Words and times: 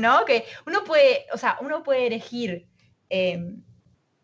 ¿no? 0.00 0.24
Que 0.24 0.44
uno 0.66 0.84
puede, 0.84 1.26
o 1.32 1.38
sea, 1.38 1.58
uno 1.60 1.82
puede 1.82 2.06
elegir 2.06 2.68
em, 3.08 3.62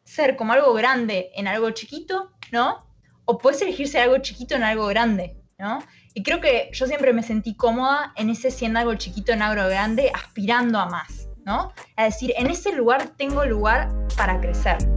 ser 0.05 0.37
como 0.37 0.53
algo 0.53 0.73
grande 0.75 1.31
en 1.35 1.49
algo 1.49 1.71
chiquito, 1.71 2.33
¿no? 2.53 2.87
O 3.25 3.39
puedes 3.39 3.63
elegir 3.63 3.89
ser 3.89 4.03
algo 4.03 4.19
chiquito 4.19 4.55
en 4.55 4.63
algo 4.63 4.87
grande, 4.87 5.37
¿no? 5.59 5.79
Y 6.15 6.23
creo 6.23 6.41
que 6.41 6.71
yo 6.73 6.87
siempre 6.87 7.13
me 7.13 7.23
sentí 7.23 7.57
cómoda 7.57 8.13
en 8.17 8.31
ese 8.31 8.51
siendo 8.51 8.79
algo 8.79 8.95
chiquito 8.95 9.33
en 9.33 9.43
algo 9.43 9.69
grande, 9.69 10.13
aspirando 10.15 10.79
a 10.79 10.87
más, 10.87 11.29
¿no? 11.45 11.73
Es 11.97 12.15
decir, 12.15 12.33
en 12.37 12.49
ese 12.49 12.73
lugar 12.73 13.17
tengo 13.17 13.45
lugar 13.45 13.89
para 14.17 14.41
crecer. 14.41 14.94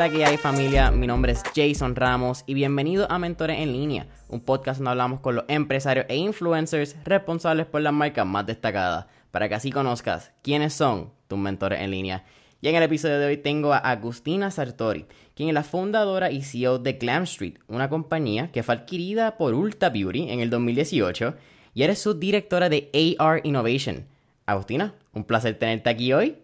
La 0.00 0.08
que 0.08 0.24
hay 0.24 0.38
familia? 0.38 0.90
Mi 0.90 1.06
nombre 1.06 1.32
es 1.32 1.42
Jason 1.54 1.94
Ramos 1.94 2.42
y 2.46 2.54
bienvenido 2.54 3.06
a 3.12 3.18
Mentores 3.18 3.58
en 3.58 3.70
Línea, 3.70 4.06
un 4.30 4.40
podcast 4.40 4.78
donde 4.78 4.92
hablamos 4.92 5.20
con 5.20 5.34
los 5.34 5.44
empresarios 5.46 6.06
e 6.08 6.16
influencers 6.16 6.96
responsables 7.04 7.66
por 7.66 7.82
las 7.82 7.92
marcas 7.92 8.24
más 8.24 8.46
destacadas, 8.46 9.04
para 9.30 9.46
que 9.46 9.56
así 9.56 9.70
conozcas 9.70 10.32
quiénes 10.40 10.72
son 10.72 11.12
tus 11.28 11.38
mentores 11.38 11.82
en 11.82 11.90
línea. 11.90 12.24
Y 12.62 12.68
en 12.68 12.76
el 12.76 12.82
episodio 12.82 13.18
de 13.18 13.26
hoy 13.26 13.36
tengo 13.36 13.74
a 13.74 13.76
Agustina 13.76 14.50
Sartori, 14.50 15.04
quien 15.34 15.50
es 15.50 15.54
la 15.54 15.64
fundadora 15.64 16.30
y 16.30 16.40
CEO 16.44 16.78
de 16.78 16.94
Glam 16.94 17.24
Street, 17.24 17.58
una 17.68 17.90
compañía 17.90 18.50
que 18.52 18.62
fue 18.62 18.76
adquirida 18.76 19.36
por 19.36 19.52
Ulta 19.52 19.90
Beauty 19.90 20.30
en 20.30 20.40
el 20.40 20.48
2018 20.48 21.34
y 21.74 21.82
eres 21.82 21.98
su 21.98 22.14
directora 22.14 22.70
de 22.70 22.88
AR 23.18 23.42
Innovation. 23.44 24.06
Agustina, 24.46 24.94
un 25.12 25.24
placer 25.24 25.58
tenerte 25.58 25.90
aquí 25.90 26.14
hoy. 26.14 26.38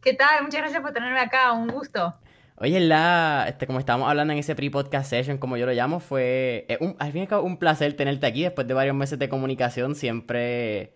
¿Qué 0.00 0.14
tal? 0.14 0.42
Muchas 0.42 0.62
gracias 0.62 0.80
por 0.80 0.92
tenerme 0.94 1.20
acá, 1.20 1.52
un 1.52 1.68
gusto. 1.68 2.14
Oye, 2.56 2.78
la, 2.78 3.46
este, 3.48 3.66
como 3.66 3.80
estábamos 3.80 4.08
hablando 4.08 4.32
en 4.32 4.38
ese 4.38 4.54
pre-podcast 4.54 5.10
session, 5.10 5.38
como 5.38 5.56
yo 5.56 5.66
lo 5.66 5.72
llamo, 5.72 5.98
fue 5.98 6.66
un, 6.80 6.94
al 7.00 7.10
fin 7.10 7.20
y 7.20 7.22
al 7.22 7.28
cabo 7.28 7.42
un 7.44 7.58
placer 7.58 7.94
tenerte 7.96 8.26
aquí 8.26 8.42
después 8.42 8.68
de 8.68 8.74
varios 8.74 8.94
meses 8.94 9.18
de 9.18 9.28
comunicación. 9.28 9.96
Siempre, 9.96 10.94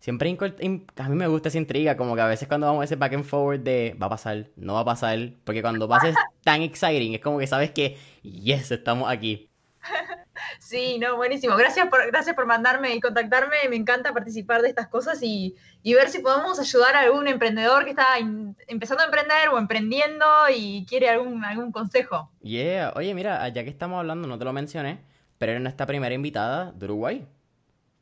siempre 0.00 0.36
a 0.96 1.08
mí 1.08 1.16
me 1.16 1.26
gusta 1.26 1.48
esa 1.48 1.58
intriga, 1.58 1.96
como 1.96 2.14
que 2.14 2.20
a 2.20 2.26
veces 2.26 2.46
cuando 2.46 2.66
vamos 2.66 2.82
a 2.82 2.84
ese 2.84 2.96
back 2.96 3.14
and 3.14 3.24
forward 3.24 3.60
de 3.60 3.96
va 4.00 4.06
a 4.06 4.10
pasar, 4.10 4.50
no 4.56 4.74
va 4.74 4.80
a 4.80 4.84
pasar, 4.84 5.32
porque 5.44 5.62
cuando 5.62 5.88
pasa 5.88 6.10
es 6.10 6.16
tan 6.44 6.60
exciting, 6.62 7.14
es 7.14 7.20
como 7.20 7.38
que 7.38 7.46
sabes 7.46 7.70
que, 7.70 7.96
yes, 8.22 8.70
estamos 8.70 9.10
aquí. 9.10 9.47
Sí, 10.60 10.98
no, 10.98 11.16
buenísimo. 11.16 11.56
Gracias 11.56 11.88
por, 11.88 12.06
gracias 12.06 12.34
por 12.34 12.46
mandarme 12.46 12.94
y 12.94 13.00
contactarme. 13.00 13.56
Me 13.68 13.76
encanta 13.76 14.12
participar 14.12 14.62
de 14.62 14.68
estas 14.68 14.88
cosas 14.88 15.18
y, 15.22 15.56
ver 15.84 16.08
si 16.08 16.20
podemos 16.20 16.58
ayudar 16.58 16.94
a 16.94 17.00
algún 17.00 17.26
emprendedor 17.28 17.84
que 17.84 17.90
está 17.90 18.18
empezando 18.66 19.02
a 19.02 19.06
emprender 19.06 19.48
o 19.50 19.58
emprendiendo 19.58 20.26
y 20.54 20.86
quiere 20.86 21.08
algún, 21.08 21.44
algún 21.44 21.72
consejo. 21.72 22.30
Yeah, 22.42 22.92
oye, 22.94 23.14
mira, 23.14 23.48
ya 23.48 23.64
que 23.64 23.70
estamos 23.70 23.98
hablando, 23.98 24.28
no 24.28 24.38
te 24.38 24.44
lo 24.44 24.52
mencioné, 24.52 25.00
pero 25.38 25.52
eres 25.52 25.62
nuestra 25.62 25.86
primera 25.86 26.14
invitada 26.14 26.72
de 26.72 26.84
Uruguay. 26.84 27.26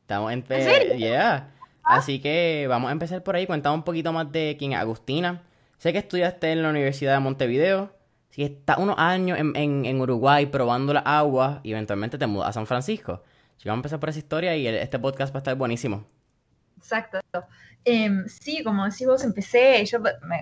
Estamos 0.01 0.31
en... 0.31 0.45
¿En 0.49 0.63
serio? 0.63 0.95
Yeah. 0.95 1.51
Así 1.83 2.19
que 2.19 2.65
vamos 2.69 2.89
a 2.89 2.91
empezar 2.91 3.23
por 3.23 3.35
ahí. 3.35 3.47
Cuéntame 3.47 3.75
un 3.75 3.83
poquito 3.83 4.11
más 4.11 4.31
de 4.31 4.57
quién 4.59 4.73
es 4.73 4.79
Agustina. 4.79 5.41
Sé 5.77 5.93
que 5.93 5.99
estudiaste 5.99 6.51
en 6.51 6.63
la 6.63 6.69
Universidad 6.69 7.13
de 7.13 7.19
Montevideo 7.19 7.96
si 8.29 8.43
estás 8.43 8.77
unos 8.77 8.97
años 8.97 9.37
en, 9.39 10.01
Uruguay 10.01 10.45
probando 10.47 10.93
la 10.93 10.99
agua 11.01 11.61
y 11.63 11.71
eventualmente 11.71 12.17
te 12.17 12.27
mudas 12.27 12.49
a 12.49 12.53
San 12.53 12.67
Francisco. 12.67 13.23
Si 13.57 13.67
vamos 13.67 13.79
a 13.79 13.81
empezar 13.81 13.99
por 13.99 14.09
esa 14.09 14.19
historia 14.19 14.55
y 14.55 14.67
este 14.67 14.99
podcast 14.99 15.33
va 15.33 15.39
a 15.39 15.41
estar 15.41 15.55
buenísimo. 15.55 16.05
Exacto. 16.77 17.19
Em, 17.89 18.27
sí, 18.27 18.63
como 18.65 18.83
decís 18.83 19.07
vos, 19.07 19.23
empecé, 19.23 19.85
yo 19.85 19.99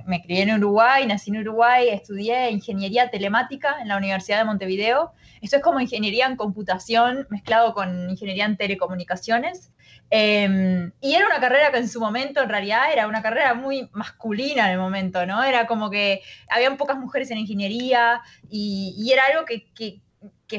me, 0.07 0.23
crié 0.23 0.41
en 0.41 0.55
Uruguay, 0.55 1.05
nací 1.05 1.29
en 1.29 1.37
Uruguay, 1.41 1.89
estudié 1.89 2.49
ingeniería 2.49 3.11
telemática 3.11 3.75
en 3.79 3.87
la 3.87 3.97
Universidad 3.97 4.39
de 4.39 4.45
Montevideo. 4.45 5.11
Esto 5.41 5.57
es 5.57 5.61
como 5.61 5.79
ingeniería 5.79 6.25
en 6.25 6.37
computación 6.37 7.27
mezclado 7.29 7.75
con 7.75 8.09
ingeniería 8.09 8.45
en 8.45 8.57
telecomunicaciones. 8.57 9.71
Em, 10.09 10.91
y 11.01 11.13
era 11.13 11.27
una 11.27 11.39
carrera 11.39 11.71
que 11.71 11.77
en 11.77 11.87
su 11.87 11.99
momento, 11.99 12.41
en 12.41 12.49
realidad, 12.49 12.91
era 12.91 13.07
una 13.07 13.21
carrera 13.21 13.53
muy 13.53 13.89
masculina 13.93 14.65
en 14.65 14.71
el 14.71 14.79
momento, 14.79 15.27
¿no? 15.27 15.43
Era 15.43 15.67
como 15.67 15.91
que 15.91 16.21
habían 16.49 16.77
pocas 16.77 16.97
mujeres 16.97 17.29
en 17.29 17.37
ingeniería 17.37 18.21
y, 18.49 19.07
era 19.13 19.21
algo 19.31 19.45
que, 19.45 19.71
que, 19.75 20.01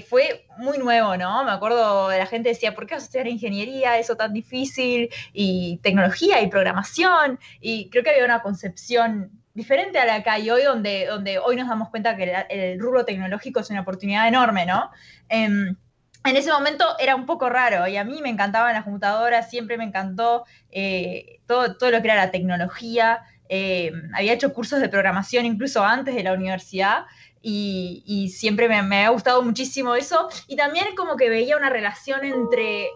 fue 0.00 0.47
muy 0.58 0.78
nuevo, 0.78 1.16
¿no? 1.16 1.44
Me 1.44 1.52
acuerdo 1.52 2.08
la 2.10 2.26
gente 2.26 2.50
decía, 2.50 2.74
¿por 2.74 2.86
qué 2.86 2.94
vas 2.94 3.04
a 3.04 3.06
estudiar 3.06 3.28
ingeniería? 3.28 3.98
Eso 3.98 4.16
tan 4.16 4.32
difícil, 4.32 5.08
y 5.32 5.78
tecnología 5.82 6.41
y 6.42 6.48
programación, 6.48 7.38
y 7.60 7.88
creo 7.91 8.02
que 8.02 8.10
había 8.10 8.24
una 8.24 8.42
concepción 8.42 9.30
diferente 9.54 9.98
a 9.98 10.04
la 10.04 10.22
que 10.22 10.30
hay 10.30 10.50
hoy, 10.50 10.62
donde, 10.64 11.06
donde 11.06 11.38
hoy 11.38 11.56
nos 11.56 11.69
damos 11.69 11.88
cuenta 11.88 12.16
que 12.16 12.44
el, 12.50 12.78
rubro 12.78 13.04
tecnológico 13.04 13.60
es 13.60 13.70
una 13.70 13.80
oportunidad 13.80 14.28
enorme, 14.28 14.66
¿no? 14.66 14.91
Em, 15.28 15.76
en 16.24 16.36
ese 16.36 16.50
momento 16.50 16.84
era 16.98 17.14
un 17.14 17.24
poco 17.24 17.48
raro 17.48 17.86
y 17.86 17.97
a 17.97 18.04
mí 18.04 18.20
me 18.20 18.28
encantaban 18.28 18.74
las 18.74 18.84
computadoras, 18.84 19.48
siempre 19.48 19.78
me 19.78 19.84
encantó 19.84 20.44
eh, 20.72 21.41
todo, 21.47 21.76
todo, 21.76 21.91
lo 21.91 22.03
que 22.03 22.08
era 22.08 22.16
la 22.16 22.30
tecnología. 22.32 23.22
Eh, 23.48 23.92
había 24.12 24.32
hecho 24.32 24.53
cursos 24.53 24.80
de 24.80 24.88
programación 24.88 25.47
incluso 25.47 25.84
antes 25.84 26.16
de 26.16 26.24
la 26.24 26.32
universidad 26.32 27.06
y, 27.49 28.29
siempre 28.31 28.69
me, 28.69 29.05
ha 29.05 29.11
gustado 29.11 29.41
muchísimo 29.43 29.95
eso. 29.95 30.29
Y 30.49 30.57
también 30.57 30.97
como 30.97 31.17
que 31.17 31.29
veía 31.29 31.57
una 31.57 31.71
relación 31.71 32.25
entre 32.25 32.89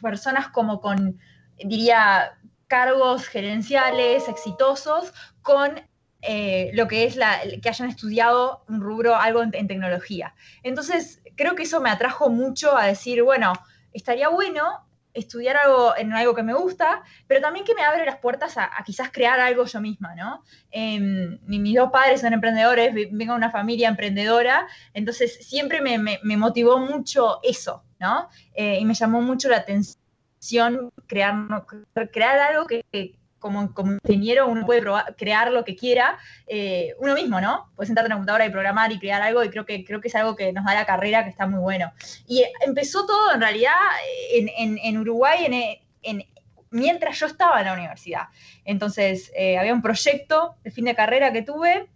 personas 0.00 0.48
como 0.48 0.80
con, 0.80 1.20
diría, 1.64 2.36
cargos 2.66 3.28
gerenciales 3.28 4.28
exitosos 4.28 5.12
con 5.42 5.80
eh, 6.20 6.70
lo 6.74 6.88
que 6.88 7.04
es 7.04 7.14
la, 7.14 7.42
que 7.62 7.68
hayan 7.68 7.88
estudiado 7.88 8.64
un 8.68 8.80
rubro, 8.80 9.14
algo 9.14 9.40
en, 9.40 9.68
tecnología. 9.68 10.34
Entonces, 10.64 11.22
creo 11.36 11.54
que 11.54 11.62
eso 11.62 11.80
me 11.80 11.90
atrajo 11.90 12.28
mucho 12.28 12.76
a 12.76 12.86
decir, 12.86 13.22
bueno, 13.22 13.52
estaría 13.92 14.28
bueno 14.28 14.84
estudiar 15.14 15.56
algo 15.56 15.96
en 15.96 16.12
algo 16.12 16.34
que 16.34 16.42
me 16.42 16.54
gusta, 16.54 17.02
pero 17.26 17.40
también 17.40 17.64
que 17.64 17.74
me 17.74 17.82
abre 17.82 18.06
las 18.06 18.18
puertas 18.18 18.56
a, 18.56 18.70
quizás 18.84 19.10
crear 19.10 19.40
algo 19.40 19.64
yo 19.64 19.80
misma, 19.80 20.14
¿no? 20.14 20.42
Em, 20.70 21.38
mis 21.46 21.76
dos 21.76 21.90
padres 21.90 22.20
son 22.20 22.32
emprendedores, 22.32 22.94
vengo 22.94 23.32
de 23.32 23.38
una 23.38 23.50
familia 23.50 23.88
emprendedora, 23.88 24.66
entonces 24.94 25.46
siempre 25.46 25.80
me, 25.80 26.18
motivó 26.36 26.78
mucho 26.78 27.40
eso, 27.42 27.84
¿no? 28.00 28.28
Eh, 28.54 28.78
y 28.80 28.84
me 28.84 28.94
llamó 28.94 29.20
mucho 29.20 29.48
la 29.48 29.58
atención 29.58 30.90
crear, 31.06 31.34
crear 32.10 32.38
algo 32.38 32.66
que, 32.66 32.84
como, 33.42 33.74
ingeniero 34.04 34.46
uno 34.46 34.64
puede 34.64 34.82
crear 35.18 35.52
lo 35.52 35.64
que 35.64 35.76
quiera 35.76 36.18
eh, 36.46 36.94
uno 37.00 37.14
mismo, 37.14 37.40
¿no? 37.40 37.70
Puedes 37.76 37.88
sentarte 37.88 38.06
en 38.06 38.10
la 38.10 38.16
computadora 38.16 38.46
y 38.46 38.50
programar 38.50 38.92
y 38.92 38.98
crear 38.98 39.20
algo 39.20 39.44
y 39.44 39.50
creo 39.50 39.66
que, 39.66 39.84
creo 39.84 40.00
que 40.00 40.08
es 40.08 40.14
algo 40.14 40.36
que 40.36 40.52
nos 40.52 40.64
da 40.64 40.74
la 40.74 40.86
carrera 40.86 41.24
que 41.24 41.30
está 41.30 41.46
muy 41.46 41.60
bueno. 41.60 41.92
Y 42.26 42.44
empezó 42.64 43.04
todo 43.04 43.34
en 43.34 43.40
realidad 43.40 43.74
en, 44.32 44.98
Uruguay 44.98 45.78
en, 46.02 46.24
mientras 46.70 47.18
yo 47.18 47.26
estaba 47.26 47.60
en 47.60 47.66
la 47.66 47.74
universidad. 47.74 48.28
Entonces, 48.64 49.30
eh, 49.36 49.58
había 49.58 49.74
un 49.74 49.82
proyecto 49.82 50.54
de 50.64 50.70
fin 50.70 50.86
de 50.86 50.94
carrera 50.94 51.32
que 51.32 51.42
tuve 51.42 51.88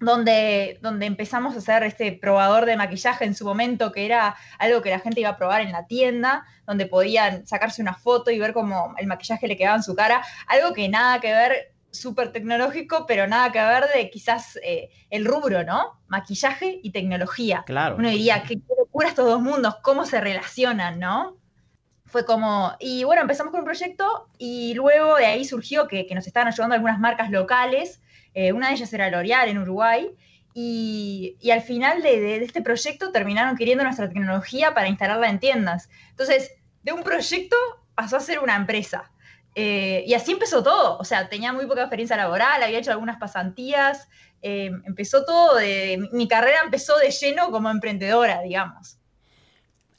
donde, 0.00 0.78
donde 0.80 1.06
empezamos 1.06 1.54
a 1.54 1.58
hacer 1.58 1.82
este 1.82 2.12
probador 2.12 2.64
de 2.64 2.76
maquillaje 2.76 3.26
en 3.26 3.34
su 3.34 3.44
momento, 3.44 3.92
que 3.92 4.06
era 4.06 4.34
algo 4.58 4.80
que 4.80 4.90
la 4.90 4.98
gente 4.98 5.20
iba 5.20 5.28
a 5.28 5.36
probar 5.36 5.60
en 5.60 5.72
la 5.72 5.86
tienda, 5.86 6.46
donde 6.66 6.86
podían 6.86 7.46
sacarse 7.46 7.82
una 7.82 7.94
foto 7.94 8.30
y 8.30 8.38
ver 8.38 8.54
cómo 8.54 8.94
el 8.96 9.06
maquillaje 9.06 9.46
le 9.46 9.58
quedaba 9.58 9.76
en 9.76 9.82
su 9.82 9.94
cara, 9.94 10.24
algo 10.46 10.72
que 10.72 10.88
nada 10.88 11.20
que 11.20 11.32
ver, 11.32 11.74
súper 11.90 12.32
tecnológico, 12.32 13.04
pero 13.06 13.26
nada 13.26 13.52
que 13.52 13.58
ver 13.58 13.84
de 13.94 14.10
quizás 14.10 14.58
eh, 14.62 14.88
el 15.10 15.26
rubro, 15.26 15.64
¿no? 15.64 16.00
Maquillaje 16.08 16.80
y 16.82 16.92
tecnología. 16.92 17.64
Claro. 17.66 17.96
Uno 17.96 18.08
diría, 18.08 18.42
qué, 18.44 18.58
locura 18.78 19.08
estos 19.08 19.26
dos 19.26 19.42
mundos, 19.42 19.76
cómo 19.82 20.06
se 20.06 20.20
relacionan, 20.20 20.98
¿no? 20.98 21.36
Fue 22.06 22.24
como, 22.24 22.74
y 22.80 23.04
bueno, 23.04 23.22
empezamos 23.22 23.50
con 23.50 23.60
un 23.60 23.66
proyecto 23.66 24.28
y 24.38 24.72
luego 24.74 25.16
de 25.16 25.26
ahí 25.26 25.44
surgió 25.44 25.86
que, 25.86 26.06
que 26.06 26.14
nos 26.14 26.26
estaban 26.26 26.48
ayudando 26.48 26.74
algunas 26.74 26.98
marcas 26.98 27.30
locales 27.30 28.00
eh, 28.34 28.52
una 28.52 28.68
de 28.68 28.74
ellas 28.74 28.92
era 28.92 29.10
L'Oreal 29.10 29.48
en 29.48 29.58
Uruguay, 29.58 30.10
y, 30.52 31.36
al 31.50 31.62
final 31.62 32.02
de, 32.02 32.42
este 32.42 32.62
proyecto 32.62 33.12
terminaron 33.12 33.56
queriendo 33.56 33.84
nuestra 33.84 34.08
tecnología 34.08 34.74
para 34.74 34.88
instalarla 34.88 35.28
en 35.28 35.38
tiendas. 35.38 35.88
Entonces, 36.10 36.52
de 36.82 36.92
un 36.92 37.02
proyecto 37.02 37.56
pasó 37.94 38.16
a 38.16 38.20
ser 38.20 38.40
una 38.40 38.56
empresa. 38.56 39.10
Eh, 39.54 40.04
y 40.06 40.14
así 40.14 40.32
empezó 40.32 40.62
todo. 40.62 40.98
O 40.98 41.04
sea, 41.04 41.28
tenía 41.28 41.52
muy 41.52 41.66
poca 41.66 41.82
experiencia 41.82 42.16
laboral, 42.16 42.62
había 42.62 42.78
hecho 42.78 42.90
algunas 42.90 43.18
pasantías. 43.18 44.08
Eh, 44.42 44.70
empezó 44.84 45.24
todo, 45.24 45.56
de, 45.56 46.08
mi 46.12 46.26
carrera 46.26 46.60
empezó 46.64 46.96
de 46.98 47.10
lleno 47.10 47.50
como 47.50 47.70
emprendedora, 47.70 48.42
digamos. 48.42 48.96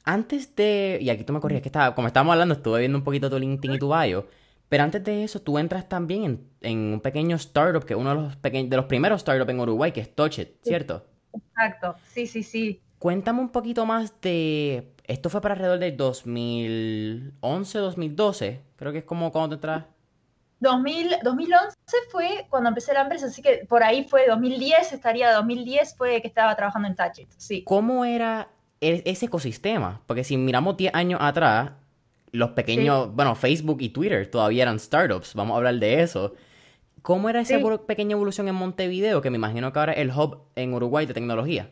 Antes 0.04 0.54
de, 0.56 0.98
y 1.00 1.10
aquí 1.10 1.22
tú 1.22 1.32
me 1.32 1.40
corrías 1.40 1.62
que 1.62 1.68
estaba, 1.68 1.94
como 1.94 2.08
estábamos 2.08 2.32
hablando, 2.32 2.54
estuve 2.54 2.80
viendo 2.80 2.98
un 2.98 3.04
poquito 3.04 3.30
tu 3.30 3.38
LinkedIn 3.38 3.76
y 3.76 3.78
tu 3.78 3.88
bio. 3.88 4.26
Pero 4.72 4.84
antes 4.84 5.04
de 5.04 5.22
eso, 5.22 5.38
tú 5.38 5.58
entras 5.58 5.86
también 5.86 6.48
en, 6.62 6.94
un 6.94 7.00
pequeño 7.02 7.36
startup, 7.36 7.84
que 7.84 7.92
es 7.92 8.00
uno 8.00 8.08
de 8.08 8.14
los, 8.14 8.40
de 8.70 8.74
los 8.74 8.86
primeros 8.86 9.20
startups 9.20 9.50
en 9.50 9.60
Uruguay, 9.60 9.92
que 9.92 10.00
es 10.00 10.14
Touchit, 10.14 10.48
¿cierto? 10.62 11.04
Exacto, 11.34 11.94
sí, 12.08 12.26
sí, 12.26 12.42
sí. 12.42 12.80
Cuéntame 12.98 13.40
un 13.40 13.50
poquito 13.50 13.84
más 13.84 14.18
de... 14.22 14.94
Esto 15.04 15.28
fue 15.28 15.42
para 15.42 15.52
alrededor 15.52 15.78
del 15.78 15.94
2011, 15.94 17.78
2012, 17.78 18.62
creo 18.76 18.92
que 18.92 18.98
es 19.00 19.04
como 19.04 19.30
cuando 19.30 19.50
te 19.50 19.54
entras... 19.56 19.84
2000, 20.60 21.16
2011 21.22 21.76
fue 22.10 22.46
cuando 22.48 22.70
empecé 22.70 22.94
la 22.94 23.02
empresa, 23.02 23.26
así 23.26 23.42
que 23.42 23.66
por 23.68 23.82
ahí 23.82 24.04
fue 24.08 24.26
2010, 24.26 24.94
estaría 24.94 25.34
2010 25.34 25.96
fue 25.98 26.22
que 26.22 26.28
estaba 26.28 26.56
trabajando 26.56 26.88
en 26.88 26.96
Touch 26.96 27.18
It, 27.18 27.28
sí. 27.36 27.62
¿Cómo 27.64 28.06
era 28.06 28.48
e-, 28.80 29.02
ese 29.04 29.26
ecosistema? 29.26 30.00
Porque 30.06 30.24
si 30.24 30.38
miramos 30.38 30.78
10 30.78 30.94
años 30.94 31.20
atrás, 31.22 31.72
los 32.32 32.50
pequeños, 32.50 33.14
bueno, 33.14 33.34
Facebook 33.34 33.78
y 33.80 33.90
Twitter 33.90 34.28
todavía 34.30 34.62
eran 34.62 34.80
startups, 34.80 35.34
vamos 35.34 35.54
a 35.54 35.58
hablar 35.58 35.76
de 35.76 36.02
eso. 36.02 36.34
¿Cómo 37.02 37.28
era 37.28 37.40
esa 37.40 37.58
pequeña 37.86 38.12
evolución 38.12 38.48
en 38.48 38.54
Montevideo, 38.54 39.20
que 39.20 39.30
me 39.30 39.36
imagino 39.36 39.72
que 39.72 39.78
ahora 39.78 39.92
es 39.92 40.00
el 40.00 40.10
hub 40.10 40.42
en 40.56 40.72
Uruguay 40.72 41.04
de 41.04 41.14
tecnología? 41.14 41.70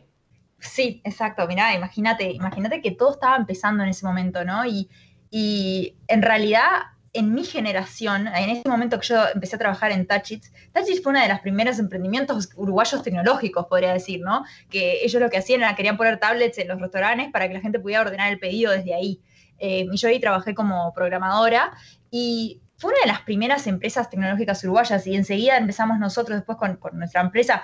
Sí, 0.59 1.01
exacto. 1.03 1.47
Mirá, 1.47 1.73
imagínate, 1.73 2.31
imagínate 2.31 2.81
que 2.81 2.91
todo 2.91 3.11
estaba 3.13 3.35
empezando 3.37 3.81
en 3.83 3.89
ese 3.89 4.05
momento, 4.05 4.45
¿no? 4.45 4.65
Y, 4.65 4.89
y 5.31 5.95
en 6.07 6.21
realidad 6.21 6.67
en 7.13 7.33
mi 7.33 7.43
generación, 7.43 8.27
en 8.27 8.49
ese 8.49 8.69
momento 8.69 8.99
que 8.99 9.07
yo 9.07 9.23
empecé 9.33 9.55
a 9.55 9.59
trabajar 9.59 9.91
en 9.91 10.07
Touchits, 10.07 10.51
Touchits 10.73 11.01
fue 11.01 11.11
uno 11.11 11.21
de 11.21 11.27
los 11.27 11.39
primeros 11.39 11.77
emprendimientos 11.79 12.49
uruguayos 12.55 13.03
tecnológicos, 13.03 13.65
podría 13.65 13.93
decir, 13.93 14.21
¿no? 14.21 14.45
Que 14.69 15.03
ellos 15.03 15.21
lo 15.21 15.29
que 15.29 15.37
hacían 15.37 15.61
era 15.61 15.75
querían 15.75 15.97
poner 15.97 16.19
tablets 16.19 16.57
en 16.57 16.69
los 16.69 16.79
restaurantes 16.79 17.29
para 17.31 17.47
que 17.47 17.55
la 17.55 17.61
gente 17.61 17.79
pudiera 17.79 18.01
ordenar 18.01 18.31
el 18.31 18.39
pedido 18.39 18.71
desde 18.71 18.93
ahí. 18.93 19.21
Eh, 19.61 19.87
y 19.91 19.97
yo 19.97 20.09
ahí 20.09 20.19
trabajé 20.19 20.55
como 20.55 20.91
programadora 20.93 21.71
y 22.09 22.61
fue 22.77 22.91
una 22.91 23.01
de 23.01 23.07
las 23.07 23.21
primeras 23.21 23.67
empresas 23.67 24.09
tecnológicas 24.09 24.63
uruguayas 24.63 25.05
y 25.05 25.15
enseguida 25.15 25.55
empezamos 25.55 25.99
nosotros 25.99 26.39
después 26.39 26.57
con, 26.57 26.79
nuestra 26.93 27.21
empresa 27.21 27.61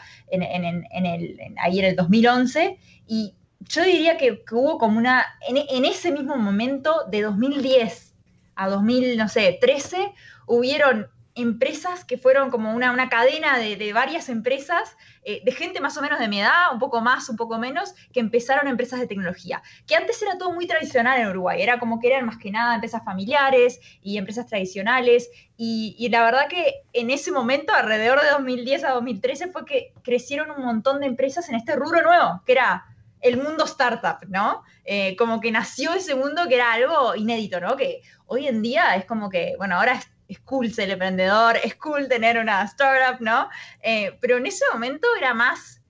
ahí 1.59 1.79
en 1.79 1.85
el 1.85 1.95
2011 1.95 2.77
y 3.07 3.33
yo 3.61 3.83
diría 3.83 4.17
que, 4.17 4.43
hubo 4.51 4.77
como 4.77 4.99
una, 4.99 5.25
en 5.47 5.85
ese 5.85 6.11
mismo 6.11 6.37
momento 6.37 7.05
de 7.09 7.23
2010 7.23 8.13
a 8.55 8.69
2013, 8.69 10.13
hubieron 10.45 11.07
empresas 11.37 12.03
que 12.03 12.17
fueron 12.17 12.49
como 12.49 12.73
una, 12.73 12.91
una 12.91 13.09
cadena 13.09 13.57
de, 13.57 13.93
varias 13.93 14.27
empresas, 14.27 14.97
eh, 15.23 15.41
de 15.45 15.51
gente 15.51 15.79
más 15.79 15.95
o 15.97 16.01
menos 16.01 16.19
de 16.19 16.27
mi 16.27 16.41
edad, 16.41 16.73
un 16.73 16.79
poco 16.79 16.99
más, 16.99 17.29
un 17.29 17.37
poco 17.37 17.57
menos, 17.59 17.93
que 18.11 18.19
empezaron 18.19 18.67
empresas 18.67 18.99
de 18.99 19.07
tecnología. 19.07 19.61
Que 19.85 19.95
antes 19.95 20.21
era 20.21 20.37
todo 20.37 20.51
muy 20.51 20.67
tradicional 20.67 21.19
en 21.19 21.27
Uruguay, 21.27 21.61
era 21.61 21.79
como 21.79 21.99
que 21.99 22.07
eran 22.07 22.25
más 22.25 22.37
que 22.37 22.51
nada 22.51 22.75
empresas 22.75 23.03
familiares 23.05 23.79
y 24.01 24.17
empresas 24.17 24.47
tradicionales. 24.47 25.29
Y, 25.57 25.95
y 25.99 26.09
la 26.09 26.23
verdad 26.23 26.47
que 26.49 26.81
en 26.93 27.11
ese 27.11 27.31
momento, 27.31 27.73
alrededor 27.73 28.21
de 28.21 28.31
2010 28.31 28.83
a 28.83 28.91
2013, 28.91 29.47
fue 29.47 29.65
que 29.65 29.93
crecieron 30.03 30.51
un 30.51 30.65
montón 30.65 30.99
de 30.99 31.05
empresas 31.05 31.47
en 31.49 31.55
este 31.55 31.75
rubro 31.75 32.01
nuevo, 32.01 32.41
que 32.45 32.53
era 32.53 32.85
el 33.21 33.37
mundo 33.37 33.65
startup, 33.65 34.27
¿no? 34.27 34.63
Eh, 34.85 35.15
como 35.17 35.39
que 35.39 35.51
nació 35.51 35.93
ese 35.93 36.15
mundo 36.15 36.47
que 36.47 36.55
era 36.55 36.73
algo 36.73 37.15
inédito, 37.15 37.59
¿no? 37.59 37.75
Que 37.75 38.01
hoy 38.25 38.47
en 38.47 38.61
día 38.61 38.95
es 38.95 39.05
como 39.05 39.29
que, 39.29 39.55
bueno, 39.57 39.77
ahora 39.77 39.93
es, 39.93 40.07
cool 40.39 40.73
ser 40.73 40.89
emprendedor, 40.89 41.57
es 41.63 41.75
cool 41.75 42.07
tener 42.07 42.37
una 42.37 42.63
startup, 42.63 43.21
¿no? 43.21 43.49
Eh, 43.81 44.17
pero 44.19 44.37
en 44.37 44.45
ese 44.45 44.65
momento 44.73 45.07
era 45.17 45.33
más, 45.33 45.81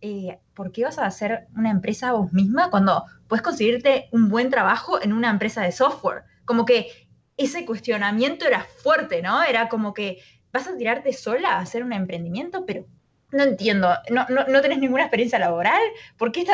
eh, 0.00 0.38
¿por 0.54 0.72
qué 0.72 0.84
vas 0.84 0.98
a 0.98 1.06
hacer 1.06 1.46
una 1.56 1.70
empresa 1.70 2.12
vos 2.12 2.32
misma 2.32 2.70
cuando 2.70 3.04
puedes 3.28 3.42
conseguirte 3.42 4.08
un 4.12 4.28
buen 4.28 4.50
trabajo 4.50 5.02
en 5.02 5.12
una 5.12 5.30
empresa 5.30 5.62
de 5.62 5.72
software? 5.72 6.24
Como 6.44 6.64
que 6.64 7.08
ese 7.36 7.66
cuestionamiento 7.66 8.46
era 8.46 8.64
fuerte, 8.82 9.22
¿no? 9.22 9.42
Era 9.42 9.68
como 9.68 9.92
que 9.92 10.18
vas 10.52 10.66
a 10.68 10.76
tirarte 10.76 11.12
sola 11.12 11.50
a 11.50 11.60
hacer 11.60 11.82
un 11.82 11.92
emprendimiento, 11.92 12.64
pero 12.64 12.86
no 13.30 13.42
entiendo, 13.42 13.94
no, 14.10 14.26
no, 14.28 14.44
no 14.44 14.60
tenés 14.62 14.78
ninguna 14.78 15.02
experiencia 15.02 15.38
laboral, 15.38 15.82
¿Por 16.16 16.32
qué, 16.32 16.46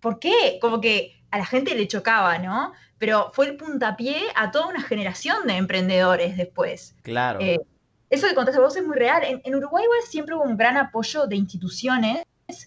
por, 0.00 0.18
qué? 0.18 0.58
Como 0.60 0.80
que 0.80 1.22
a 1.30 1.38
la 1.38 1.46
gente 1.46 1.74
le 1.74 1.88
chocaba, 1.88 2.38
¿no? 2.38 2.72
Pero 3.00 3.32
fue 3.34 3.46
el 3.48 3.56
puntapié 3.56 4.22
a 4.36 4.52
toda 4.52 4.68
una 4.68 4.80
generación 4.82 5.44
de 5.48 5.56
emprendedores 5.56 6.36
después. 6.36 6.94
Claro. 7.02 7.40
Eh, 7.40 7.58
eso 8.08 8.28
que 8.28 8.34
contaste 8.36 8.60
vos 8.60 8.76
es 8.76 8.86
muy 8.86 8.96
real. 8.96 9.22
En, 9.42 9.54
Uruguay 9.56 9.84
siempre 10.08 10.36
hubo 10.36 10.44
un 10.44 10.56
gran 10.56 10.76
apoyo 10.76 11.26
de 11.26 11.34
instituciones 11.34 12.22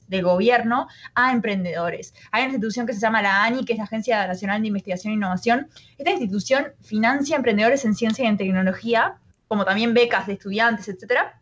del 0.08 0.24
gobierno 0.24 0.90
a 1.16 1.32
emprendedores. 1.32 2.14
Hay 2.32 2.44
una 2.44 2.54
institución 2.54 2.86
que 2.86 2.94
se 2.94 3.00
llama 3.00 3.22
la 3.22 3.46
ANI, 3.46 3.64
que 3.64 3.74
es 3.74 3.78
la 3.78 3.86
Agencia 3.86 4.28
Nacional 4.28 4.62
de 4.62 4.68
Investigación 4.68 5.14
e 5.14 5.16
Innovación. 5.16 5.70
Esta 5.98 6.12
institución 6.12 6.74
financia 6.82 7.38
emprendedores 7.38 7.86
en 7.86 7.96
ciencia 7.96 8.26
y 8.26 8.28
en 8.28 8.38
tecnología, 8.38 9.16
como 9.48 9.64
también 9.64 9.94
becas 9.94 10.28
de 10.28 10.34
estudiantes, 10.34 10.90
etcétera 10.90 11.40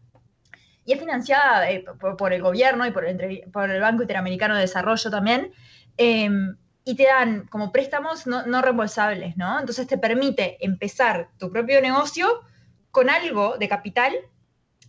y 0.85 0.93
es 0.93 0.99
financiada 0.99 1.69
eh, 1.71 1.85
por, 2.17 2.33
el 2.33 2.41
gobierno 2.41 2.85
y 2.85 2.91
por 2.91 3.05
el, 3.05 3.43
por 3.51 3.69
el, 3.69 3.81
Banco 3.81 4.01
Interamericano 4.01 4.55
de 4.55 4.61
Desarrollo 4.61 5.09
también, 5.09 5.51
em, 5.97 6.55
y 6.83 6.95
te 6.95 7.03
dan 7.03 7.47
como 7.47 7.71
préstamos 7.71 8.25
no, 8.27 8.45
no, 8.45 8.61
reembolsables, 8.61 9.37
¿no? 9.37 9.59
Entonces 9.59 9.87
te 9.87 9.97
permite 9.97 10.57
empezar 10.65 11.29
tu 11.37 11.51
propio 11.51 11.81
negocio 11.81 12.41
con 12.89 13.09
algo 13.09 13.57
de 13.57 13.69
capital, 13.69 14.13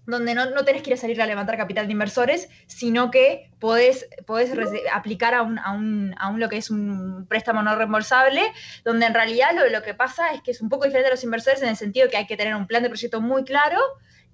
donde 0.07 0.35
no, 0.35 0.51
no 0.51 0.65
tenés 0.65 0.83
que 0.83 0.91
ir 0.91 0.95
a 0.95 0.97
salir 0.97 1.23
a 1.23 1.27
levantar 1.27 1.57
capital 1.57 1.87
de 1.87 1.93
inversores, 1.93 2.49
sino 2.67 3.11
que 3.11 3.51
podés, 3.61 4.09
podés 4.27 4.51
aplicar 4.93 5.35
a 5.35 5.43
un, 5.43 5.59
a, 5.59 5.73
un, 5.73 6.15
a 6.19 6.29
un, 6.29 6.41
lo 6.41 6.49
que 6.49 6.57
es 6.57 6.71
un 6.71 7.27
préstamo 7.29 7.63
no 7.63 7.77
reembolsable, 7.77 8.43
donde 8.85 9.07
en 9.07 9.15
realidad 9.15 9.51
lo, 9.55 9.69
lo 9.69 9.83
que 9.83 9.95
pasa 9.95 10.33
es 10.33 10.43
que 10.43 10.51
es 10.51 10.61
un 10.61 10.69
poco 10.69 10.87
diferente 10.87 11.09
a 11.09 11.13
los 11.13 11.23
inversores 11.23 11.63
en 11.63 11.69
el 11.69 11.77
sentido 11.77 12.09
que 12.09 12.17
hay 12.17 12.27
que 12.27 12.37
tener 12.37 12.55
un 12.57 12.67
plan 12.67 12.83
de 12.83 12.89
proyecto 12.89 13.21
muy 13.21 13.45
claro, 13.45 13.79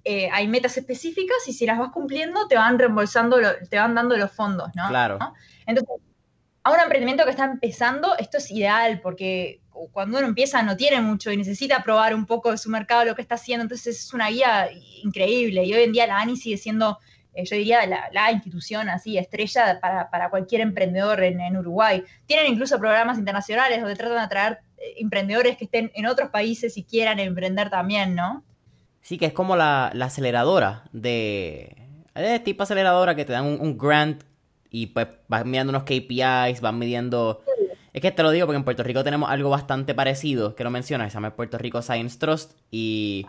eh, 0.05 0.31
hay 0.33 0.49
metas 0.49 0.79
específicas 0.79 1.37
y 1.49 1.53
si 1.53 1.67
las 1.67 1.79
vas 1.79 1.91
cumpliendo 1.91 2.47
te 2.49 2.55
van 2.55 2.79
reembolsando, 2.79 3.37
te 3.69 3.77
van 3.77 3.95
dando 3.95 4.17
los 4.17 4.31
fondos, 4.33 4.71
¿no? 4.75 4.89
Claro. 4.89 5.19
Entonces, 5.67 5.97
a 6.69 6.77
un 6.77 6.81
emprendimiento 6.81 7.25
que 7.25 7.31
está 7.31 7.45
empezando, 7.45 8.17
esto 8.19 8.39
es 8.39 8.51
ideal 8.51 9.01
porque 9.01 9.61
cuando 9.93 10.19
uno 10.19 10.27
empieza 10.27 10.63
no 10.63 10.77
tiene 10.77 11.01
mucho 11.01 11.31
y 11.31 11.37
necesita 11.37 11.83
probar 11.83 12.15
un 12.15 12.27
poco 12.27 12.51
de 12.51 12.59
su 12.59 12.69
mercado 12.71 13.05
lo 13.05 13.15
que 13.15 13.23
está 13.23 13.37
haciendo, 13.37 13.63
entonces 13.63 14.01
es 14.05 14.15
una 14.15 14.29
guía 14.29 14.69
increíble 15.03 15.65
y 15.65 15.73
hoy 15.73 15.85
en 15.85 15.93
día 15.93 16.07
la 16.07 16.19
ANI 16.19 16.37
sigue 16.37 16.57
siendo, 16.57 16.99
eh, 17.35 17.45
yo 17.45 17.57
diría, 17.57 17.81
la, 17.87 18.33
institución 18.33 18.89
así, 18.89 19.17
estrella 19.19 19.79
para, 19.81 20.31
cualquier 20.31 20.63
emprendedor 20.63 21.23
en, 21.23 21.57
Uruguay. 21.57 22.03
Tienen 22.27 22.53
incluso 22.53 22.79
programas 22.79 23.19
internacionales 23.19 23.81
donde 23.81 23.97
tratan 23.97 24.17
de 24.19 24.23
atraer 24.23 24.59
eh, 24.79 24.95
emprendedores 24.99 25.57
que 25.57 25.65
estén 25.65 25.91
en 25.95 26.07
otros 26.07 26.31
países 26.31 26.77
y 26.77 26.85
quieran 26.85 27.21
emprender 27.21 27.71
también, 27.71 28.15
¿no? 28.15 28.45
Sí, 29.03 29.17
que 29.17 29.27
es 29.27 29.33
como 29.33 29.57
la, 29.57 29.87
aceleradora 29.87 30.85
de... 30.93 31.77
Es 32.15 32.43
tipo 32.43 32.65
aceleradora 32.65 33.15
que 33.15 33.25
te 33.25 33.33
dan 33.33 33.45
un, 33.45 33.79
grant 33.79 34.25
y 34.71 34.87
pues 34.87 35.09
vas 35.29 35.45
midiendo 35.45 35.71
unos 35.71 35.85
KPIs, 35.85 36.61
vas 36.61 36.75
midiendo... 36.75 37.43
Es 37.93 38.03
que 38.03 38.13
te 38.13 38.23
lo 38.23 38.31
digo 38.31 38.47
porque 38.47 38.59
en 38.59 38.65
Puerto 38.65 38.83
Rico 38.83 39.03
tenemos 39.03 39.31
algo 39.31 39.51
bastante 39.51 39.95
parecido, 39.95 40.55
que 40.55 40.63
lo 40.63 40.71
mencionas, 40.71 41.11
se 41.11 41.17
llama 41.17 41.35
Puerto 41.35 41.59
Rico 41.59 41.83
Science 41.83 42.19
Trust 42.19 42.53
y 42.71 43.27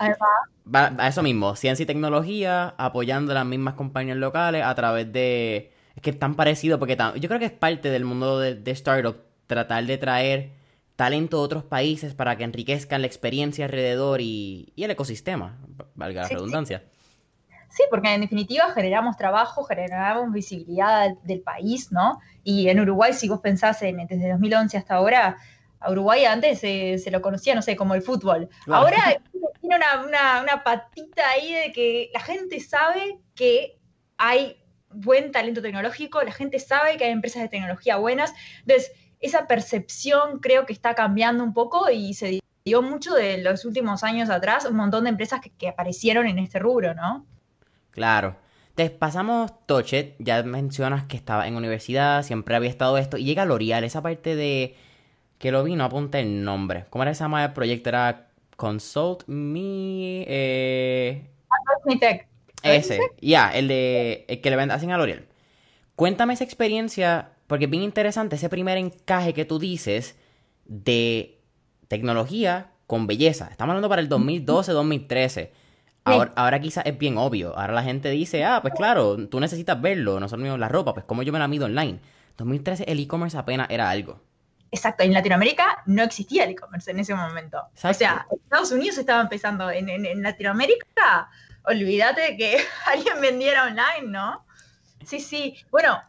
va 0.68 0.94
a 0.98 1.08
eso 1.08 1.24
mismo, 1.24 1.56
ciencia 1.56 1.84
y 1.84 1.88
tecnología, 1.88 2.76
apoyando 2.78 3.32
a 3.32 3.36
las 3.36 3.46
mismas 3.46 3.74
compañías 3.76 4.18
locales 4.18 4.64
a 4.64 4.76
través 4.76 5.12
de... 5.12 5.72
Es 5.96 6.02
que 6.02 6.12
es 6.12 6.20
tan 6.20 6.36
parecido 6.36 6.78
porque 6.78 6.98
yo 7.16 7.28
creo 7.28 7.40
que 7.40 7.46
es 7.46 7.52
parte 7.52 7.90
del 7.90 8.06
mundo 8.06 8.40
de, 8.40 8.56
de 8.56 8.72
startup 8.72 9.18
tratar 9.48 9.86
de 9.86 9.98
traer 9.98 10.52
talento 11.00 11.38
de 11.38 11.44
otros 11.44 11.64
países 11.64 12.14
para 12.14 12.36
que 12.36 12.44
enriquezcan 12.44 13.00
la 13.00 13.08
experiencia 13.08 13.64
alrededor 13.64 14.20
y, 14.20 14.74
el 14.76 14.92
ecosistema, 14.92 15.58
valga 15.96 16.24
la 16.24 16.28
redundancia. 16.28 16.80
Sí. 16.80 16.99
Porque 17.90 18.14
en 18.14 18.22
definitiva 18.22 18.72
generamos 18.74 19.18
trabajo, 19.18 19.64
generamos 19.64 20.32
visibilidad 20.32 21.10
del 21.24 21.42
país, 21.42 21.92
¿no? 21.92 22.20
Y 22.44 22.70
en 22.70 22.80
Uruguay, 22.80 23.14
si 23.14 23.30
vos 23.30 23.40
pensás 23.40 23.82
en, 23.82 24.06
desde 24.08 24.32
2011 24.32 24.78
hasta 24.78 24.96
ahora, 24.96 25.38
a 25.80 25.92
Uruguay 25.92 26.26
antes 26.26 26.60
se 26.60 27.12
lo 27.12 27.22
conocía, 27.22 27.56
no 27.56 27.62
sé, 27.62 27.76
como 27.76 27.96
el 27.96 28.02
fútbol. 28.02 28.50
Ahora 28.68 29.18
tiene 29.62 29.76
una, 30.06 30.42
una 30.42 30.64
patita 30.64 31.30
ahí 31.30 31.54
de 31.54 31.72
que 31.72 32.10
la 32.14 32.20
gente 32.20 32.60
sabe 32.60 33.20
que 33.36 33.80
hay 34.18 34.58
buen 34.92 35.32
talento 35.32 35.62
tecnológico, 35.62 36.22
la 36.24 36.32
gente 36.32 36.60
sabe 36.60 36.98
que 36.98 37.06
hay 37.06 37.12
empresas 37.12 37.42
de 37.44 37.50
tecnología 37.50 37.98
buenas. 37.98 38.34
Entonces, 38.62 38.92
esa 39.20 39.48
percepción 39.48 40.40
creo 40.40 40.66
que 40.66 40.74
está 40.74 40.96
cambiando 40.96 41.44
un 41.44 41.54
poco 41.54 41.90
y 41.90 42.14
se 42.14 42.40
dio 42.66 42.82
mucho 42.82 43.14
de 43.14 43.40
los 43.40 43.66
últimos 43.66 44.04
años 44.04 44.30
atrás, 44.30 44.66
un 44.66 44.76
montón 44.76 45.04
de 45.04 45.12
empresas 45.12 45.42
que, 45.58 45.68
aparecieron 45.68 46.28
en 46.28 46.40
este 46.40 46.60
rubro, 46.60 46.94
¿no? 46.94 47.26
Claro. 48.00 48.38
Te 48.76 48.90
pasamos 48.90 49.52
Tochet, 49.66 50.16
ya 50.20 50.42
mencionas 50.44 51.04
que 51.04 51.18
estaba 51.18 51.50
en 51.50 51.58
universidad, 51.58 52.24
siempre 52.24 52.56
había 52.56 52.70
estado 52.70 52.98
esto, 52.98 53.18
y 53.18 53.26
llega 53.26 53.44
L'Oreal, 53.44 53.84
esa 53.84 54.02
parte 54.02 54.38
de 54.38 54.78
que 55.38 55.52
lo 55.52 55.66
vi, 55.66 55.76
no 55.76 55.84
apunté 55.84 56.22
el 56.22 56.46
nombre. 56.46 56.86
¿Cómo 56.90 57.04
era 57.04 57.12
ese 57.12 57.26
llama 57.26 57.44
el 57.44 57.52
proyecto? 57.52 57.90
Era 57.90 58.30
Consult 58.56 59.28
Me. 59.28 60.24
Eh... 60.30 61.28
Ese, 62.64 63.02
ya, 63.20 63.50
el 63.50 63.68
de 63.68 64.24
el 64.30 64.40
que 64.40 64.50
le 64.50 64.56
hacen 64.56 64.94
a 64.94 64.98
L'Oreal. 64.98 65.26
Cuéntame 65.98 66.36
esa 66.36 66.46
experiencia 66.46 67.32
porque 67.48 67.66
es 67.66 67.72
bien 67.72 67.84
interesante 67.84 68.38
ese 68.38 68.48
primer 68.48 68.78
encaje 68.78 69.34
que 69.34 69.44
tú 69.44 69.60
dices 69.60 70.16
de 70.64 71.38
tecnología 71.90 72.72
con 72.88 73.08
belleza. 73.08 73.50
Estamos 73.52 73.74
hablando 73.74 73.90
para 73.90 74.02
el 74.02 74.08
2012, 74.08 74.72
2013. 74.72 75.52
Ahora, 76.14 76.32
ahora 76.36 76.60
quizás 76.60 76.86
es 76.86 76.98
bien 76.98 77.18
obvio. 77.18 77.58
Ahora 77.58 77.74
la 77.74 77.84
gente 77.84 78.10
dice, 78.10 78.44
ah, 78.46 78.60
pues 78.62 78.74
claro, 78.74 79.28
tú 79.28 79.40
necesitas 79.40 79.80
verlo, 79.82 80.20
nosotros 80.20 80.42
mismos 80.42 80.60
la 80.60 80.68
ropa, 80.68 80.94
pues 80.94 81.06
como 81.06 81.24
yo 81.24 81.32
me 81.32 81.40
la 81.40 81.48
mido 81.48 81.66
online. 81.66 82.00
2013 82.38 82.86
el 82.88 83.00
e-commerce 83.00 83.38
apenas 83.38 83.68
era 83.70 83.90
algo. 83.90 84.22
exacto, 84.72 85.04
en 85.04 85.14
Latinoamérica 85.14 85.84
no 85.86 86.04
existía 86.04 86.44
el 86.44 86.52
e-commerce 86.52 86.92
en 86.92 87.00
ese 87.00 87.14
momento. 87.16 87.60
O 87.60 87.94
sea, 87.94 88.28
Estados 88.32 88.72
Unidos 88.72 88.98
estaba 88.98 89.22
empezando, 89.22 89.70
en, 89.72 89.90
en 89.90 90.24
Latinoamérica, 90.24 91.30
olvídate 91.64 92.22
de 92.22 92.38
que 92.38 92.58
alguien 92.86 93.22
vendiera 93.22 93.64
online, 93.64 94.08
¿no? 94.08 94.46
Sí, 95.06 95.20
sí. 95.20 95.56
Bueno, 95.72 96.02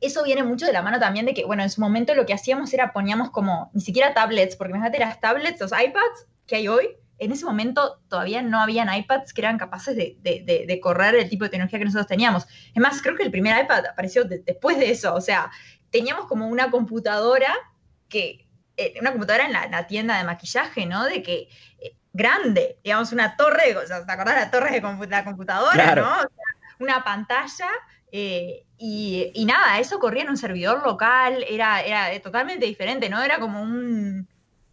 eso 0.00 0.22
viene 0.24 0.42
mucho 0.42 0.66
de 0.66 0.72
la 0.72 0.82
mano 0.82 0.98
también 0.98 1.26
de 1.26 1.34
que, 1.34 1.44
bueno, 1.44 1.62
en 1.62 1.70
su 1.70 1.80
momento 1.80 2.14
lo 2.14 2.26
que 2.26 2.34
hacíamos 2.34 2.72
era 2.72 2.92
poníamos 2.92 3.30
como, 3.30 3.70
ni 3.72 3.80
siquiera 3.80 4.14
tablets, 4.14 4.56
porque 4.56 4.72
imagínate 4.72 4.98
las 4.98 5.20
tablets, 5.20 5.60
los 5.60 5.72
iPads 5.72 6.26
que 6.46 6.56
hay 6.56 6.68
hoy, 6.68 6.88
en 7.18 7.32
ese 7.32 7.44
momento 7.44 8.00
todavía 8.08 8.42
no 8.42 8.60
habían 8.60 8.92
iPads 8.92 9.32
que 9.32 9.40
eran 9.40 9.58
capaces 9.58 9.96
de, 9.96 10.80
correr 10.82 11.14
el 11.14 11.28
tipo 11.28 11.44
de 11.44 11.50
tecnología 11.50 11.78
que 11.78 11.84
nosotros 11.84 12.06
teníamos. 12.06 12.46
Es 12.74 12.80
más, 12.80 13.00
creo 13.02 13.16
que 13.16 13.22
el 13.22 13.30
primer 13.30 13.64
iPad 13.64 13.86
apareció 13.86 14.24
después 14.24 14.78
de 14.78 14.90
eso, 14.90 15.14
o 15.14 15.20
sea, 15.20 15.50
teníamos 15.90 16.26
como 16.26 16.48
una 16.48 16.70
computadora 16.70 17.54
que, 18.08 18.46
eh, 18.76 18.94
una 19.00 19.12
computadora 19.12 19.46
en 19.46 19.52
la, 19.52 19.86
tienda 19.86 20.18
de 20.18 20.24
maquillaje, 20.24 20.86
¿no? 20.86 21.04
De 21.04 21.22
que, 21.22 21.48
eh, 21.78 21.96
grande, 22.12 22.78
digamos, 22.84 23.12
una 23.12 23.36
torre, 23.36 23.76
o 23.76 23.86
sea, 23.86 24.04
¿te 24.04 24.12
acordás 24.12 24.36
la 24.36 24.50
torre 24.50 24.70
de 24.70 25.06
la 25.08 25.24
computadora, 25.24 25.94
no? 25.94 26.12
O 26.12 26.20
sea, 26.20 26.28
una 26.78 27.02
pantalla 27.02 27.70
eh, 28.12 28.64
y, 28.78 29.44
nada, 29.46 29.78
eso 29.78 29.98
corría 29.98 30.22
en 30.22 30.30
un 30.30 30.36
servidor 30.36 30.84
local, 30.84 31.44
era, 31.48 31.80
era 31.82 32.20
totalmente 32.20 32.66
diferente, 32.66 33.08
¿no? 33.08 33.22
Era 33.22 33.38
como 33.38 33.62
un, 33.62 34.28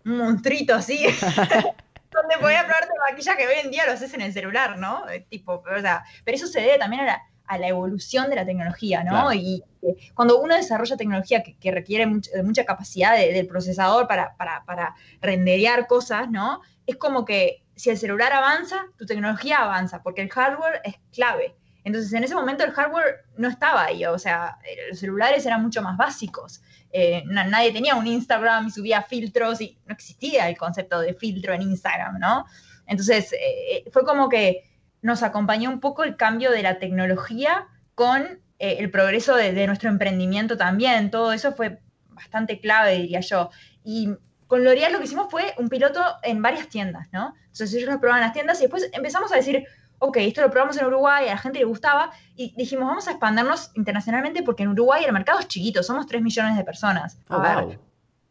un 0.05 0.17
monstruito 0.17 0.75
así, 0.75 1.05
donde 2.13 2.37
podía 2.39 2.65
probarte 2.65 2.91
maquillaje 3.09 3.37
que 3.43 3.47
hoy 3.47 3.55
en 3.63 3.71
día 3.71 3.85
lo 3.85 3.93
haces 3.93 4.13
en 4.13 4.21
el 4.21 4.33
celular, 4.33 4.77
¿no? 4.77 5.09
Eh, 5.09 5.25
tipo, 5.29 5.63
o 5.65 5.81
sea, 5.81 6.03
pero 6.23 6.35
eso 6.35 6.47
se 6.47 6.61
debe 6.61 6.77
también 6.77 7.03
a 7.03 7.05
la, 7.05 7.21
a 7.45 7.57
la 7.57 7.67
evolución 7.67 8.29
de 8.29 8.35
la 8.35 8.45
tecnología, 8.45 9.03
¿no? 9.03 9.33
Y 9.33 9.63
eh, 9.81 9.95
cuando 10.13 10.39
uno 10.39 10.55
desarrolla 10.55 10.97
tecnología 10.97 11.43
que, 11.43 11.71
requiere 11.71 12.05
de 12.33 12.43
mucha 12.43 12.65
capacidad 12.65 13.17
del 13.17 13.47
procesador 13.47 14.07
para, 14.07 14.35
para, 14.35 14.63
para 14.65 14.95
renderear 15.21 15.87
cosas, 15.87 16.29
¿no? 16.29 16.61
Es 16.85 16.95
como 16.97 17.25
que 17.25 17.63
si 17.75 17.89
el 17.89 17.97
celular 17.97 18.33
avanza, 18.33 18.85
tu 18.97 19.05
tecnología 19.05 19.57
avanza, 19.57 20.03
porque 20.03 20.21
el 20.21 20.29
hardware 20.29 20.81
es 20.83 20.95
clave. 21.11 21.55
Entonces, 21.83 22.13
en 22.13 22.23
ese 22.23 22.35
momento 22.35 22.63
el 22.63 22.71
hardware 22.71 23.25
no 23.37 23.49
estaba 23.49 23.85
ahí, 23.85 24.05
o 24.05 24.17
sea, 24.17 24.57
los 24.89 24.99
celulares 24.99 25.45
eran 25.45 25.61
mucho 25.61 25.81
más 25.81 25.97
básicos. 25.97 26.61
Eh, 26.91 27.23
nadie 27.25 27.73
tenía 27.73 27.95
un 27.95 28.07
Instagram 28.07 28.67
y 28.67 28.71
subía 28.71 29.01
filtros 29.01 29.59
y 29.61 29.77
no 29.85 29.93
existía 29.93 30.47
el 30.47 30.57
concepto 30.57 30.99
de 30.99 31.13
filtro 31.13 31.53
en 31.53 31.63
Instagram, 31.63 32.19
¿no? 32.19 32.45
Entonces, 32.85 33.33
eh, 33.33 33.83
fue 33.91 34.05
como 34.05 34.29
que 34.29 34.69
nos 35.01 35.23
acompañó 35.23 35.69
un 35.69 35.79
poco 35.79 36.03
el 36.03 36.15
cambio 36.15 36.51
de 36.51 36.63
la 36.63 36.79
tecnología 36.79 37.67
con 37.95 38.23
eh, 38.59 38.77
el 38.79 38.89
progreso 38.89 39.35
de, 39.35 39.67
nuestro 39.67 39.89
emprendimiento 39.89 40.57
también. 40.57 41.11
Todo 41.11 41.33
eso 41.33 41.53
fue 41.53 41.79
bastante 42.09 42.59
clave, 42.59 42.97
diría 42.97 43.19
yo. 43.19 43.49
Y 43.83 44.09
con 44.47 44.63
L'Oreal 44.63 44.93
lo 44.93 44.99
que 44.99 45.05
hicimos 45.05 45.29
fue 45.29 45.53
un 45.57 45.67
piloto 45.67 46.01
en 46.23 46.41
varias 46.41 46.69
tiendas, 46.69 47.07
¿no? 47.11 47.35
Entonces 47.41 47.73
ellos 47.73 47.89
lo 47.91 47.99
probaban 47.99 48.21
las 48.21 48.33
tiendas 48.33 48.59
y 48.59 48.63
después 48.63 48.89
empezamos 48.93 49.31
a 49.33 49.35
decir, 49.35 49.65
ok, 50.05 50.17
esto 50.17 50.41
lo 50.41 50.51
probamos 50.51 50.75
en 50.77 50.85
Uruguay, 50.85 51.27
a 51.27 51.31
la 51.31 51.37
gente 51.37 51.59
le 51.59 51.65
gustaba, 51.65 52.11
y 52.35 52.53
dijimos, 52.57 52.87
vamos 52.87 53.07
a 53.07 53.11
expandernos 53.11 53.71
internacionalmente 53.75 54.43
porque 54.43 54.63
en 54.63 54.69
Uruguay 54.69 55.03
el 55.05 55.13
mercado 55.13 55.39
es 55.39 55.47
chiquito, 55.47 55.81
somos 55.81 56.07
3 56.07 56.21
millones 56.21 56.57
de 56.57 56.63
personas. 56.65 57.17
A 57.29 57.37
oh, 57.37 57.41
ver, 57.41 57.79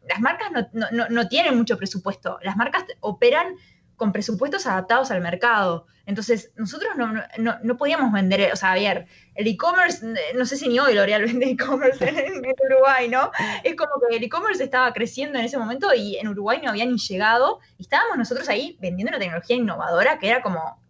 las 0.07 0.19
marcas 0.19 0.51
no, 0.71 1.27
tienen 1.29 1.57
mucho 1.57 1.75
presupuesto, 1.75 2.37
las 2.43 2.55
marcas 2.57 2.85
operan 2.99 3.55
con 3.95 4.11
presupuestos 4.11 4.67
adaptados 4.67 5.09
al 5.09 5.21
mercado. 5.21 5.87
Entonces, 6.05 6.51
nosotros 6.57 6.91
no, 7.39 7.77
podíamos 7.77 8.11
vender, 8.11 8.51
o 8.53 8.55
sea, 8.55 8.73
a 8.73 8.75
ver, 8.75 9.07
el 9.33 9.47
e-commerce, 9.47 10.05
no 10.35 10.45
sé 10.45 10.57
si 10.57 10.67
ni 10.67 10.77
hoy 10.77 10.93
L'Oreal 10.93 11.23
vende 11.25 11.49
e-commerce 11.49 12.07
en, 12.07 12.43
Uruguay, 12.69 13.07
¿no? 13.09 13.31
Es 13.63 13.75
como 13.75 13.93
que 14.07 14.17
el 14.17 14.23
e-commerce 14.23 14.63
estaba 14.63 14.93
creciendo 14.93 15.39
en 15.39 15.45
ese 15.45 15.57
momento 15.57 15.91
y 15.95 16.17
en 16.17 16.27
Uruguay 16.27 16.59
no 16.61 16.69
había 16.69 16.85
ni 16.85 16.99
llegado, 16.99 17.61
y 17.79 17.83
estábamos 17.83 18.17
nosotros 18.17 18.47
ahí 18.47 18.77
vendiendo 18.79 19.09
una 19.09 19.19
tecnología 19.19 19.55
innovadora 19.55 20.19
que 20.19 20.27
era 20.27 20.43
como, 20.43 20.82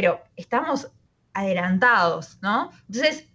pero 0.00 0.24
estamos 0.34 0.90
adelantados, 1.34 2.38
¿no? 2.40 2.70
Entonces, 2.88 3.26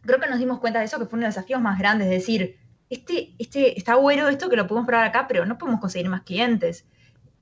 creo 0.00 0.18
que 0.18 0.30
nos 0.30 0.38
dimos 0.38 0.60
cuenta 0.60 0.78
de 0.78 0.86
eso, 0.86 0.98
que 0.98 1.04
fue 1.04 1.18
uno 1.18 1.24
de 1.24 1.28
los 1.28 1.34
desafíos 1.34 1.60
más 1.60 1.78
grandes, 1.78 2.06
es 2.06 2.14
decir, 2.14 2.56
este, 2.88 3.34
este, 3.38 3.78
está 3.78 3.96
bueno 3.96 4.26
esto 4.30 4.48
que 4.48 4.56
lo 4.56 4.66
podemos 4.66 4.86
probar 4.86 5.06
acá, 5.06 5.26
pero 5.28 5.44
no 5.44 5.58
podemos 5.58 5.78
conseguir 5.78 6.08
más 6.08 6.22
clientes 6.22 6.86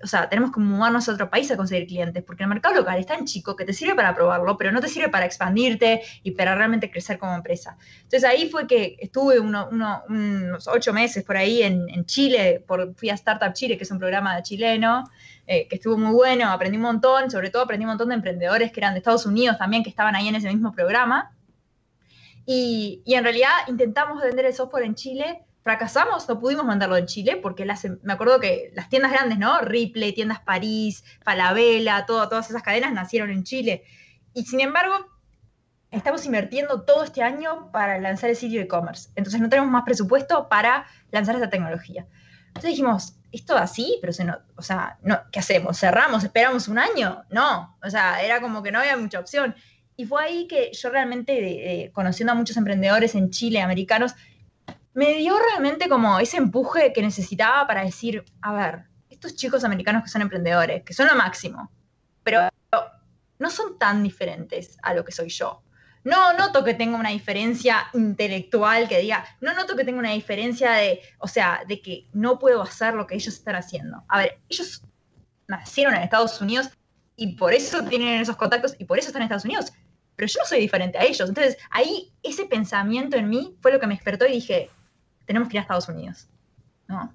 o 0.04 0.06
sea, 0.06 0.28
tenemos 0.28 0.52
que 0.52 0.60
mudarnos 0.60 1.08
a 1.08 1.12
otro 1.12 1.30
país 1.30 1.50
a 1.50 1.56
conseguir 1.56 1.86
clientes, 1.86 2.22
porque 2.22 2.42
el 2.42 2.48
mercado 2.50 2.74
local 2.74 2.98
es 2.98 3.06
tan 3.06 3.24
chico 3.24 3.56
que 3.56 3.64
te 3.64 3.72
sirve 3.72 3.94
para 3.94 4.14
probarlo, 4.14 4.56
pero 4.58 4.70
no 4.70 4.80
te 4.80 4.88
sirve 4.88 5.08
para 5.08 5.24
expandirte 5.24 6.02
y 6.22 6.32
para 6.32 6.54
realmente 6.54 6.90
crecer 6.90 7.18
como 7.18 7.34
empresa. 7.34 7.78
Entonces 8.02 8.24
ahí 8.24 8.50
fue 8.50 8.66
que 8.66 8.96
estuve 9.00 9.40
unos 9.40 10.68
ocho 10.68 10.92
meses 10.92 11.24
por 11.24 11.38
ahí 11.38 11.62
en, 11.62 12.04
Chile, 12.04 12.62
por, 12.66 12.94
fui 12.96 13.08
a 13.08 13.14
Startup 13.14 13.52
Chile, 13.54 13.78
que 13.78 13.84
es 13.84 13.90
un 13.90 13.98
programa 13.98 14.42
chileno, 14.42 15.04
eh, 15.46 15.68
que 15.68 15.76
estuvo 15.76 15.96
muy 15.96 16.12
bueno, 16.12 16.50
aprendí 16.50 16.76
un 16.76 16.82
montón, 16.82 17.30
sobre 17.30 17.50
todo 17.50 17.62
aprendí 17.62 17.84
un 17.84 17.90
montón 17.90 18.08
de 18.08 18.14
emprendedores 18.14 18.72
que 18.72 18.80
eran 18.80 18.94
de 18.94 18.98
Estados 18.98 19.26
Unidos 19.26 19.58
también, 19.58 19.82
que 19.82 19.90
estaban 19.90 20.14
ahí 20.14 20.28
en 20.28 20.36
ese 20.36 20.48
mismo 20.48 20.72
programa. 20.72 21.32
Y, 22.46 23.02
y 23.04 23.14
en 23.14 23.24
realidad 23.24 23.50
intentamos 23.68 24.22
vender 24.22 24.46
el 24.46 24.54
software 24.54 24.84
en 24.84 24.94
Chile 24.94 25.44
fracasamos, 25.64 26.28
no 26.28 26.38
pudimos 26.38 26.66
mandarlo 26.66 26.96
en 26.98 27.06
Chile, 27.06 27.36
porque 27.36 27.64
las, 27.64 27.86
me 28.02 28.12
acuerdo 28.12 28.38
que 28.38 28.70
las 28.74 28.90
tiendas 28.90 29.10
grandes, 29.10 29.38
¿no? 29.38 29.60
Ripley, 29.60 30.12
tiendas 30.12 30.40
París, 30.40 31.02
Falabella, 31.22 32.04
todo, 32.04 32.28
todas 32.28 32.50
esas 32.50 32.62
cadenas 32.62 32.92
nacieron 32.92 33.30
en 33.30 33.44
Chile. 33.44 33.82
Y 34.34 34.44
sin 34.44 34.60
embargo, 34.60 34.94
estamos 35.90 36.26
invirtiendo 36.26 36.82
todo 36.82 37.02
este 37.02 37.22
año 37.22 37.72
para 37.72 37.98
lanzar 37.98 38.28
el 38.28 38.36
sitio 38.36 38.60
e-commerce. 38.60 39.08
Entonces 39.16 39.40
no 39.40 39.48
tenemos 39.48 39.70
más 39.70 39.84
presupuesto 39.84 40.50
para 40.50 40.86
lanzar 41.10 41.34
esta 41.34 41.48
tecnología. 41.48 42.06
Entonces 42.54 42.70
dijimos, 42.70 43.16
esto 43.32 43.56
así, 43.56 43.98
pero 44.00 44.12
se 44.12 44.24
no, 44.24 44.38
o 44.54 44.62
sea, 44.62 44.96
no, 45.02 45.20
¿qué 45.32 45.40
hacemos? 45.40 45.78
¿Cerramos? 45.78 46.22
¿Esperamos 46.22 46.68
un 46.68 46.78
año? 46.78 47.24
No, 47.30 47.76
o 47.82 47.90
sea, 47.90 48.22
era 48.22 48.40
como 48.40 48.62
que 48.62 48.70
no 48.70 48.78
había 48.78 48.96
mucha 48.96 49.18
opción. 49.18 49.54
Y 49.96 50.06
fue 50.06 50.24
ahí 50.24 50.46
que 50.46 50.70
yo 50.72 50.90
realmente, 50.90 51.90
conociendo 51.92 52.32
a 52.32 52.36
muchos 52.36 52.56
emprendedores 52.56 53.16
en 53.16 53.30
Chile, 53.30 53.60
americanos, 53.60 54.14
me 54.92 55.14
dio 55.14 55.36
realmente 55.36 55.88
como 55.88 56.20
ese 56.20 56.36
empuje 56.36 56.92
que 56.92 57.02
necesitaba 57.02 57.66
para 57.66 57.84
decir, 57.84 58.24
a 58.40 58.52
ver, 58.52 58.84
estos 59.10 59.34
chicos 59.34 59.64
americanos 59.64 60.04
que 60.04 60.08
son 60.08 60.22
emprendedores, 60.22 60.84
que 60.84 60.94
son 60.94 61.08
lo 61.08 61.16
máximo, 61.16 61.72
pero 62.22 62.48
no 63.40 63.50
son 63.50 63.76
tan 63.78 64.04
diferentes 64.04 64.78
a 64.82 64.94
lo 64.94 65.04
que 65.04 65.10
soy 65.10 65.28
yo. 65.28 65.63
No 66.04 66.34
noto 66.34 66.62
que 66.62 66.74
tenga 66.74 66.98
una 66.98 67.10
diferencia 67.10 67.86
intelectual 67.94 68.88
que 68.88 69.00
diga, 69.00 69.24
no 69.40 69.54
noto 69.54 69.74
que 69.74 69.84
tenga 69.84 69.98
una 69.98 70.12
diferencia 70.12 70.72
de, 70.72 71.00
o 71.18 71.26
sea, 71.26 71.62
de 71.66 71.80
que 71.80 72.06
no 72.12 72.38
puedo 72.38 72.62
hacer 72.62 72.94
lo 72.94 73.06
que 73.06 73.14
ellos 73.14 73.34
están 73.34 73.56
haciendo. 73.56 74.04
A 74.08 74.18
ver, 74.18 74.38
ellos 74.48 74.82
nacieron 75.48 75.94
en 75.94 76.02
Estados 76.02 76.40
Unidos 76.40 76.68
y 77.16 77.36
por 77.36 77.54
eso 77.54 77.82
tienen 77.84 78.20
esos 78.20 78.36
contactos 78.36 78.76
y 78.78 78.84
por 78.84 78.98
eso 78.98 79.08
están 79.08 79.22
en 79.22 79.26
Estados 79.26 79.44
Unidos. 79.44 79.72
Pero 80.16 80.28
yo 80.28 80.40
no 80.40 80.46
soy 80.46 80.60
diferente 80.60 80.98
a 80.98 81.04
ellos. 81.04 81.28
Entonces, 81.28 81.56
ahí 81.70 82.12
ese 82.22 82.44
pensamiento 82.44 83.16
en 83.16 83.28
mí 83.28 83.56
fue 83.60 83.72
lo 83.72 83.80
que 83.80 83.86
me 83.86 83.94
despertó 83.94 84.26
y 84.26 84.32
dije, 84.32 84.70
tenemos 85.26 85.48
que 85.48 85.56
ir 85.56 85.60
a 85.60 85.62
Estados 85.62 85.88
Unidos. 85.88 86.28
¿no? 86.86 87.12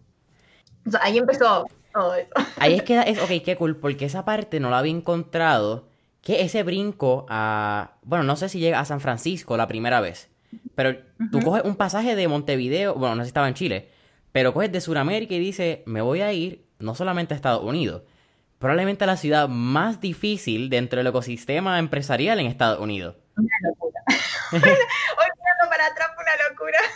ahí 1.01 1.17
empezó 1.17 1.67
todo 1.93 2.15
eso. 2.15 2.29
Ahí 2.57 2.75
es 2.75 2.83
que, 2.83 2.99
es, 2.99 3.19
ok, 3.19 3.43
qué 3.43 3.55
cool, 3.57 3.77
porque 3.77 4.05
esa 4.05 4.25
parte 4.25 4.59
no 4.59 4.69
la 4.69 4.79
había 4.79 4.91
encontrado, 4.91 5.88
que 6.21 6.41
ese 6.41 6.63
brinco 6.63 7.25
a, 7.29 7.97
bueno, 8.03 8.23
no 8.23 8.35
sé 8.35 8.49
si 8.49 8.59
llega 8.59 8.79
a 8.79 8.85
San 8.85 8.99
Francisco 8.99 9.57
la 9.57 9.67
primera 9.67 10.01
vez, 10.01 10.29
pero 10.75 10.97
tú 11.31 11.41
coges 11.41 11.63
un 11.63 11.75
pasaje 11.75 12.15
de 12.15 12.27
Montevideo, 12.27 12.95
bueno, 12.95 13.15
no 13.15 13.21
sé 13.21 13.27
si 13.27 13.29
estaba 13.29 13.47
en 13.47 13.53
Chile, 13.53 13.89
pero 14.31 14.53
coges 14.53 14.71
de 14.71 14.81
Sudamérica 14.81 15.33
y 15.33 15.39
dices, 15.39 15.79
me 15.85 16.01
voy 16.01 16.21
a 16.21 16.33
ir 16.33 16.65
no 16.79 16.95
solamente 16.95 17.33
a 17.33 17.37
Estados 17.37 17.63
Unidos, 17.63 18.03
probablemente 18.57 19.03
a 19.05 19.07
la 19.07 19.17
ciudad 19.17 19.47
más 19.47 20.01
difícil 20.01 20.69
dentro 20.69 20.97
del 20.97 21.07
ecosistema 21.07 21.79
empresarial 21.79 22.39
en 22.39 22.47
Estados 22.47 22.79
Unidos. 22.79 23.15
Una 23.35 23.49
locura. 23.67 24.01
Hoy 24.51 24.59
mirando 24.59 25.69
para 25.69 25.87
atrás 25.87 26.09
una 26.15 26.49
locura. 26.49 26.79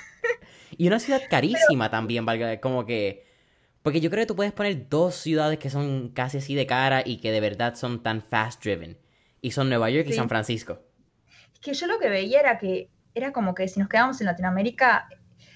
Y 0.75 0.87
una 0.87 0.99
ciudad 0.99 1.21
carísima 1.29 1.91
también, 1.91 2.25
valga, 2.25 2.59
como 2.59 2.87
que... 2.87 3.27
Porque 3.83 4.01
yo 4.01 4.09
creo 4.09 4.23
que 4.23 4.27
tú 4.27 4.35
puedes 4.35 4.53
poner 4.53 4.89
dos 4.89 5.13
ciudades 5.13 5.59
que 5.59 5.69
son 5.69 6.09
casi 6.09 6.39
así 6.39 6.55
de 6.55 6.65
cara 6.65 7.03
y 7.05 7.17
que 7.17 7.31
de 7.31 7.39
verdad 7.39 7.75
son 7.75 8.01
tan 8.01 8.23
fast 8.23 8.63
driven. 8.63 8.97
Y 9.43 9.51
son 9.51 9.69
Nueva 9.69 9.91
York 9.91 10.07
y 10.09 10.13
San 10.13 10.27
Francisco. 10.27 10.79
Es 11.53 11.59
que 11.59 11.73
yo 11.75 11.85
lo 11.85 11.99
que 11.99 12.09
veía 12.09 12.39
era 12.39 12.57
que 12.57 12.89
era 13.13 13.31
como 13.31 13.53
que 13.53 13.67
si 13.67 13.79
nos 13.79 13.89
quedamos 13.89 14.19
en 14.21 14.25
Latinoamérica, 14.25 15.07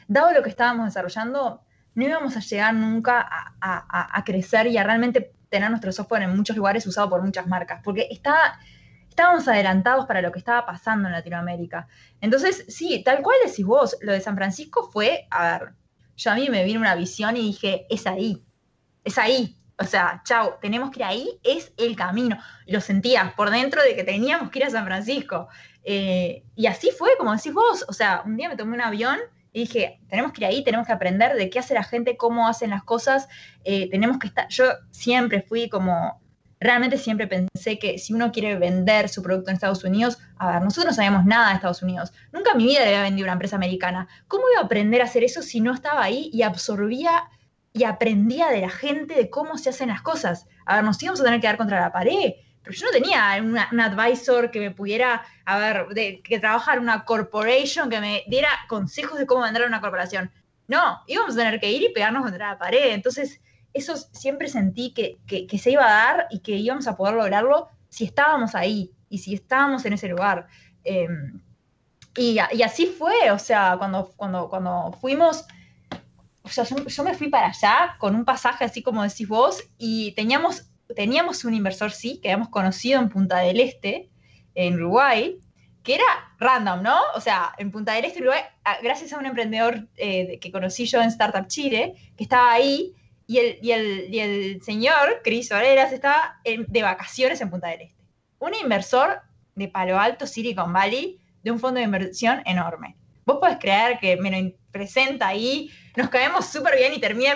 dado 0.08 0.32
lo 0.32 0.44
que 0.44 0.50
estábamos 0.50 0.86
desarrollando, 0.86 1.62
no 1.96 2.04
íbamos 2.04 2.38
a 2.38 2.42
llegar 2.42 2.76
nunca 2.76 3.28
a, 3.60 4.18
a 4.18 4.24
crecer 4.24 4.68
y 4.68 4.78
a 4.78 4.84
realmente 4.84 5.34
tener 5.50 5.72
nuestro 5.72 5.92
software 5.92 6.22
en 6.22 6.36
muchos 6.36 6.56
lugares 6.56 6.86
usado 6.86 7.10
por 7.10 7.24
muchas 7.24 7.48
marcas. 7.48 7.82
Porque 7.84 8.08
está 8.12 8.60
estábamos 9.18 9.48
adelantados 9.48 10.06
para 10.06 10.22
lo 10.22 10.32
que 10.32 10.38
estaba 10.38 10.64
pasando 10.64 11.08
en 11.08 11.14
Latinoamérica. 11.14 11.88
Entonces, 12.22 12.66
sí, 12.68 13.02
tal 13.04 13.24
cual 13.24 13.38
decís 13.44 13.66
vos, 13.66 13.98
lo 14.02 14.12
de 14.12 14.22
San 14.22 14.36
Francisco 14.36 14.92
fue, 14.94 15.26
a 15.32 15.58
ver, 15.58 15.74
yo 16.16 16.30
a 16.30 16.36
mí 16.36 16.50
me 16.52 16.64
vino 16.64 16.80
una 16.80 16.94
visión 16.94 17.36
y 17.36 17.42
dije, 17.42 17.88
es 17.90 18.06
ahí, 18.06 18.46
es 19.04 19.18
ahí. 19.18 19.58
O 19.80 19.86
sea, 19.86 20.22
chao, 20.26 20.58
tenemos 20.62 20.90
que 20.92 21.00
ir 21.00 21.06
ahí, 21.06 21.40
es 21.44 21.72
el 21.78 21.96
camino. 21.96 22.38
Lo 22.66 22.82
sentía 22.82 23.34
por 23.36 23.52
dentro 23.52 23.84
de 23.84 23.96
que 23.96 24.04
teníamos 24.04 24.50
que 24.50 24.60
ir 24.60 24.66
a 24.66 24.70
San 24.72 24.86
Francisco. 24.86 25.48
Eh, 25.84 26.44
y 26.56 26.66
así 26.66 26.90
fue, 26.92 27.12
como 27.18 27.34
decís 27.34 27.54
vos, 27.54 27.86
o 27.88 27.94
sea, 27.94 28.24
un 28.26 28.36
día 28.38 28.50
me 28.50 28.58
tomé 28.58 28.74
un 28.74 28.82
avión 28.82 29.20
y 29.54 29.62
dije, 29.62 30.00
tenemos 30.10 30.34
que 30.34 30.42
ir 30.42 30.48
ahí, 30.48 30.64
tenemos 30.64 30.86
que 30.86 30.94
aprender 30.94 31.36
de 31.36 31.50
qué 31.50 31.60
hace 31.60 31.74
la 31.74 31.84
gente, 31.84 32.18
cómo 32.18 32.48
hacen 32.48 32.72
las 32.72 32.84
cosas, 32.84 33.28
eh, 33.64 33.90
tenemos 33.90 34.20
que 34.20 34.28
estar, 34.28 34.48
yo 34.50 34.66
siempre 34.92 35.42
fui 35.42 35.70
como, 35.70 36.22
realmente 36.60 36.98
siempre 36.98 37.28
pensé 37.28 37.80
que 37.80 37.98
si 37.98 38.14
uno 38.14 38.32
quiere 38.32 38.56
vender 38.58 39.10
su 39.10 39.24
producto 39.24 39.50
en 39.50 39.56
Estados 39.56 39.84
Unidos, 39.84 40.18
a 40.38 40.52
ver, 40.52 40.62
nosotros 40.62 40.88
no 40.88 40.94
sabíamos 40.94 41.26
nada 41.26 41.50
de 41.50 41.56
Estados 41.56 41.82
Unidos, 41.82 42.12
nunca 42.32 42.52
en 42.52 42.58
mi 42.58 42.66
vida 42.66 42.84
había 42.84 43.02
vendido 43.02 43.26
una 43.26 43.34
empresa 43.34 43.56
americana, 43.56 44.08
¿cómo 44.28 44.44
iba 44.52 44.62
a 44.62 44.66
aprender 44.66 45.02
a 45.02 45.06
hacer 45.06 45.24
eso 45.24 45.42
si 45.42 45.62
no 45.62 45.74
estaba 45.74 46.04
ahí 46.04 46.30
y 46.34 46.42
absorbía 46.42 47.30
y 47.78 47.84
aprendía 47.84 48.50
de 48.50 48.62
la 48.62 48.70
gente 48.70 49.14
de 49.14 49.30
cómo 49.30 49.58
se 49.58 49.70
hacen 49.70 49.90
las 49.90 50.02
cosas? 50.02 50.48
A 50.66 50.76
ver, 50.76 50.84
nos 50.84 51.02
íbamos 51.02 51.22
a 51.22 51.24
tener 51.24 51.40
que 51.40 51.48
dar 51.48 51.58
contra 51.58 51.80
la 51.80 51.92
pared, 51.92 52.34
pero 52.64 52.76
yo 52.76 52.86
no 52.88 52.92
tenía 52.92 53.42
un 53.42 53.80
advisor 53.80 54.52
que 54.52 54.60
me 54.60 54.72
pudiera, 54.72 55.24
a 55.46 55.58
ver, 55.58 55.88
de, 55.90 56.22
que 56.22 56.40
trabajara 56.40 56.78
en 56.78 56.84
una 56.84 57.06
corporation, 57.06 57.90
que 57.90 58.02
me 58.02 58.24
diera 58.28 58.50
consejos 58.68 59.18
de 59.18 59.26
cómo 59.26 59.46
a 59.46 59.50
una 59.50 59.80
corporación. 59.80 60.32
No, 60.68 61.02
íbamos 61.08 61.36
a 61.36 61.38
tener 61.38 61.60
que 61.62 61.72
ir 61.72 61.84
y 61.84 61.94
pegarnos 61.94 62.24
contra 62.24 62.50
la 62.50 62.58
pared. 62.58 62.94
Entonces, 62.94 63.40
eso 63.74 63.96
siempre 63.96 64.50
sentí 64.50 64.94
que, 64.94 65.18
que, 65.26 65.58
se 65.58 65.72
iba 65.72 65.86
a 65.86 66.14
dar 66.16 66.28
y 66.30 66.40
que 66.40 66.54
íbamos 66.54 66.88
a 66.88 66.98
poder 66.98 67.16
lograrlo 67.16 67.70
si 67.88 68.04
estábamos 68.04 68.54
ahí 68.54 68.92
y 69.10 69.20
si 69.20 69.34
estábamos 69.34 69.86
en 69.86 69.94
ese 69.94 70.10
lugar. 70.10 70.48
Em, 70.84 71.40
y, 72.18 72.38
y, 72.52 72.64
así 72.64 72.88
fue, 72.88 73.32
o 73.32 73.40
sea, 73.40 73.76
cuando, 73.78 74.12
cuando, 74.18 74.50
cuando 74.50 74.92
fuimos, 75.00 75.46
o 76.48 76.54
sea, 76.54 76.64
yo, 76.64 76.86
yo, 76.86 77.04
me 77.04 77.14
fui 77.14 77.30
para 77.30 77.48
allá 77.48 77.96
con 78.00 78.16
un 78.16 78.26
pasaje 78.26 78.66
así 78.66 78.82
como 78.82 79.04
decís 79.04 79.28
vos 79.28 79.64
y 79.78 80.14
teníamos 80.14 80.68
teníamos 80.96 81.44
un 81.46 81.54
inversor, 81.54 81.92
sí, 81.92 82.20
que 82.22 82.30
habíamos 82.30 82.50
conocido 82.50 83.00
en 83.00 83.10
Punta 83.10 83.40
del 83.40 83.60
Este, 83.60 84.10
en 84.56 84.76
Uruguay, 84.76 85.40
que 85.84 85.96
era 85.96 86.06
random, 86.40 86.84
¿no? 86.84 87.00
O 87.16 87.22
sea, 87.22 87.54
en 87.58 87.72
Punta 87.72 87.94
del 87.94 88.06
Este, 88.06 88.22
Uruguay, 88.22 88.42
gracias 88.82 89.14
a 89.14 89.18
un 89.18 89.26
emprendedor 89.26 89.88
eh, 89.96 90.40
que 90.40 90.52
conocí 90.52 90.86
yo 90.86 91.02
en 91.02 91.10
Startup 91.10 91.48
Chile, 91.48 91.96
que 92.16 92.24
estaba 92.24 92.52
ahí, 92.52 92.94
y 93.30 93.40
el, 93.40 93.60
y 93.62 93.72
el, 93.72 94.14
y 94.14 94.20
el 94.20 94.62
señor, 94.64 95.22
Cris 95.24 95.52
Oreras, 95.52 95.92
estaba 95.92 96.40
de 96.46 96.82
vacaciones 96.82 97.42
en 97.42 97.50
Punta 97.50 97.68
del 97.68 97.82
Este. 97.82 98.06
Un 98.40 98.54
inversor 98.56 99.22
de 99.56 99.68
Palo 99.68 100.00
Alto, 100.00 100.28
Silicon 100.28 100.72
Valley, 100.72 101.20
de 101.44 101.52
un 101.52 101.60
fondo 101.60 101.80
de 101.80 101.86
inversión 101.86 102.42
enorme. 102.46 102.96
Vos 103.26 103.40
podés 103.40 103.58
creer 103.58 104.00
que 104.00 104.16
me 104.16 104.32
lo 104.32 104.52
presenta 104.72 105.28
ahí 105.28 105.70
nos 105.98 106.10
caemos 106.10 106.46
súper 106.46 106.76
bien 106.78 106.94
y 106.94 107.00
termina 107.00 107.34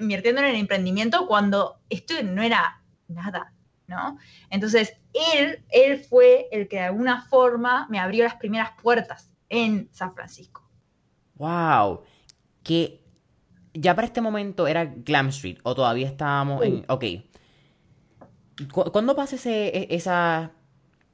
invirtiendo 0.00 0.42
en 0.42 0.48
el 0.48 0.56
emprendimiento 0.56 1.26
cuando 1.26 1.80
esto 1.88 2.12
no 2.22 2.42
era 2.42 2.82
nada, 3.08 3.54
¿no? 3.86 4.18
Entonces, 4.50 4.98
él, 5.34 5.64
él 5.70 5.98
fue 5.98 6.46
el 6.52 6.68
que 6.68 6.76
de 6.76 6.82
alguna 6.82 7.22
forma 7.22 7.86
me 7.88 7.98
abrió 7.98 8.24
las 8.24 8.34
primeras 8.34 8.72
puertas 8.82 9.30
en 9.48 9.88
San 9.92 10.14
Francisco. 10.14 10.62
¡Wow! 11.36 12.02
Que 12.62 13.02
ya 13.72 13.94
para 13.94 14.06
este 14.06 14.20
momento 14.20 14.66
era 14.66 14.84
Glam 14.84 15.28
Street 15.28 15.58
o 15.62 15.74
todavía 15.74 16.06
estábamos 16.06 16.62
en... 16.62 16.84
Ok. 16.86 17.04
¿Cuándo 18.92 19.16
pasa 19.16 19.36
ese, 19.36 19.68
e, 19.68 19.86
esa, 19.88 20.52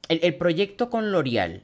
el, 0.09 0.19
el 0.21 0.35
proyecto 0.35 0.89
con 0.89 1.13
L'Oreal? 1.13 1.63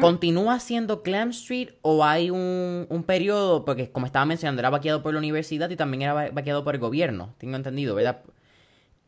¿Continúa 0.00 0.58
siendo 0.60 1.02
Clam 1.02 1.30
Street 1.30 1.70
o 1.82 2.04
hay 2.04 2.30
un, 2.30 2.86
un, 2.88 3.02
periodo, 3.04 3.64
porque 3.64 3.90
como 3.90 4.06
estaba 4.06 4.24
mencionando, 4.24 4.60
era 4.60 4.70
vaqueado 4.70 5.02
por 5.02 5.12
la 5.12 5.18
universidad 5.18 5.70
y 5.70 5.76
también 5.76 6.02
era 6.02 6.30
vaqueado 6.30 6.64
por 6.64 6.74
el 6.74 6.80
gobierno, 6.80 7.34
tengo 7.38 7.56
entendido, 7.56 7.94
¿verdad? 7.94 8.22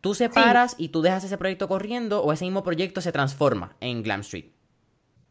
¿Tú 0.02 0.14
separas 0.14 0.75
y 0.78 0.88
tú 0.88 1.00
dejas 1.00 1.23
ese 1.23 1.38
proyecto 1.38 1.69
corriendo 1.69 2.25
o 2.25 2.33
ese 2.33 2.45
mismo 2.45 2.64
proyecto 2.64 3.00
se 3.00 3.12
transforma 3.12 3.76
en 3.81 4.02
Glam 4.02 4.23
Street? 4.23 4.47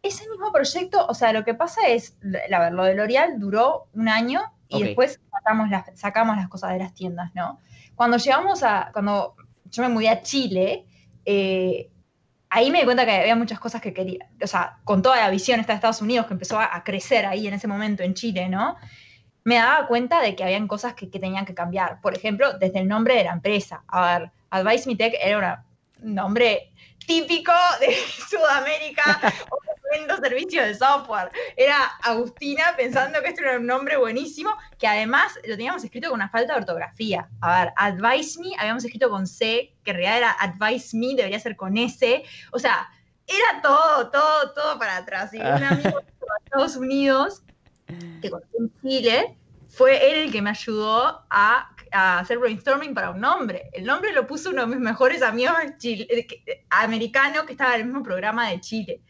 Ese 0.01 0.27
mismo 0.29 0.51
proyecto, 0.53 1.05
o 1.07 1.13
sea, 1.13 1.33
lo 1.33 1.43
que 1.43 1.53
pasa 1.53 1.89
es, 1.89 2.17
la 2.21 2.59
ver, 2.59 2.73
lo 2.73 2.85
de 2.85 2.95
L'Oreal 2.95 3.37
duró 3.37 3.87
un 3.93 4.07
año 4.07 4.41
y 4.69 4.81
después 4.81 5.19
sacamos 5.29 5.69
las, 5.69 5.99
sacamos 5.99 6.37
las 6.37 6.47
cosas 6.47 6.71
de 6.71 6.79
las 6.79 6.93
tiendas, 6.93 7.35
¿no? 7.35 7.59
Cuando 7.95 8.15
llegamos 8.15 8.63
a, 8.63 8.91
cuando 8.93 9.35
yo 9.65 9.83
me 9.83 9.89
mudé 9.89 10.07
a 10.07 10.21
Chile, 10.21 10.85
eh, 11.25 11.89
ahí 12.51 12.69
me 12.69 12.79
di 12.79 12.85
cuenta 12.85 13.05
que 13.05 13.11
había 13.11 13.35
muchas 13.35 13.59
cosas 13.59 13.81
que 13.81 13.93
quería, 13.93 14.27
o 14.43 14.45
sea, 14.45 14.77
con 14.83 15.01
toda 15.01 15.15
la 15.15 15.29
visión 15.29 15.59
esta 15.59 15.71
de 15.71 15.77
Estados 15.77 16.01
Unidos 16.01 16.27
que 16.27 16.33
empezó 16.33 16.59
a, 16.59 16.83
crecer 16.83 17.25
ahí 17.25 17.47
en 17.47 17.53
ese 17.53 17.67
momento 17.67 18.03
en 18.03 18.13
Chile, 18.13 18.49
¿no? 18.49 18.75
Me 19.45 19.55
daba 19.55 19.87
cuenta 19.87 20.21
de 20.21 20.35
que 20.35 20.43
habían 20.43 20.67
cosas 20.67 20.93
que, 20.93 21.07
tenían 21.07 21.45
que 21.45 21.55
cambiar. 21.55 22.01
Por 22.01 22.15
ejemplo, 22.15 22.57
desde 22.59 22.79
el 22.79 22.87
nombre 22.87 23.15
de 23.15 23.23
la 23.23 23.31
empresa. 23.31 23.83
A 23.87 24.19
ver, 24.19 24.31
Advice 24.49 24.87
Me 24.87 24.97
Tech 24.97 25.13
era 25.19 25.37
un 25.37 25.70
nombre 26.01 26.71
típico 27.05 27.53
de 27.79 27.95
Sudamérica 28.29 29.33
vendo 29.91 30.17
servicios 30.17 30.65
de 30.65 30.75
software. 30.75 31.31
Era 31.57 31.85
Agustina 32.03 32.73
pensando 32.77 33.21
que 33.21 33.29
esto 33.29 33.41
era 33.41 33.57
un 33.57 33.65
nombre 33.65 33.97
buenísimo, 33.97 34.55
que 34.79 34.87
además 34.87 35.33
lo 35.45 35.55
teníamos 35.55 35.83
escrito 35.83 36.09
con 36.09 36.15
una 36.15 36.29
falta 36.29 36.53
de 36.53 36.59
ortografía. 36.59 37.27
A 37.41 37.65
ver, 37.65 37.73
Advise 37.75 38.39
Me 38.39 38.55
habíamos 38.57 38.83
escrito 38.85 39.09
con 39.09 39.27
C, 39.27 39.73
que 39.83 39.91
en 39.91 39.97
realidad 39.97 40.17
era 40.17 40.31
Advise 40.39 40.97
Me, 40.97 41.15
debería 41.15 41.39
ser 41.39 41.55
con 41.55 41.77
S. 41.77 42.23
O 42.51 42.59
sea, 42.59 42.89
era 43.27 43.61
todo, 43.61 44.09
todo, 44.09 44.53
todo 44.53 44.79
para 44.79 44.97
atrás. 44.97 45.33
Y 45.33 45.37
un 45.37 45.45
amigo 45.45 45.99
de 45.99 46.05
Estados 46.45 46.75
Unidos, 46.75 47.43
que 48.21 48.29
conocí 48.29 48.57
en 48.57 48.71
Chile, 48.81 49.37
fue 49.71 50.11
él 50.11 50.19
el 50.25 50.31
que 50.31 50.41
me 50.41 50.49
ayudó 50.49 51.25
a, 51.29 51.69
hacer 51.91 52.37
brainstorming 52.37 52.93
para 52.93 53.09
un 53.09 53.19
nombre. 53.19 53.69
El 53.73 53.85
nombre 53.85 54.13
lo 54.13 54.25
puso 54.25 54.51
uno 54.51 54.61
de 54.61 54.67
mis 54.67 54.79
mejores 54.79 55.21
amigos 55.21 55.53
Chile, 55.77 56.07
americanos 56.69 57.43
que 57.43 57.51
estaba 57.51 57.75
en 57.75 57.81
el 57.81 57.87
mismo 57.87 58.03
programa 58.03 58.49
de 58.49 58.61
Chile. 58.61 59.01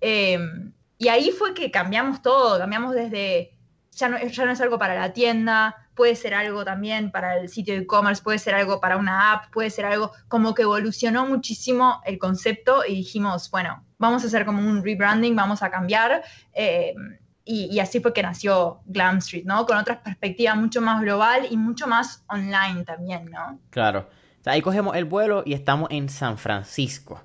Em, 0.00 0.72
y 0.98 1.08
ahí 1.08 1.30
fue 1.30 1.54
que 1.54 1.70
cambiamos 1.70 2.20
todo, 2.20 2.58
cambiamos 2.58 2.94
desde, 2.94 3.56
ya 3.92 4.08
no, 4.08 4.18
ya 4.18 4.44
no 4.44 4.52
es 4.52 4.60
algo 4.60 4.78
para 4.78 4.94
la 4.94 5.12
tienda, 5.14 5.88
puede 5.94 6.16
ser 6.16 6.34
algo 6.34 6.64
también 6.64 7.10
para 7.10 7.38
el 7.38 7.48
sitio 7.48 7.74
de 7.74 7.80
e-commerce, 7.80 8.22
puede 8.22 8.38
ser 8.38 8.54
algo 8.54 8.80
para 8.80 8.98
una 8.98 9.32
app, 9.32 9.50
puede 9.50 9.70
ser 9.70 9.86
algo 9.86 10.12
como 10.28 10.54
que 10.54 10.62
evolucionó 10.62 11.26
muchísimo 11.26 12.00
el 12.04 12.18
concepto 12.18 12.84
y 12.86 12.94
dijimos, 12.94 13.50
bueno, 13.50 13.84
vamos 13.98 14.22
a 14.22 14.26
hacer 14.26 14.44
como 14.44 14.60
un 14.60 14.84
rebranding, 14.84 15.34
vamos 15.34 15.62
a 15.62 15.70
cambiar. 15.70 16.22
Em, 16.52 17.18
y, 17.50 17.80
así 17.80 18.00
fue 18.00 18.12
que 18.12 18.22
nació 18.22 18.80
Glam 18.86 19.18
Street, 19.18 19.44
¿no? 19.44 19.64
Con 19.64 19.78
otra 19.78 20.02
perspectiva 20.02 20.54
mucho 20.54 20.80
más 20.80 21.00
global 21.00 21.46
y 21.50 21.56
mucho 21.56 21.86
más 21.86 22.22
online 22.28 22.84
también, 22.84 23.30
¿no? 23.30 23.58
Claro. 23.70 24.08
ahí 24.44 24.60
cogemos 24.60 24.94
el 24.96 25.04
vuelo 25.04 25.42
y 25.46 25.54
estamos 25.54 25.88
en 25.90 26.08
San 26.08 26.36
Francisco 26.38 27.22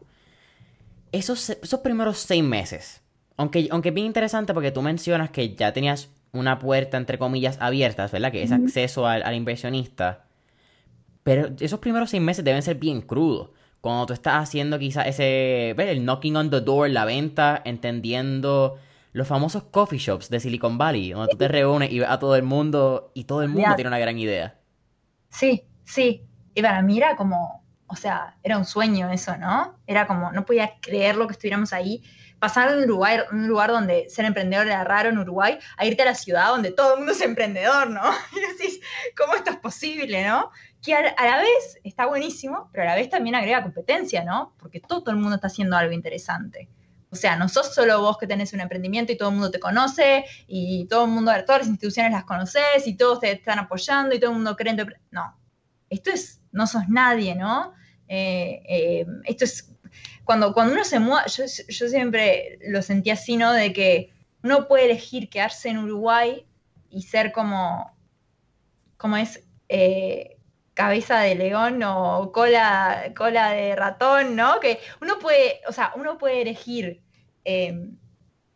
esos, 1.13 1.51
esos 1.51 1.79
primeros 1.79 2.17
seis 2.17 2.43
meses, 2.43 3.01
aunque, 3.37 3.69
aunque 3.71 3.89
es 3.89 3.95
bien 3.95 4.07
interesante 4.07 4.53
porque 4.53 4.71
tú 4.71 4.81
mencionas 4.81 5.29
que 5.29 5.55
ya 5.55 5.71
tenías 5.71 6.09
una 6.33 6.59
puerta, 6.59 6.97
entre 6.97 7.17
comillas, 7.17 7.57
abierta, 7.61 8.07
¿verdad? 8.07 8.31
Que 8.31 8.41
es 8.43 8.51
acceso 8.51 9.07
al, 9.07 9.35
inversionista. 9.35 10.25
Pero 11.21 11.51
esos 11.59 11.79
primeros 11.79 12.09
seis 12.09 12.21
meses 12.21 12.43
deben 12.43 12.63
ser 12.63 12.75
bien 12.75 13.01
crudos. 13.01 13.51
Cuando 13.79 14.07
tú 14.07 14.13
estás 14.13 14.41
haciendo 14.41 14.79
quizás 14.79 15.05
ese, 15.07 15.71
el 15.71 16.03
knocking 16.03 16.35
on 16.35 16.49
the 16.49 16.61
door, 16.61 16.89
la 16.89 17.05
venta, 17.05 17.61
entendiendo 17.63 18.79
los 19.13 19.27
famosos 19.27 19.63
coffee 19.63 19.99
shops 19.99 20.29
de 20.29 20.39
Silicon 20.39 20.77
Valley, 20.77 21.11
donde 21.11 21.29
tú 21.31 21.37
te 21.37 21.47
reúnes 21.47 21.91
y 21.91 21.99
ves 21.99 22.09
a 22.09 22.19
todo 22.19 22.35
el 22.35 22.43
mundo 22.43 23.11
y 23.13 23.23
todo 23.23 23.43
el 23.43 23.49
mundo 23.49 23.75
tiene 23.75 23.87
una 23.87 23.99
gran 23.99 24.17
idea. 24.17 24.59
Sí, 25.29 25.63
sí. 25.83 26.25
Y 26.55 26.61
para 26.61 26.81
mí 26.81 26.97
era 26.97 27.15
como, 27.15 27.63
o 27.87 27.95
sea, 27.95 28.35
era 28.43 28.57
un 28.57 28.65
sueño 28.65 29.09
eso, 29.11 29.37
¿no? 29.37 29.77
Era 29.85 30.07
como, 30.07 30.31
no 30.31 30.45
podía 30.45 30.73
creer 30.81 31.15
lo 31.15 31.27
que 31.27 31.33
estuviéramos 31.33 31.73
ahí. 31.73 32.03
Pasar 32.39 32.71
de 32.71 32.79
un 32.79 32.87
lugar, 32.87 33.27
un 33.31 33.47
lugar 33.47 33.69
donde 33.69 34.09
ser 34.09 34.25
emprendedor 34.25 34.65
era 34.65 34.83
raro 34.83 35.09
en 35.09 35.17
Uruguay, 35.17 35.59
a 35.77 35.85
irte 35.85 36.01
a 36.01 36.05
la 36.05 36.15
ciudad 36.15 36.49
donde 36.49 36.71
todo 36.71 36.93
el 36.93 36.97
mundo 36.97 37.13
es 37.13 37.21
emprendedor, 37.21 37.89
¿no? 37.89 38.01
Y 38.35 38.39
decís, 38.39 38.81
¿cómo 39.15 39.35
esto 39.35 39.51
es 39.51 39.57
posible, 39.57 40.25
no? 40.27 40.51
Que 40.81 40.95
a, 40.95 41.01
la 41.03 41.37
vez 41.37 41.79
está 41.83 42.07
buenísimo, 42.07 42.69
pero 42.71 42.83
a 42.83 42.87
la 42.87 42.95
vez 42.95 43.09
también 43.09 43.35
agrega 43.35 43.63
competencia, 43.63 44.23
¿no? 44.23 44.53
Porque 44.57 44.79
todo, 44.79 45.11
el 45.11 45.17
mundo 45.17 45.35
está 45.35 45.47
haciendo 45.47 45.77
algo 45.77 45.93
interesante. 45.93 46.67
O 47.13 47.15
sea, 47.15 47.35
no 47.35 47.47
sos 47.47 47.75
solo 47.75 48.01
vos 48.01 48.17
que 48.17 48.25
tenés 48.25 48.53
un 48.53 48.59
emprendimiento 48.59 49.11
y 49.11 49.17
todo 49.17 49.29
el 49.29 49.35
mundo 49.35 49.51
te 49.51 49.59
conoce 49.59 50.25
y 50.47 50.87
todo 50.87 51.05
el 51.05 51.11
mundo, 51.11 51.31
todas 51.45 51.61
las 51.61 51.67
instituciones 51.67 52.11
las 52.11 52.23
conoces 52.23 52.87
y 52.87 52.97
todos 52.97 53.19
te 53.19 53.31
están 53.31 53.59
apoyando 53.59 54.15
y 54.15 54.19
todo 54.19 54.31
el 54.31 54.37
mundo 54.37 54.55
cree 54.55 54.71
en 54.71 54.77
tu... 54.77 54.85
No, 55.11 55.37
esto 55.91 56.09
es, 56.09 56.41
no 56.51 56.65
sos 56.65 56.89
nadie, 56.89 57.35
¿no? 57.35 57.75
Eh, 58.07 58.63
eh, 58.67 59.05
esto 59.25 59.45
es, 59.45 59.71
cuando, 60.23 60.55
cuando 60.55 60.73
uno 60.73 60.83
se 60.83 60.99
muda, 60.99 61.23
yo, 61.27 61.47
siempre 61.87 62.57
lo 62.67 62.81
sentí 62.81 63.11
así, 63.11 63.37
¿no? 63.37 63.53
De 63.53 63.73
que 63.73 64.11
uno 64.41 64.67
puede 64.67 64.85
elegir 64.85 65.29
quedarse 65.29 65.69
en 65.69 65.77
Uruguay 65.77 66.47
y 66.89 67.03
ser 67.03 67.31
como, 67.31 67.95
como 68.97 69.17
es, 69.17 69.43
eh, 69.69 70.39
cabeza 70.73 71.19
de 71.19 71.35
león 71.35 71.83
o 71.83 72.31
cola, 72.31 73.13
cola 73.15 73.51
de 73.51 73.75
ratón, 73.75 74.35
¿no? 74.35 74.59
Que 74.59 74.79
uno 74.99 75.19
puede, 75.19 75.61
o 75.67 75.71
sea, 75.71 75.93
uno 75.95 76.17
puede 76.17 76.41
elegir 76.41 77.02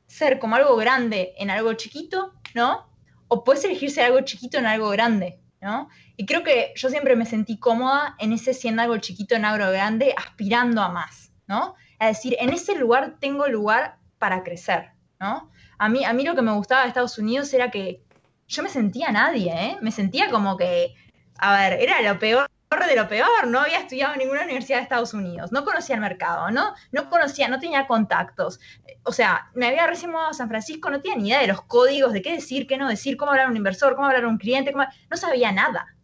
ser 0.07 0.39
como 0.39 0.55
algo 0.55 0.75
grande 0.75 1.33
en 1.37 1.49
algo 1.49 1.73
chiquito, 1.73 2.33
¿no? 2.53 2.89
O 3.27 3.43
puedes 3.43 3.63
elegir 3.65 3.91
ser 3.91 4.05
algo 4.05 4.21
chiquito 4.21 4.57
en 4.57 4.65
algo 4.65 4.89
grande, 4.89 5.39
¿no? 5.61 5.89
Y 6.15 6.25
creo 6.25 6.43
que 6.43 6.73
yo 6.75 6.89
siempre 6.89 7.15
me 7.15 7.25
sentí 7.25 7.59
cómoda 7.59 8.15
en 8.19 8.33
ese 8.33 8.53
siendo 8.53 8.81
algo 8.81 8.97
chiquito 8.97 9.35
en 9.35 9.45
algo 9.45 9.71
grande, 9.71 10.13
aspirando 10.17 10.81
a 10.81 10.89
más, 10.89 11.31
¿no? 11.47 11.75
Es 11.99 12.17
decir, 12.17 12.35
en 12.39 12.49
ese 12.53 12.75
lugar 12.75 13.17
tengo 13.19 13.47
lugar 13.47 13.97
para 14.17 14.43
crecer, 14.43 14.91
¿no? 15.19 15.51
A 15.77 15.89
mí, 15.89 16.05
a 16.05 16.13
mí 16.13 16.23
lo 16.23 16.35
que 16.35 16.41
me 16.41 16.53
gustaba 16.53 16.83
de 16.83 16.87
Estados 16.87 17.17
Unidos 17.17 17.53
era 17.53 17.69
que 17.69 18.01
yo 18.47 18.63
me 18.63 18.69
sentía 18.69 19.11
nadie, 19.11 19.51
¿eh? 19.53 19.77
Me 19.81 19.91
sentía 19.91 20.29
como 20.29 20.57
que, 20.57 20.95
a 21.37 21.55
ver, 21.57 21.81
era 21.81 22.01
lo 22.01 22.17
peor 22.17 22.47
de 22.87 22.95
lo 22.95 23.07
peor, 23.07 23.47
no 23.47 23.59
había 23.59 23.79
estudiado 23.79 24.13
en 24.13 24.19
ninguna 24.19 24.43
universidad 24.43 24.77
de 24.77 24.83
Estados 24.83 25.13
Unidos, 25.13 25.51
no 25.51 25.63
conocía 25.63 25.95
el 25.95 26.01
mercado, 26.01 26.49
¿no? 26.51 26.73
No 26.91 27.09
conocía, 27.09 27.47
no 27.47 27.59
tenía 27.59 27.87
contactos. 27.87 28.59
O 29.03 29.11
sea, 29.11 29.49
me 29.55 29.67
había 29.67 29.87
recién 29.87 30.11
mudado 30.11 30.29
a 30.29 30.33
San 30.33 30.49
Francisco, 30.49 30.89
no 30.89 31.01
tenía 31.01 31.17
ni 31.17 31.27
idea 31.29 31.41
de 31.41 31.47
los 31.47 31.61
códigos, 31.61 32.13
de 32.13 32.21
qué 32.21 32.33
decir, 32.33 32.67
qué 32.67 32.77
no 32.77 32.87
decir, 32.89 33.17
cómo 33.17 33.31
hablar 33.31 33.47
a 33.47 33.49
un 33.49 33.57
inversor, 33.57 33.95
cómo 33.95 34.07
hablar 34.07 34.23
a 34.23 34.27
un 34.27 34.37
cliente, 34.37 34.73
no 34.73 35.17
sabía 35.17 35.51
nada. 35.51 35.95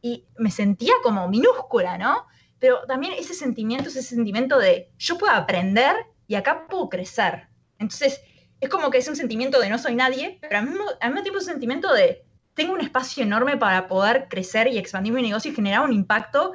Y 0.00 0.26
me 0.36 0.50
sentía 0.50 0.94
como 1.02 1.28
minúscula, 1.28 1.98
¿no? 1.98 2.26
Pero 2.58 2.84
también 2.86 3.14
ese 3.16 3.34
sentimiento, 3.34 3.88
ese 3.88 4.02
sentimiento 4.02 4.58
de 4.58 4.92
yo 4.98 5.18
puedo 5.18 5.32
aprender 5.32 5.94
y 6.26 6.34
acá 6.34 6.66
puedo 6.68 6.88
crecer. 6.88 7.48
Entonces, 7.78 8.20
es 8.60 8.68
como 8.68 8.90
que 8.90 8.98
es 8.98 9.08
un 9.08 9.16
sentimiento 9.16 9.60
de 9.60 9.70
no 9.70 9.78
soy 9.78 9.94
nadie, 9.94 10.38
pero 10.40 10.58
al 10.58 10.66
mismo, 10.66 10.84
al 11.00 11.10
mismo 11.10 11.22
tiempo 11.22 11.38
es 11.38 11.44
un 11.46 11.52
sentimiento 11.52 11.92
de 11.92 12.24
tengo 12.58 12.72
un 12.72 12.80
espacio 12.80 13.22
enorme 13.22 13.56
para 13.56 13.86
poder 13.86 14.26
crecer 14.28 14.66
y 14.66 14.78
expandir 14.78 15.12
mi 15.12 15.22
negocio 15.22 15.52
y 15.52 15.54
generar 15.54 15.84
un 15.84 15.92
impacto. 15.92 16.54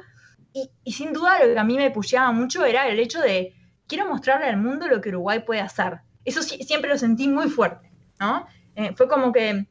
Y, 0.52 0.92
sin 0.92 1.14
duda 1.14 1.38
lo 1.42 1.54
que 1.54 1.58
a 1.58 1.64
mí 1.64 1.78
me 1.78 1.90
pusheaba 1.90 2.30
mucho 2.30 2.62
era 2.66 2.86
el 2.88 2.98
hecho 2.98 3.22
de, 3.22 3.54
quiero 3.88 4.06
mostrarle 4.06 4.46
al 4.46 4.58
mundo 4.58 4.86
lo 4.86 5.00
que 5.00 5.08
Uruguay 5.08 5.40
puede 5.40 5.62
hacer. 5.62 6.00
Eso 6.26 6.42
siempre 6.42 6.90
lo 6.90 6.98
sentí 6.98 7.26
muy 7.26 7.48
fuerte, 7.48 7.90
¿no? 8.20 8.46
Eh, 8.76 8.92
fue 8.94 9.08
como 9.08 9.32
que 9.32 9.66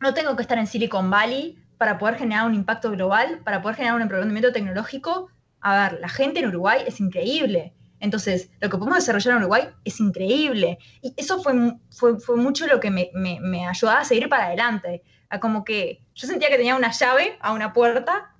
no 0.00 0.14
tengo 0.14 0.34
que 0.34 0.42
estar 0.42 0.56
en 0.56 0.66
Silicon 0.66 1.10
Valley 1.10 1.62
para 1.76 1.98
poder 1.98 2.16
generar 2.16 2.46
un 2.46 2.54
impacto 2.54 2.90
global, 2.90 3.42
para 3.44 3.60
poder 3.60 3.76
generar 3.76 3.96
un 3.96 4.02
emprendimiento 4.02 4.52
tecnológico. 4.52 5.28
A 5.60 5.90
ver, 5.90 6.00
la 6.00 6.08
gente 6.08 6.40
en 6.40 6.48
Uruguay 6.48 6.82
es 6.86 6.98
increíble. 6.98 7.74
Entonces, 8.00 8.50
lo 8.60 8.70
que 8.70 8.78
podemos 8.78 9.00
desarrollar 9.00 9.32
en 9.32 9.42
Uruguay 9.42 9.68
es 9.84 10.00
increíble. 10.00 10.78
Y 11.02 11.12
eso 11.18 11.42
fue, 11.42 11.52
fue, 11.90 12.18
fue 12.18 12.36
mucho 12.36 12.66
lo 12.66 12.80
que 12.80 12.90
me, 12.90 13.10
me, 13.12 13.38
me 13.40 13.66
ayudaba 13.66 14.00
a 14.00 14.04
seguir 14.04 14.30
para 14.30 14.46
adelante 14.46 15.02
como 15.40 15.64
que 15.64 16.02
yo 16.14 16.26
sentía 16.26 16.48
que 16.48 16.56
tenía 16.56 16.76
una 16.76 16.90
llave 16.90 17.36
a 17.40 17.52
una 17.52 17.72
puerta, 17.72 18.34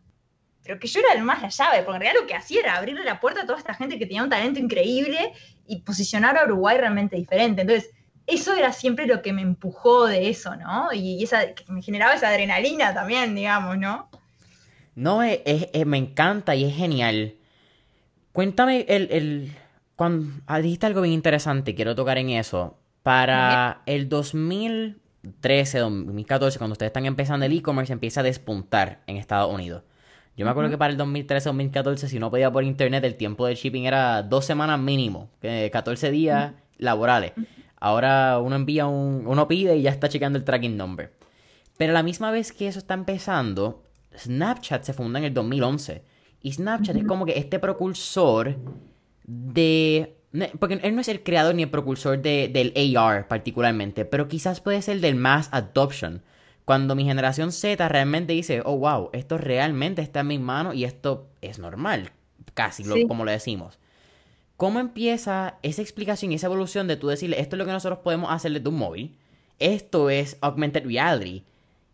pero 0.63 0.79
que 0.79 0.87
yo 0.87 1.01
era 1.01 1.23
más 1.23 1.43
la 1.43 1.49
llave, 1.49 1.83
porque 1.83 1.97
en 1.97 2.03
realidad 2.03 2.23
lo 2.23 2.27
que 2.27 2.35
hacía 2.35 2.61
era 2.61 2.77
abrirle 2.77 3.05
la 3.05 3.21
puerta 3.21 3.43
a 3.43 3.47
toda 3.47 3.59
esta 3.59 3.75
gente 3.75 3.99
que 3.99 4.07
tenía 4.07 4.23
un 4.23 4.31
talento 4.31 4.59
increíble 4.61 5.33
y 5.67 5.83
posicionar 5.83 6.39
a 6.39 6.45
Uruguay 6.45 6.79
realmente 6.79 7.17
diferente. 7.17 7.63
Entonces, 7.63 7.91
eso 8.27 8.55
era 8.55 8.73
siempre 8.73 9.07
lo 9.07 9.21
que 9.21 9.33
me 9.33 9.43
empujó 9.43 10.07
de 10.07 10.31
eso, 10.31 10.57
¿no? 10.57 10.93
Y, 10.93 11.23
esa, 11.23 11.55
que 11.55 11.65
me 11.69 11.83
generaba 11.83 12.15
esa 12.15 12.29
adrenalina 12.29 12.95
también, 12.95 13.35
digamos, 13.35 13.77
¿no? 13.77 14.09
No, 14.95 15.23
es, 15.23 15.43
me 15.87 15.99
encanta 15.99 16.55
y 16.55 16.65
es 16.65 16.75
genial. 16.75 17.35
Cuéntame 18.33 18.87
el, 18.89 19.09
el 19.11 19.53
cuando 19.97 20.33
ah, 20.47 20.61
dijiste 20.61 20.87
algo 20.87 21.03
bien 21.03 21.15
interesante, 21.15 21.75
quiero 21.75 21.95
tocar 21.95 22.19
en 22.19 22.31
eso. 22.31 22.79
Para 23.03 23.83
el 23.87 24.09
2000, 24.09 25.01
2013, 25.25 25.79
2014, 25.79 26.59
cuando 26.59 26.73
ustedes 26.73 26.91
están 26.91 27.07
empezando 27.07 27.47
el 27.47 27.53
e-commerce, 27.53 27.93
empieza 27.93 28.21
a 28.21 28.23
despuntar 28.23 29.03
en 29.07 29.17
Estados 29.17 29.53
Unidos. 29.53 29.83
Yo 30.37 30.45
me 30.45 30.51
acuerdo 30.51 30.71
que 30.71 30.79
para 30.79 30.91
el 30.91 30.97
2013, 30.99 31.49
2014, 31.49 32.09
si 32.09 32.19
no 32.19 32.31
podía 32.31 32.51
por 32.51 32.65
internet, 32.65 33.05
el 33.05 33.15
tiempo 33.15 33.47
de 33.47 33.55
shipping 33.55 33.87
era 33.87 34.23
dos 34.23 34.45
semanas 34.45 34.81
mínimo, 34.81 35.31
14 35.41 36.11
días 36.11 36.53
laborales. 36.77 37.33
Ahora 37.77 38.39
uno 38.41 38.57
envía 38.57 38.87
un, 38.87 39.27
uno 39.27 39.49
pide 39.49 39.77
y 39.77 39.83
ya 39.83 39.91
está 39.91 40.09
checando 40.09 40.39
el 40.39 40.45
tracking 40.45 40.77
number. 40.77 41.13
Pero 41.77 41.93
a 41.93 41.95
la 41.95 42.03
misma 42.03 42.31
vez 42.31 42.53
que 42.53 42.67
eso 42.67 42.79
está 42.79 42.95
empezando, 42.95 43.85
Snapchat 44.17 44.85
se 44.85 44.93
funda 44.93 45.19
en 45.19 45.27
el 45.27 45.35
2011. 45.35 46.05
Y 46.41 46.53
Snapchat 46.53 46.97
es 46.97 47.05
como 47.05 47.27
que 47.27 47.39
este 47.39 47.59
propulsor 47.59 48.57
de 49.25 50.14
porque 50.59 50.81
él 50.83 50.95
no 50.95 51.01
es 51.01 51.09
el 51.09 51.23
creador 51.23 51.55
ni 51.55 51.63
el 51.63 51.71
propulsor 51.71 52.21
del 52.21 52.97
AR 52.97 53.29
particularmente, 53.29 54.05
pero 54.05 54.29
quizás 54.29 54.61
puede 54.61 54.83
ser 54.83 55.01
del 55.01 55.15
mass 55.15 55.49
adoption. 55.53 56.23
Cuando 56.65 56.95
mi 56.95 57.05
generación 57.05 57.53
Z 57.53 57.89
realmente 57.89 58.33
dice, 58.33 58.63
oh 58.65 58.79
wow, 58.79 59.11
esto 59.13 59.39
realmente 59.39 60.03
está 60.03 60.21
en 60.21 60.29
mis 60.29 60.41
manos 60.41 60.75
y 60.75 60.85
esto 60.85 61.29
es 61.43 61.59
normal, 61.59 62.11
casi 62.55 62.85
como 63.07 63.25
lo 63.25 63.31
decimos. 63.31 63.79
¿Cómo 64.57 64.81
empieza 64.81 65.59
esa 65.63 65.83
explicación 65.83 66.33
y 66.33 66.37
esa 66.37 66.47
evolución 66.47 66.87
de 66.87 66.97
tú 66.97 67.09
decirle, 67.09 67.41
esto 67.41 67.57
es 67.57 67.59
lo 67.59 67.67
que 67.67 67.73
nosotros 67.73 67.99
podemos 67.99 68.31
hacerle 68.33 68.61
de 68.61 68.69
un 68.69 68.77
móvil? 68.77 69.17
Esto 69.59 70.11
es 70.11 70.39
augmented 70.41 70.87
reality. 70.87 71.45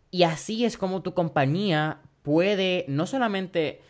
Y 0.09 0.23
así 0.23 0.63
es 0.65 0.77
como 0.77 1.01
tu 1.01 1.13
compañía 1.13 1.99
puede 2.21 2.85
no 2.87 3.07
solamente 3.07 3.81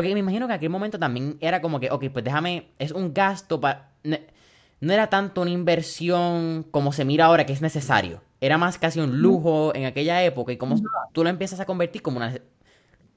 porque 0.00 0.14
me 0.14 0.20
imagino 0.20 0.46
que 0.46 0.54
en 0.54 0.56
aquel 0.56 0.70
momento 0.70 0.98
también 0.98 1.36
era 1.40 1.60
como 1.60 1.78
que, 1.78 1.90
ok, 1.90 2.06
pues 2.10 2.24
déjame, 2.24 2.68
es 2.78 2.90
un 2.90 3.12
gasto 3.12 3.60
para... 3.60 3.90
No 4.02 4.94
era 4.94 5.10
tanto 5.10 5.42
una 5.42 5.50
inversión 5.50 6.64
como 6.70 6.94
se 6.94 7.04
mira 7.04 7.26
ahora 7.26 7.44
que 7.44 7.52
es 7.52 7.60
necesario. 7.60 8.22
Era 8.40 8.56
más 8.56 8.78
casi 8.78 8.98
un 8.98 9.20
lujo 9.20 9.74
en 9.74 9.84
aquella 9.84 10.24
época 10.24 10.52
y 10.52 10.56
como 10.56 10.76
tú 11.12 11.22
lo 11.22 11.28
empiezas 11.28 11.60
a 11.60 11.66
convertir 11.66 12.00
como 12.00 12.16
una... 12.16 12.34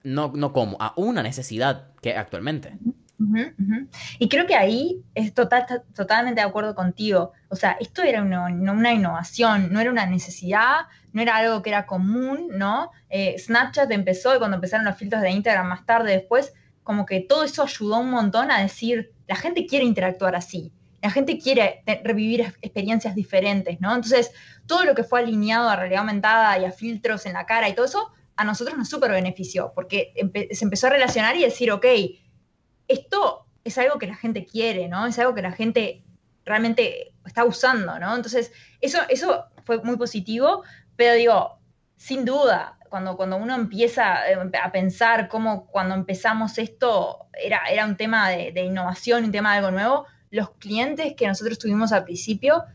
No, 0.03 0.33
no 0.35 0.51
como, 0.51 0.75
a 0.81 0.93
una 0.97 1.23
necesidad 1.23 1.87
que 2.01 2.17
actualmente. 2.17 2.77
Y 4.19 4.27
creo 4.27 4.45
que 4.45 4.55
ahí 4.55 5.01
es 5.15 5.33
total, 5.33 5.65
totalmente 5.95 6.41
de 6.41 6.47
acuerdo 6.47 6.75
contigo. 6.75 7.31
O 7.47 7.55
sea, 7.55 7.77
esto 7.79 8.01
era 8.01 8.21
una, 8.21 8.47
una, 8.47 8.91
innovación, 8.91 9.71
no 9.71 9.79
era 9.79 9.89
una 9.89 10.05
necesidad, 10.05 10.87
no 11.13 11.21
era 11.21 11.37
algo 11.37 11.61
que 11.61 11.69
era 11.69 11.85
común, 11.85 12.49
¿no? 12.51 12.91
Eh, 13.09 13.39
Snapchat 13.39 13.89
empezó 13.91 14.35
y 14.35 14.39
cuando 14.39 14.55
empezaron 14.55 14.85
los 14.85 14.97
filtros 14.97 15.21
de 15.21 15.31
Instagram 15.31 15.69
más 15.69 15.85
tarde 15.85 16.11
después, 16.11 16.51
como 16.83 17.05
que 17.05 17.21
todo 17.21 17.43
eso 17.43 17.63
ayudó 17.63 17.99
un 17.99 18.11
montón 18.11 18.51
a 18.51 18.61
decir, 18.61 19.13
la 19.27 19.35
gente 19.35 19.65
quiere 19.65 19.85
interactuar 19.85 20.35
así, 20.35 20.71
la 21.01 21.09
gente 21.09 21.37
quiere 21.37 21.83
revivir 22.03 22.41
experiencias 22.61 23.15
diferentes, 23.15 23.81
¿no? 23.81 23.93
Entonces, 23.93 24.31
todo 24.67 24.85
lo 24.85 24.95
que 24.95 25.03
fue 25.03 25.19
alineado 25.19 25.69
a 25.69 25.75
realidad 25.75 26.01
aumentada 26.01 26.57
y 26.59 26.65
a 26.65 26.71
filtros 26.71 27.25
en 27.25 27.33
la 27.33 27.45
cara 27.45 27.67
y 27.67 27.75
todo 27.75 27.85
eso, 27.85 28.11
a 28.35 28.45
nosotros 28.45 28.77
nos 28.77 28.89
súper 28.89 29.11
benefició, 29.11 29.73
porque 29.75 30.13
se 30.51 30.63
empezó 30.63 30.87
a 30.87 30.91
relacionar 30.91 31.35
y 31.35 31.43
decir, 31.43 31.71
ok, 31.71 31.85
esto 32.87 33.45
es 33.63 33.77
algo 33.77 33.99
que 33.99 34.07
la 34.07 34.15
gente 34.15 34.45
quiere, 34.45 34.87
¿no? 34.87 35.05
Es 35.05 35.19
algo 35.19 35.33
que 35.33 35.41
la 35.41 35.51
gente 35.51 36.03
realmente 36.45 37.13
está 37.25 37.45
usando, 37.45 37.99
¿no? 37.99 38.15
Entonces, 38.15 38.51
eso, 38.81 38.99
eso 39.09 39.45
fue 39.65 39.81
muy 39.83 39.97
positivo, 39.97 40.63
pero 40.95 41.13
digo, 41.13 41.59
sin 41.97 42.25
duda, 42.25 42.77
cuando, 42.93 43.17
cuando 43.17 43.37
uno 43.37 43.55
empieza 43.55 44.29
eh, 44.29 44.37
a 44.61 44.71
pensar 44.71 45.27
cómo 45.27 45.65
cuando 45.65 45.95
empezamos 45.95 46.59
esto 46.59 47.25
era, 47.33 47.63
era 47.65 47.87
un 47.87 47.97
tema 47.97 48.29
de, 48.29 48.63
innovación, 48.63 49.23
un 49.23 49.31
tema 49.31 49.53
de 49.53 49.57
algo 49.57 49.71
nuevo, 49.71 50.05
los 50.29 50.51
clientes 50.59 51.15
que 51.17 51.25
nosotros 51.25 51.57
tuvimos 51.57 51.91
al 51.91 52.03
principio 52.03 52.65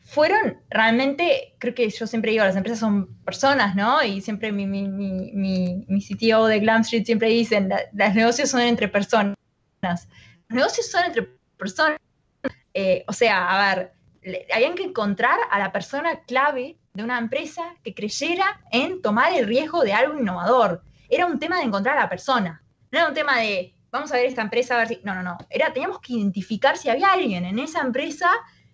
fueron 0.00 0.58
realmente, 0.70 1.54
creo 1.58 1.72
que 1.72 1.88
yo 1.88 2.08
siempre 2.08 2.32
digo, 2.32 2.44
las 2.44 2.56
empresas 2.56 2.80
son 2.80 3.14
personas, 3.22 3.76
¿no? 3.76 4.02
Y 4.02 4.22
siempre 4.22 4.50
mi, 4.50 4.66
mi, 4.66 4.88
mi, 4.88 5.84
mi 5.86 6.00
CTO 6.02 6.46
de 6.46 6.58
Glam 6.58 6.80
Street 6.80 7.04
siempre 7.04 7.28
dicen, 7.28 7.70
los 7.92 8.14
negocios 8.16 8.50
son 8.50 8.62
entre 8.62 8.88
personas. 8.88 9.36
Los 9.80 10.56
negocios 10.56 10.90
son 10.90 11.04
entre 11.04 11.28
personas. 11.56 12.00
Eh, 12.74 13.04
o 13.06 13.12
sea, 13.12 13.50
a 13.50 13.76
ver, 13.76 13.92
habían 14.52 14.74
que 14.74 14.82
encontrar 14.82 15.38
a 15.48 15.60
la 15.60 15.70
persona 15.70 16.22
clave 16.26 16.76
de 16.98 17.04
una 17.04 17.18
empresa 17.18 17.76
que 17.84 17.94
creyera 17.94 18.60
en 18.72 19.00
tomar 19.00 19.32
el 19.32 19.46
riesgo 19.46 19.82
de 19.82 19.92
algo 19.92 20.18
innovador. 20.18 20.82
Era 21.08 21.26
un 21.26 21.38
tema 21.38 21.58
de 21.58 21.62
encontrar 21.62 21.96
a 21.96 22.02
la 22.02 22.08
persona. 22.08 22.60
No 22.90 22.98
era 22.98 23.06
un 23.06 23.14
tema 23.14 23.38
de, 23.38 23.72
vamos 23.92 24.10
a 24.10 24.16
ver 24.16 24.26
esta 24.26 24.42
empresa, 24.42 24.74
a 24.74 24.78
ver 24.78 24.88
si... 24.88 25.00
No, 25.04 25.14
no, 25.14 25.22
no. 25.22 25.38
Era, 25.48 25.72
teníamos 25.72 26.00
que 26.00 26.14
identificar 26.14 26.76
si 26.76 26.90
había 26.90 27.12
alguien 27.12 27.44
en 27.44 27.60
esa 27.60 27.82
empresa 27.82 28.28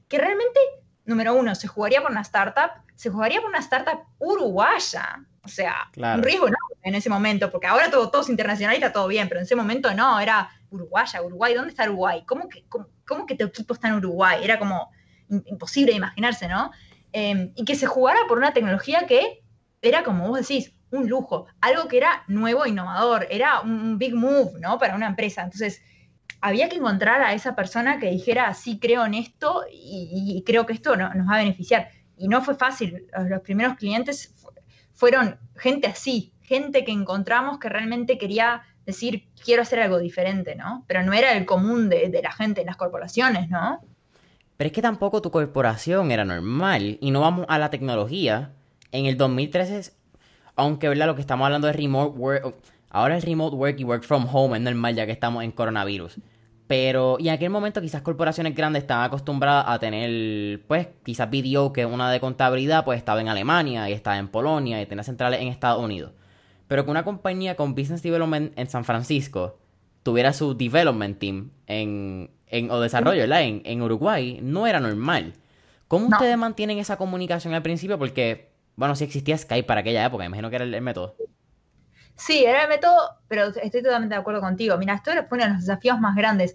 que 0.08 0.16
realmente, 0.16 0.58
número 1.04 1.34
uno, 1.34 1.54
se 1.54 1.68
jugaría 1.68 2.00
por 2.00 2.12
una 2.12 2.22
startup, 2.22 2.70
se 2.94 3.10
jugaría 3.10 3.42
por 3.42 3.50
una 3.50 3.58
startup 3.58 4.00
uruguaya. 4.18 5.22
O 5.44 5.48
sea, 5.48 5.90
un 5.94 6.22
riesgo 6.22 6.48
no 6.48 6.56
en 6.82 6.94
ese 6.94 7.10
momento, 7.10 7.50
porque 7.50 7.66
ahora 7.66 7.90
todo, 7.90 8.10
todo 8.10 8.22
es 8.22 8.30
internacional 8.30 8.74
y 8.74 8.78
está 8.78 8.90
todo 8.90 9.06
bien, 9.06 9.28
pero 9.28 9.40
en 9.40 9.44
ese 9.44 9.54
momento 9.54 9.92
no, 9.92 10.18
era 10.18 10.48
uruguaya, 10.70 11.22
Uruguay, 11.22 11.52
¿dónde 11.52 11.70
está 11.70 11.84
Uruguay? 11.84 12.24
¿Cómo 12.26 12.48
que, 12.48 12.64
cómo, 12.68 13.26
que 13.26 13.36
tu 13.36 13.44
equipo 13.44 13.74
está 13.74 13.88
en 13.88 13.94
Uruguay? 13.94 14.40
Era 14.42 14.58
como 14.58 14.90
imposible 15.28 15.92
imaginarse, 15.92 16.48
¿no? 16.48 16.72
Em, 17.16 17.52
y 17.54 17.64
que 17.64 17.76
se 17.76 17.86
jugara 17.86 18.18
por 18.26 18.38
una 18.38 18.52
tecnología 18.52 19.06
que 19.06 19.44
era, 19.80 20.02
como 20.02 20.26
vos 20.26 20.40
decís, 20.40 20.74
un 20.90 21.08
lujo, 21.08 21.46
algo 21.60 21.86
que 21.86 21.98
era 21.98 22.24
nuevo, 22.26 22.66
innovador, 22.66 23.28
era 23.30 23.60
un 23.60 23.98
big 23.98 24.16
move, 24.16 24.58
¿no? 24.58 24.80
Para 24.80 24.96
una 24.96 25.06
empresa. 25.06 25.44
Entonces, 25.44 25.80
había 26.40 26.68
que 26.68 26.74
encontrar 26.74 27.22
a 27.22 27.32
esa 27.32 27.54
persona 27.54 28.00
que 28.00 28.10
dijera, 28.10 28.52
sí, 28.54 28.80
creo 28.80 29.06
en 29.06 29.14
esto 29.14 29.64
y, 29.70 30.42
creo 30.44 30.66
que 30.66 30.72
esto 30.72 30.96
nos 30.96 31.28
va 31.28 31.36
a 31.36 31.38
beneficiar. 31.38 31.88
Y 32.16 32.26
no 32.26 32.42
fue 32.42 32.56
fácil. 32.56 33.06
Los 33.28 33.42
primeros 33.42 33.76
clientes 33.76 34.34
fueron 34.92 35.38
gente 35.54 35.86
así, 35.86 36.32
gente 36.42 36.84
que 36.84 36.90
encontramos 36.90 37.60
que 37.60 37.68
realmente 37.68 38.18
quería 38.18 38.62
decir, 38.86 39.28
quiero 39.40 39.62
hacer 39.62 39.78
algo 39.78 40.00
diferente, 40.00 40.56
¿no? 40.56 40.84
Pero 40.88 41.04
no 41.04 41.12
era 41.12 41.32
el 41.34 41.46
común 41.46 41.88
de, 41.88 42.08
de 42.08 42.22
la 42.22 42.32
gente 42.32 42.62
en 42.62 42.66
las 42.66 42.76
corporaciones, 42.76 43.48
¿no? 43.50 43.80
Pero 44.56 44.68
es 44.68 44.72
que 44.72 44.82
tampoco 44.82 45.20
tu 45.20 45.30
corporación 45.30 46.10
era 46.10 46.24
normal. 46.24 46.98
Y 47.00 47.10
no 47.10 47.20
vamos 47.20 47.46
a 47.48 47.58
la 47.58 47.70
tecnología. 47.70 48.52
En 48.92 49.06
el 49.06 49.16
2013, 49.16 49.92
aunque 50.56 50.88
¿verdad? 50.88 51.06
lo 51.06 51.14
que 51.14 51.20
estamos 51.20 51.44
hablando 51.44 51.66
de 51.66 51.72
remote 51.72 52.16
work, 52.16 52.54
ahora 52.90 53.16
es 53.16 53.24
remote 53.24 53.56
work 53.56 53.80
y 53.80 53.84
work 53.84 54.04
from 54.04 54.28
home 54.32 54.56
es 54.56 54.62
normal 54.62 54.94
ya 54.94 55.06
que 55.06 55.12
estamos 55.12 55.42
en 55.42 55.50
coronavirus. 55.50 56.18
Pero, 56.66 57.16
y 57.18 57.28
en 57.28 57.34
aquel 57.34 57.50
momento 57.50 57.80
quizás 57.82 58.00
corporaciones 58.02 58.54
grandes 58.54 58.84
estaban 58.84 59.04
acostumbradas 59.04 59.66
a 59.68 59.78
tener, 59.78 60.62
pues, 60.66 60.88
quizás 61.04 61.28
BDO, 61.28 61.72
que 61.72 61.84
una 61.84 62.10
de 62.10 62.20
contabilidad, 62.20 62.84
pues 62.84 62.96
estaba 62.98 63.20
en 63.20 63.28
Alemania 63.28 63.90
y 63.90 63.92
estaba 63.92 64.16
en 64.16 64.28
Polonia 64.28 64.80
y 64.80 64.86
tenía 64.86 65.04
centrales 65.04 65.40
en 65.40 65.48
Estados 65.48 65.82
Unidos. 65.82 66.12
Pero 66.66 66.84
que 66.84 66.90
una 66.90 67.04
compañía 67.04 67.56
con 67.56 67.74
Business 67.74 68.02
Development 68.02 68.52
en 68.56 68.68
San 68.68 68.84
Francisco 68.84 69.58
tuviera 70.02 70.32
su 70.32 70.56
Development 70.56 71.18
Team 71.18 71.50
en, 71.66 72.30
en 72.56 72.70
o 72.70 72.80
desarrollo, 72.80 73.20
¿verdad? 73.22 73.42
En, 73.42 73.62
en 73.64 73.82
Uruguay, 73.82 74.38
no 74.42 74.66
era 74.66 74.80
normal. 74.80 75.34
¿Cómo 75.88 76.08
No. 76.08 76.16
ustedes 76.16 76.36
mantienen 76.38 76.78
esa 76.78 76.96
comunicación 76.96 77.54
al 77.54 77.62
principio? 77.62 77.98
Porque, 77.98 78.50
bueno, 78.76 78.96
sí 78.96 79.04
existía 79.04 79.36
Skype 79.36 79.66
para 79.66 79.80
aquella 79.80 80.04
época, 80.04 80.24
imagino 80.24 80.50
que 80.50 80.56
era 80.56 80.64
el, 80.64 80.74
el 80.74 80.82
método. 80.82 81.16
Sí, 82.16 82.44
era 82.44 82.62
el 82.62 82.68
método, 82.68 82.96
pero 83.28 83.46
estoy 83.46 83.82
totalmente 83.82 84.14
de 84.14 84.20
acuerdo 84.20 84.40
contigo. 84.40 84.76
Mira, 84.78 84.94
esto 84.94 85.10
fue 85.28 85.36
uno 85.38 85.44
de 85.46 85.50
los 85.54 85.60
desafíos 85.60 85.98
más 86.00 86.14
grandes 86.14 86.54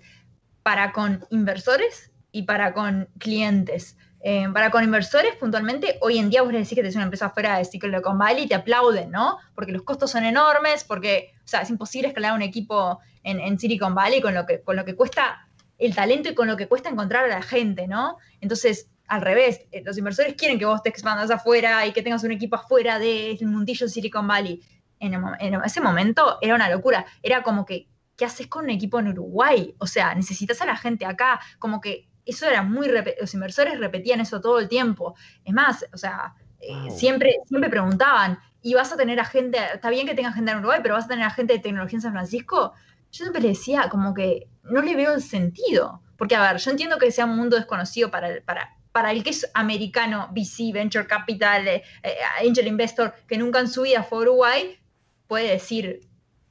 para 0.64 0.92
con 0.92 1.26
inversores 1.32 2.12
y 2.32 2.44
para 2.44 2.74
con 2.74 3.10
clientes. 3.18 3.98
Eh, 4.22 4.48
para 4.54 4.70
con 4.70 4.84
inversores, 4.84 5.36
puntualmente, 5.36 5.98
hoy 6.02 6.18
en 6.18 6.30
día 6.30 6.42
vos 6.42 6.52
le 6.52 6.60
decís 6.60 6.72
que 6.76 6.82
tenés 6.82 6.96
una 6.96 7.06
empresa 7.06 7.30
fuera 7.30 7.58
de 7.58 7.66
Silicon 7.66 8.18
Valley 8.18 8.44
y 8.44 8.48
te 8.48 8.56
aplauden, 8.56 9.12
¿no? 9.12 9.38
Porque 9.56 9.72
los 9.72 9.82
costos 9.84 10.12
son 10.12 10.24
enormes, 10.26 10.84
porque, 10.84 11.34
o 11.44 11.48
sea, 11.48 11.62
es 11.62 11.70
imposible 11.70 12.10
escalar 12.10 12.34
un 12.34 12.42
equipo 12.42 13.00
en, 13.24 13.40
en 13.40 13.58
Silicon 13.60 13.96
Valley 13.96 14.22
con 14.22 14.34
lo, 14.34 14.46
que, 14.46 14.62
con 14.62 14.76
lo 14.76 14.84
que 14.86 14.96
cuesta 14.96 15.48
el 15.80 15.96
talento 15.96 16.30
y 16.30 16.36
con 16.36 16.48
lo 16.48 16.58
que 16.58 16.68
cuesta 16.68 16.90
encontrar 16.90 17.26
a 17.26 17.28
la 17.28 17.42
gente, 17.42 17.88
¿no? 17.88 18.18
Entonces, 18.42 18.90
al 19.08 19.22
revés, 19.22 19.62
eh, 19.72 19.82
los 19.84 19.98
inversores 19.98 20.36
quieren 20.36 20.60
que 20.60 20.66
vos 20.66 20.84
te 20.84 20.90
expandas 20.90 21.32
afuera 21.32 21.86
y 21.88 21.94
que 21.94 22.04
tengas 22.04 22.24
un 22.24 22.32
equipo 22.32 22.58
afuera 22.58 23.00
del 23.00 23.40
mundillo 23.48 23.88
Silicon 23.88 24.28
Valley. 24.28 24.62
En, 25.00 25.14
el 25.14 25.22
mo- 25.22 25.34
en 25.40 25.56
ese 25.64 25.82
momento 25.82 26.38
era 26.42 26.56
una 26.56 26.70
locura. 26.70 27.06
Era 27.24 27.42
como 27.42 27.66
que, 27.66 27.88
¿qué 28.18 28.26
haces 28.26 28.48
con 28.48 28.66
un 28.66 28.70
equipo 28.72 29.00
en 29.00 29.08
Uruguay? 29.10 29.74
O 29.80 29.88
sea, 29.88 30.14
necesitas 30.14 30.62
a 30.62 30.66
la 30.66 30.76
gente 30.78 31.06
acá. 31.06 31.40
Como 31.58 31.80
que 31.82 32.10
eso 32.26 32.46
era 32.48 32.62
muy. 32.64 32.88
Los 33.20 33.34
inversores 33.34 33.80
repetían 33.80 34.20
eso 34.22 34.42
todo 34.42 34.60
el 34.60 34.68
tiempo. 34.68 35.16
Es 35.46 35.54
más, 35.54 35.86
o 35.94 35.98
sea, 35.98 36.36
eh, 36.60 36.88
Wow. 36.88 36.92
siempre, 36.92 37.32
siempre 37.46 37.70
preguntaban, 37.70 38.38
¿y 38.62 38.74
vas 38.74 38.92
a 38.92 38.98
tener 38.98 39.20
a 39.20 39.26
gente, 39.26 39.58
está 39.74 39.90
bien 39.90 40.06
que 40.06 40.14
tengas 40.16 40.36
gente 40.36 40.52
en 40.52 40.58
Uruguay, 40.60 40.80
pero 40.84 40.96
vas 40.96 41.06
a 41.06 41.08
tener 41.08 41.26
a 41.26 41.30
gente 41.32 41.54
de 41.54 41.60
tecnología 41.60 41.98
en 41.98 42.02
San 42.02 42.12
Francisco? 42.12 42.74
Yo 43.12 43.26
siempre 43.26 43.42
le 43.42 43.50
decía, 43.50 43.90
como 43.90 44.14
que 44.14 44.48
no 44.64 44.82
le 44.82 44.96
veo 44.96 45.14
el 45.14 45.22
sentido. 45.22 46.02
Porque, 46.18 46.36
a 46.36 46.42
ver, 46.42 46.62
yo 46.62 46.72
entiendo 46.72 46.98
que 46.98 47.12
sea 47.12 47.26
un 47.26 47.38
mundo 47.38 47.56
desconocido 47.56 48.12
para 48.12 48.30
el, 48.30 48.42
para, 48.44 48.78
para 48.92 49.12
el 49.12 49.24
que 49.24 49.30
es 49.30 49.50
americano, 49.54 50.30
VC, 50.32 50.74
Venture 50.74 51.08
Capital, 51.08 51.68
eh, 51.68 51.84
eh, 52.04 52.16
Angel 52.46 52.68
Investor, 52.68 53.14
que 53.28 53.38
nunca 53.38 53.60
en 53.60 53.70
su 53.70 53.84
vida 53.84 54.04
fue 54.04 54.20
a 54.20 54.22
Uruguay, 54.22 54.80
puede 55.28 55.50
decir, 55.52 56.02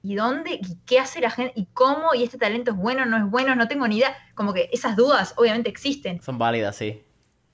¿y 0.03 0.15
dónde? 0.15 0.55
¿Y 0.55 0.79
qué 0.87 0.99
hace 0.99 1.21
la 1.21 1.31
gente? 1.31 1.53
¿Y 1.55 1.67
cómo? 1.67 2.15
¿Y 2.15 2.25
este 2.25 2.39
talento 2.39 2.71
es 2.71 2.77
bueno? 2.77 3.05
¿No 3.05 3.19
es 3.19 3.31
bueno? 3.31 3.55
No 3.55 3.69
tengo 3.69 3.87
ni 3.87 3.99
idea. 3.99 4.17
Como 4.35 4.55
que 4.55 4.71
esas 4.73 4.97
dudas 4.97 5.35
obviamente 5.37 5.69
existen. 5.69 6.23
Son 6.23 6.39
válidas, 6.39 6.77
sí. 6.77 7.03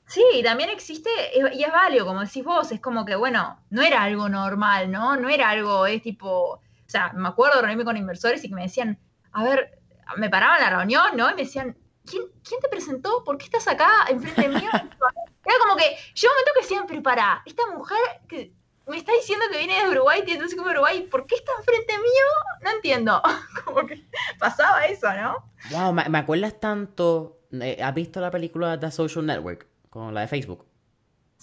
Sí, 0.06 0.22
y 0.34 0.42
también 0.42 0.68
existe, 0.68 1.08
y 1.34 1.62
es 1.62 1.72
válido, 1.72 2.04
como 2.04 2.20
decís 2.20 2.44
vos, 2.44 2.70
es 2.70 2.80
como 2.80 3.06
que, 3.06 3.16
bueno, 3.16 3.58
no 3.70 3.82
era 3.82 4.02
algo 4.02 4.28
normal, 4.28 4.90
¿no? 4.90 5.16
No 5.16 5.30
era 5.30 5.48
algo, 5.48 5.86
es 5.86 6.02
tipo, 6.02 6.60
o 6.86 6.90
sea, 6.90 7.12
me 7.14 7.28
acuerdo 7.28 7.56
de 7.56 7.62
reunirme 7.62 7.84
con 7.84 7.96
inversores 7.96 8.44
y 8.44 8.48
que 8.48 8.54
me 8.54 8.62
decían, 8.62 8.98
a 9.32 9.44
ver, 9.44 9.78
me 10.16 10.30
paraban 10.30 10.60
la 10.60 10.70
reunión, 10.70 11.16
¿no? 11.16 11.30
Y 11.30 11.34
me 11.34 11.42
decían, 11.42 11.76
¿quién, 12.04 12.24
quién 12.46 12.60
te 12.60 12.68
presentó? 12.68 13.24
¿Por 13.24 13.38
qué 13.38 13.44
estás 13.46 13.66
acá 13.68 13.90
enfrente 14.08 14.48
mío? 14.48 14.68
Era 15.44 15.58
como 15.60 15.76
que, 15.76 15.84
llegó 16.14 16.32
un 16.32 16.36
momento 16.36 16.52
que 16.54 16.62
decían, 16.62 16.84
pero 16.86 17.02
pará, 17.02 17.42
esta 17.46 17.66
mujer 17.74 17.98
que 18.28 18.52
me 18.86 18.96
está 18.96 19.12
diciendo 19.12 19.44
que 19.50 19.58
viene 19.58 19.82
de 19.82 19.90
Uruguay, 19.90 20.22
tiene 20.24 20.44
como 20.56 20.70
Uruguay, 20.70 21.02
¿por 21.10 21.26
qué 21.26 21.36
está 21.36 21.52
enfrente 21.58 21.94
mío? 21.94 22.26
No 22.62 22.70
entiendo. 22.70 23.22
Como 23.64 23.86
que 23.86 24.04
pasaba 24.38 24.84
eso, 24.86 25.12
¿no? 25.14 25.50
Wow, 25.70 25.92
me, 25.92 26.08
me 26.08 26.18
acuerdas 26.18 26.60
tanto. 26.60 27.38
eh, 27.52 27.78
¿Has 27.82 27.94
visto 27.94 28.20
la 28.20 28.30
película 28.30 28.78
The 28.78 28.90
Social 28.90 29.24
Network? 29.24 29.66
Con 29.88 30.12
la 30.12 30.22
de 30.22 30.28
Facebook. 30.28 30.66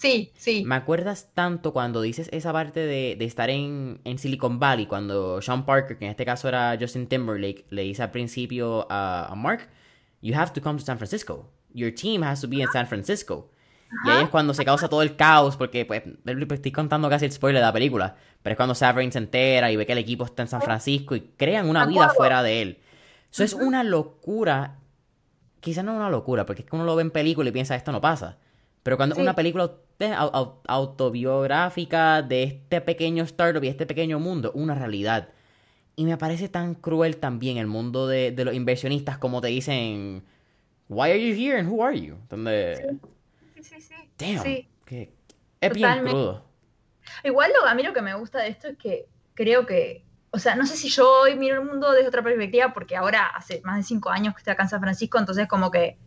Sí, 0.02 0.32
sí. 0.34 0.64
Me 0.66 0.74
acuerdas 0.74 1.30
tanto 1.32 1.72
cuando 1.72 2.02
dices 2.02 2.28
esa 2.32 2.52
parte 2.52 2.80
de, 2.80 3.14
de 3.16 3.24
estar 3.24 3.50
en, 3.50 4.00
en 4.02 4.18
Silicon 4.18 4.58
Valley, 4.58 4.86
cuando 4.86 5.40
Sean 5.40 5.64
Parker, 5.64 5.96
que 5.96 6.06
en 6.06 6.10
este 6.10 6.24
caso 6.24 6.48
era 6.48 6.76
Justin 6.78 7.06
Timberlake, 7.06 7.66
le 7.70 7.82
dice 7.82 8.02
al 8.02 8.10
principio 8.10 8.84
a, 8.90 9.26
a 9.30 9.34
Mark, 9.36 9.68
You 10.20 10.34
have 10.36 10.52
to 10.54 10.60
come 10.60 10.80
to 10.80 10.84
San 10.84 10.98
Francisco. 10.98 11.48
Your 11.72 11.94
team 11.94 12.24
has 12.24 12.40
to 12.40 12.48
be 12.48 12.56
in 12.56 12.68
San 12.72 12.88
Francisco. 12.88 13.52
Y 14.04 14.10
ahí 14.10 14.24
es 14.24 14.28
cuando 14.30 14.54
se 14.54 14.64
causa 14.64 14.88
todo 14.88 15.02
el 15.02 15.14
caos, 15.14 15.56
porque 15.56 15.84
pues 15.84 16.02
estoy 16.50 16.72
contando 16.72 17.08
casi 17.08 17.26
el 17.26 17.32
spoiler 17.32 17.60
de 17.60 17.66
la 17.66 17.72
película, 17.72 18.16
pero 18.42 18.54
es 18.54 18.56
cuando 18.56 18.74
Saverin 18.74 19.12
se 19.12 19.18
entera 19.18 19.70
y 19.70 19.76
ve 19.76 19.86
que 19.86 19.92
el 19.92 19.98
equipo 19.98 20.24
está 20.24 20.42
en 20.42 20.48
San 20.48 20.62
Francisco 20.62 21.14
y 21.14 21.20
crean 21.36 21.68
una 21.68 21.86
vida 21.86 22.08
fuera 22.08 22.42
de 22.42 22.62
él. 22.62 22.78
Eso 23.30 23.44
es 23.44 23.52
una 23.52 23.84
locura, 23.84 24.78
quizás 25.60 25.84
no 25.84 25.94
una 25.94 26.10
locura, 26.10 26.44
porque 26.44 26.62
es 26.62 26.68
que 26.68 26.74
uno 26.74 26.84
lo 26.84 26.96
ve 26.96 27.02
en 27.02 27.12
película 27.12 27.48
y 27.48 27.52
piensa 27.52 27.76
esto 27.76 27.92
no 27.92 28.00
pasa. 28.00 28.38
Pero 28.82 28.96
cuando 28.96 29.14
Sí. 29.14 29.20
una 29.22 29.34
película 29.34 29.70
autobiográfica 30.66 32.22
de 32.22 32.42
este 32.44 32.80
pequeño 32.80 33.24
startup 33.24 33.62
y 33.64 33.68
este 33.68 33.86
pequeño 33.86 34.18
mundo, 34.18 34.50
una 34.54 34.74
realidad. 34.74 35.28
Y 35.96 36.04
me 36.04 36.16
parece 36.16 36.48
tan 36.48 36.74
cruel 36.74 37.18
también 37.18 37.58
el 37.58 37.66
mundo 37.66 38.06
de, 38.08 38.32
de 38.32 38.44
los 38.44 38.54
inversionistas 38.54 39.18
como 39.18 39.40
te 39.40 39.48
dicen, 39.48 40.24
Why 40.88 41.10
are 41.10 41.20
you 41.28 41.34
here 41.34 41.58
and 41.58 41.68
who 41.70 41.84
are 41.84 41.98
you? 41.98 42.16
Donde, 42.28 42.98
Sí, 43.56 43.62
sí, 43.62 43.80
sí. 43.80 43.94
damn, 44.18 44.42
Sí. 44.42 44.68
que 44.84 45.12
es 45.60 45.72
bien 45.72 45.82
Totalmente. 45.88 46.10
crudo. 46.10 46.44
Igual 47.24 47.52
lo, 47.60 47.66
a 47.68 47.74
mí 47.74 47.82
lo 47.82 47.92
que 47.92 48.02
me 48.02 48.14
gusta 48.14 48.40
de 48.40 48.48
esto 48.48 48.68
es 48.68 48.78
que 48.78 49.06
creo 49.34 49.66
que, 49.66 50.04
o 50.30 50.38
sea, 50.38 50.54
no 50.56 50.66
sé 50.66 50.76
si 50.76 50.88
yo 50.88 51.08
hoy 51.22 51.36
miro 51.36 51.60
el 51.60 51.66
mundo 51.68 51.92
desde 51.92 52.08
otra 52.08 52.22
perspectiva, 52.22 52.72
porque 52.72 52.96
ahora 52.96 53.26
hace 53.26 53.60
más 53.64 53.76
de 53.76 53.82
cinco 53.82 54.10
años 54.10 54.34
que 54.34 54.38
estoy 54.38 54.52
acá 54.52 54.62
en 54.64 54.68
San 54.70 54.80
Francisco, 54.80 55.18
entonces 55.18 55.46
como 55.46 55.70
que 55.70 55.98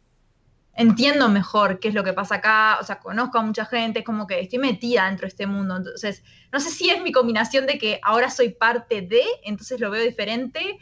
entiendo 0.75 1.29
mejor 1.29 1.79
qué 1.79 1.87
es 1.87 1.93
lo 1.93 2.03
que 2.03 2.13
pasa 2.13 2.35
acá, 2.35 2.77
o 2.79 2.83
sea, 2.83 2.99
conozco 2.99 3.37
a 3.39 3.41
mucha 3.41 3.65
gente, 3.65 3.99
es 3.99 4.05
como 4.05 4.27
que 4.27 4.39
estoy 4.41 4.59
metida 4.59 5.05
dentro 5.05 5.23
de 5.23 5.29
este 5.29 5.47
mundo, 5.47 5.77
entonces 5.77 6.23
no 6.51 6.59
sé 6.59 6.69
si 6.69 6.89
es 6.89 7.01
mi 7.01 7.11
combinación 7.11 7.65
de 7.65 7.77
que 7.77 7.99
ahora 8.03 8.29
soy 8.29 8.49
parte 8.49 9.01
de, 9.01 9.23
entonces 9.43 9.79
lo 9.79 9.89
veo 9.89 10.03
diferente, 10.03 10.77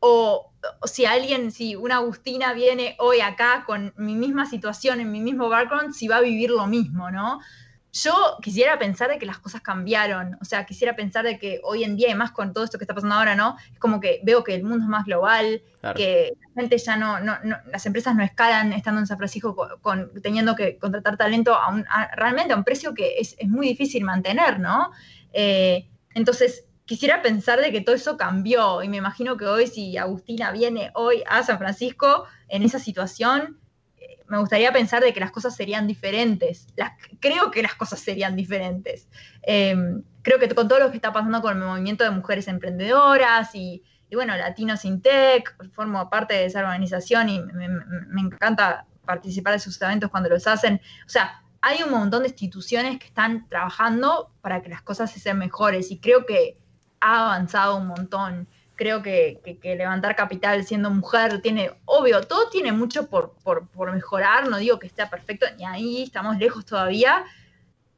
o, 0.00 0.52
o 0.80 0.86
si 0.86 1.04
alguien, 1.04 1.50
si 1.50 1.76
una 1.76 1.96
Agustina 1.96 2.52
viene 2.52 2.96
hoy 2.98 3.20
acá 3.20 3.64
con 3.66 3.94
mi 3.96 4.14
misma 4.14 4.46
situación, 4.46 5.00
en 5.00 5.10
mi 5.10 5.20
mismo 5.20 5.48
background, 5.48 5.94
si 5.94 6.08
va 6.08 6.16
a 6.16 6.20
vivir 6.20 6.50
lo 6.50 6.66
mismo, 6.66 7.10
¿no? 7.10 7.40
Yo 7.96 8.12
quisiera 8.42 8.76
pensar 8.76 9.08
de 9.08 9.18
que 9.18 9.24
las 9.26 9.38
cosas 9.38 9.60
cambiaron, 9.60 10.36
o 10.40 10.44
sea, 10.44 10.66
quisiera 10.66 10.96
pensar 10.96 11.24
de 11.24 11.38
que 11.38 11.60
hoy 11.62 11.84
en 11.84 11.94
día, 11.96 12.10
y 12.10 12.14
más 12.16 12.32
con 12.32 12.52
todo 12.52 12.64
esto 12.64 12.76
que 12.76 12.82
está 12.82 12.92
pasando 12.94 13.14
ahora, 13.14 13.36
¿no? 13.36 13.56
Es 13.72 13.78
como 13.78 14.00
que 14.00 14.20
veo 14.24 14.42
que 14.42 14.52
el 14.56 14.64
mundo 14.64 14.82
es 14.84 14.88
más 14.88 15.04
global, 15.04 15.62
Claro. 15.80 15.96
que 15.96 16.32
la 16.56 16.60
gente 16.62 16.76
ya 16.78 16.96
no, 16.96 17.20
no, 17.20 17.38
no- 17.44 17.58
las 17.70 17.86
empresas 17.86 18.16
no 18.16 18.24
escalan 18.24 18.72
estando 18.72 19.00
en 19.00 19.06
San 19.06 19.16
Francisco 19.16 19.54
con, 19.54 19.68
con- 19.80 20.10
teniendo 20.22 20.56
que 20.56 20.76
contratar 20.76 21.16
talento 21.16 21.54
a 21.54 21.68
un, 21.70 21.84
a- 21.88 22.10
realmente 22.16 22.52
a 22.52 22.56
un 22.56 22.64
precio 22.64 22.94
que 22.94 23.18
es, 23.18 23.36
es 23.38 23.48
muy 23.48 23.68
difícil 23.68 24.02
mantener, 24.02 24.58
¿no? 24.58 24.90
Eh, 25.32 25.88
entonces, 26.14 26.64
quisiera 26.86 27.22
pensar 27.22 27.60
de 27.60 27.70
que 27.70 27.80
todo 27.80 27.94
eso 27.94 28.16
cambió 28.16 28.82
y 28.82 28.88
me 28.88 28.96
imagino 28.96 29.36
que 29.36 29.46
hoy 29.46 29.68
si 29.68 29.96
Agustina 29.98 30.50
viene 30.50 30.90
hoy 30.94 31.22
a 31.28 31.44
San 31.44 31.58
Francisco 31.58 32.24
en 32.48 32.62
esa 32.64 32.80
situación, 32.80 33.58
me 34.28 34.38
gustaría 34.38 34.72
pensar 34.72 35.02
de 35.02 35.12
que 35.12 35.20
las 35.20 35.30
cosas 35.30 35.54
serían 35.54 35.86
diferentes. 35.86 36.66
Creo 37.20 37.50
que 37.50 37.62
las 37.62 37.74
cosas 37.74 38.00
serían 38.00 38.36
diferentes. 38.36 39.08
Eh, 39.46 39.76
creo 40.22 40.38
que 40.38 40.48
con 40.54 40.66
todo 40.68 40.78
lo 40.78 40.90
que 40.90 40.96
está 40.96 41.12
pasando 41.12 41.42
con 41.42 41.56
el 41.58 41.64
movimiento 41.64 42.04
de 42.04 42.10
mujeres 42.10 42.48
emprendedoras 42.48 43.54
y, 43.54 43.82
bueno, 44.12 44.36
Latinos 44.36 44.84
in 44.84 45.02
Tech, 45.02 45.54
formo 45.72 46.08
parte 46.08 46.34
de 46.34 46.44
esa 46.46 46.60
organización 46.60 47.28
y 47.28 47.40
me, 47.42 47.68
me- 47.68 47.84
me 48.08 48.20
encanta 48.22 48.86
participar 49.04 49.52
de 49.54 49.58
sus 49.58 49.80
eventos 49.82 50.10
cuando 50.10 50.28
los 50.30 50.46
hacen. 50.46 50.80
O 51.06 51.08
sea, 51.08 51.42
hay 51.60 51.82
un 51.82 51.90
montón 51.90 52.22
de 52.22 52.28
instituciones 52.28 52.98
que 52.98 53.06
están 53.06 53.48
trabajando 53.48 54.30
para 54.40 54.62
que 54.62 54.68
las 54.70 54.82
cosas 54.82 55.10
se 55.10 55.18
sean 55.20 55.38
mejores 55.38 55.90
y 55.90 55.98
creo 55.98 56.24
que 56.26 56.58
ha 57.00 57.24
avanzado 57.24 57.76
un 57.76 57.86
montón. 57.88 58.48
Creo 58.76 59.02
que, 59.02 59.40
que- 59.44 59.58
que 59.58 59.76
levantar 59.76 60.16
capital 60.16 60.64
siendo 60.64 60.90
mujer 60.90 61.40
tiene, 61.40 61.70
obvio, 61.84 62.22
todo 62.22 62.48
tiene 62.50 62.72
mucho 62.72 63.08
por, 63.08 63.32
por- 63.44 63.68
por 63.68 63.92
mejorar, 63.92 64.48
no 64.48 64.56
digo 64.58 64.78
que 64.78 64.86
esté 64.88 65.06
perfecto, 65.06 65.46
ni 65.56 65.64
ahí 65.64 66.02
estamos 66.02 66.36
lejos 66.38 66.64
todavía, 66.64 67.24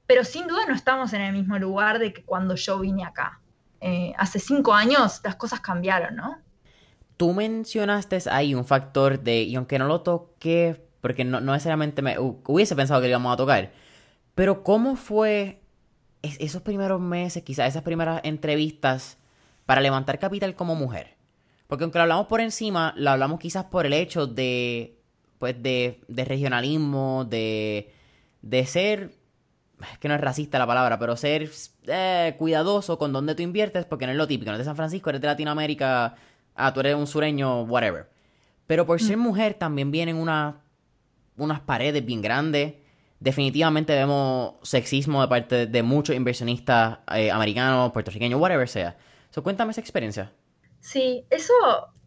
pero 0.07 0.23
sin 0.25 0.47
duda 0.47 0.67
no 0.69 0.75
estamos 0.75 1.13
en 1.15 1.23
el 1.23 1.33
mismo 1.33 1.59
lugar 1.59 1.99
de 1.99 2.13
que 2.13 2.23
cuando 2.25 2.55
yo 2.55 2.79
vine 2.79 3.05
acá. 3.05 3.41
Eh, 3.81 4.13
hace 4.19 4.39
cinco 4.39 4.73
años 4.75 5.21
las 5.25 5.37
cosas 5.37 5.61
cambiaron, 5.61 6.17
¿no? 6.17 6.39
Tú 7.17 7.33
mencionaste 7.33 8.19
ahí 8.31 8.55
un 8.55 8.65
factor 8.65 9.19
de, 9.21 9.43
y 9.43 9.57
aunque 9.57 9.79
no 9.79 9.87
lo 9.87 10.03
toqué, 10.03 10.83
porque 11.01 11.25
no, 11.25 11.41
no 11.41 11.53
necesariamente 11.53 12.03
me 12.03 12.19
hu- 12.19 12.41
hubiese 12.47 12.77
pensado 12.77 13.01
que 13.01 13.07
lo 13.07 13.13
íbamos 13.13 13.33
a 13.33 13.37
tocar, 13.37 13.73
pero 14.35 14.63
¿cómo 14.63 14.97
fue 14.97 15.63
es- 16.23 16.37
esos 16.41 16.61
primeros 16.63 17.01
meses, 17.01 17.43
quizás 17.43 17.69
esas 17.69 17.83
primeras 17.83 18.21
entrevistas 18.25 19.17
para 19.67 19.81
levantar 19.81 20.19
capital 20.19 20.55
como 20.55 20.75
mujer? 20.75 21.17
Porque 21.67 21.85
aunque 21.85 21.99
lo 21.99 22.03
hablamos 22.03 22.27
por 22.27 22.41
encima, 22.41 22.95
lo 22.97 23.11
hablamos 23.11 23.41
quizás 23.41 23.65
por 23.65 23.87
el 23.87 23.93
hecho 23.93 24.27
de, 24.27 24.99
pues, 25.39 25.61
de, 25.63 26.01
de 26.09 26.25
regionalismo, 26.25 27.27
de, 27.29 27.93
de 28.43 28.67
ser, 28.67 29.13
es 29.93 29.99
que 29.99 30.09
no 30.09 30.15
es 30.15 30.21
racista 30.21 30.59
la 30.59 30.67
palabra, 30.67 30.99
pero 30.99 31.17
ser 31.17 31.51
eh, 31.89 32.35
cuidadoso 32.39 32.99
con 32.99 33.13
dónde 33.13 33.35
tú 33.35 33.43
inviertes, 33.43 33.85
porque 33.85 34.07
no 34.07 34.13
es 34.13 34.19
lo 34.19 34.29
típico, 34.29 34.51
no 34.51 34.55
es 34.55 34.61
de 34.61 34.65
San 34.65 34.77
Francisco, 34.77 35.11
eres 35.11 35.21
de 35.21 35.27
Latinoamérica, 35.27 36.15
ah, 36.55 36.73
tú 36.73 36.81
eres 36.81 36.95
un 36.95 37.07
sureño, 37.07 37.63
whatever. 37.63 38.09
Pero 38.67 38.87
por 38.87 39.01
ser 39.01 39.17
mujer 39.17 39.55
también 39.55 39.91
vienen 39.91 40.17
una, 40.17 40.63
unas 41.37 41.61
paredes 41.61 42.05
bien 42.05 42.23
grandes. 42.23 42.75
Definitivamente 43.21 43.95
vemos 43.95 44.55
sexismo 44.63 45.23
de 45.23 45.29
parte 45.29 45.67
de 45.67 45.83
muchos 45.83 46.17
inversionistas 46.17 46.99
eh, 47.15 47.31
americanos, 47.31 47.93
puertorriqueños, 47.93 48.41
whatever 48.41 48.69
sea. 48.69 48.97
So, 49.37 49.43
cuéntame 49.43 49.73
esa 49.73 49.83
experiencia. 49.83 50.33
Sí, 50.81 51.27
eso 51.29 51.53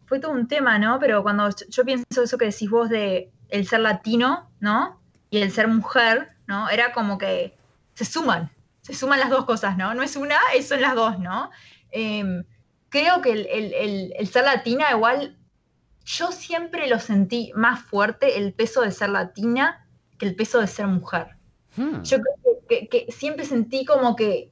fue 0.06 0.18
todo 0.18 0.32
un 0.32 0.48
tema, 0.48 0.80
¿no? 0.80 0.98
Pero 0.98 1.22
cuando 1.22 1.48
yo 1.68 1.84
pienso 1.84 2.24
eso 2.24 2.36
que 2.36 2.46
decís 2.46 2.68
vos 2.68 2.90
de 2.90 3.30
el 3.50 3.68
ser 3.68 3.78
latino, 3.78 4.50
¿no? 4.58 5.00
Y 5.30 5.38
el 5.38 5.52
ser 5.52 5.68
mujer, 5.68 6.32
¿no? 6.48 6.68
Era 6.70 6.92
como 6.92 7.18
que 7.18 7.56
se 7.94 8.04
suman, 8.04 8.50
se 8.80 8.94
suman 8.94 9.20
las 9.20 9.30
dos 9.30 9.44
cosas, 9.44 9.76
¿no? 9.76 9.94
No 9.94 10.02
es 10.02 10.16
una, 10.16 10.38
son 10.60 10.80
las 10.80 10.96
dos, 10.96 11.20
¿no? 11.20 11.52
Em, 11.92 12.42
creo 12.88 13.22
que 13.22 13.30
el, 13.30 14.26
ser 14.26 14.42
latina 14.42 14.90
igual, 14.90 15.38
yo 16.04 16.32
siempre 16.32 16.88
lo 16.88 16.98
sentí 16.98 17.52
más 17.54 17.80
fuerte 17.80 18.38
el 18.38 18.54
peso 18.54 18.80
de 18.80 18.90
ser 18.90 19.10
latina 19.10 19.86
que 20.18 20.26
el 20.26 20.34
peso 20.34 20.60
de 20.60 20.66
ser 20.66 20.88
mujer. 20.88 21.36
Hmm. 21.76 22.02
Yo 22.02 22.18
creo 22.66 22.88
que, 22.90 23.06
siempre 23.10 23.44
sentí 23.44 23.84
como 23.84 24.16
que 24.16 24.50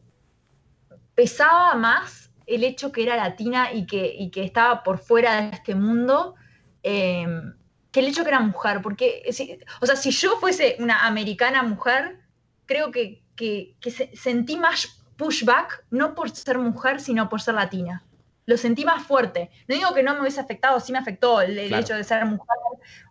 pesaba 1.16 1.74
más 1.74 2.27
el 2.48 2.64
hecho 2.64 2.92
que 2.92 3.02
era 3.02 3.16
latina 3.16 3.72
y 3.72 3.87
que, 3.87 4.30
que 4.32 4.42
estaba 4.42 4.82
por 4.82 4.98
fuera 4.98 5.40
de 5.40 5.50
este 5.50 5.74
mundo 5.74 6.34
em, 6.82 7.54
que 7.92 8.00
el 8.00 8.06
hecho 8.06 8.22
que 8.22 8.30
era 8.30 8.40
mujer. 8.40 8.80
Porque, 8.82 9.22
o 9.80 9.87
sea, 9.87 9.96
si 9.96 10.11
yo 10.11 10.37
fuese 10.38 10.76
una 10.78 11.06
americana 11.06 11.62
mujer, 11.62 12.20
creo 12.66 12.90
que, 12.90 13.22
sentí 14.14 14.56
más 14.56 15.02
pushback, 15.16 15.84
no 15.90 16.14
por 16.14 16.30
ser 16.30 16.58
mujer, 16.58 17.00
sino 17.00 17.28
por 17.28 17.40
ser 17.40 17.54
latina 17.54 18.04
lo 18.46 18.56
sentí 18.56 18.82
más 18.82 19.02
fuerte. 19.02 19.50
No 19.68 19.74
digo 19.74 19.92
que 19.92 20.02
no 20.02 20.14
me 20.14 20.20
hubiese 20.22 20.40
afectado, 20.40 20.80
sí 20.80 20.90
me 20.90 20.96
afectó 20.96 21.42
el, 21.42 21.58
hecho 21.58 21.94
de 21.94 22.02
ser 22.02 22.24
mujer. 22.24 22.56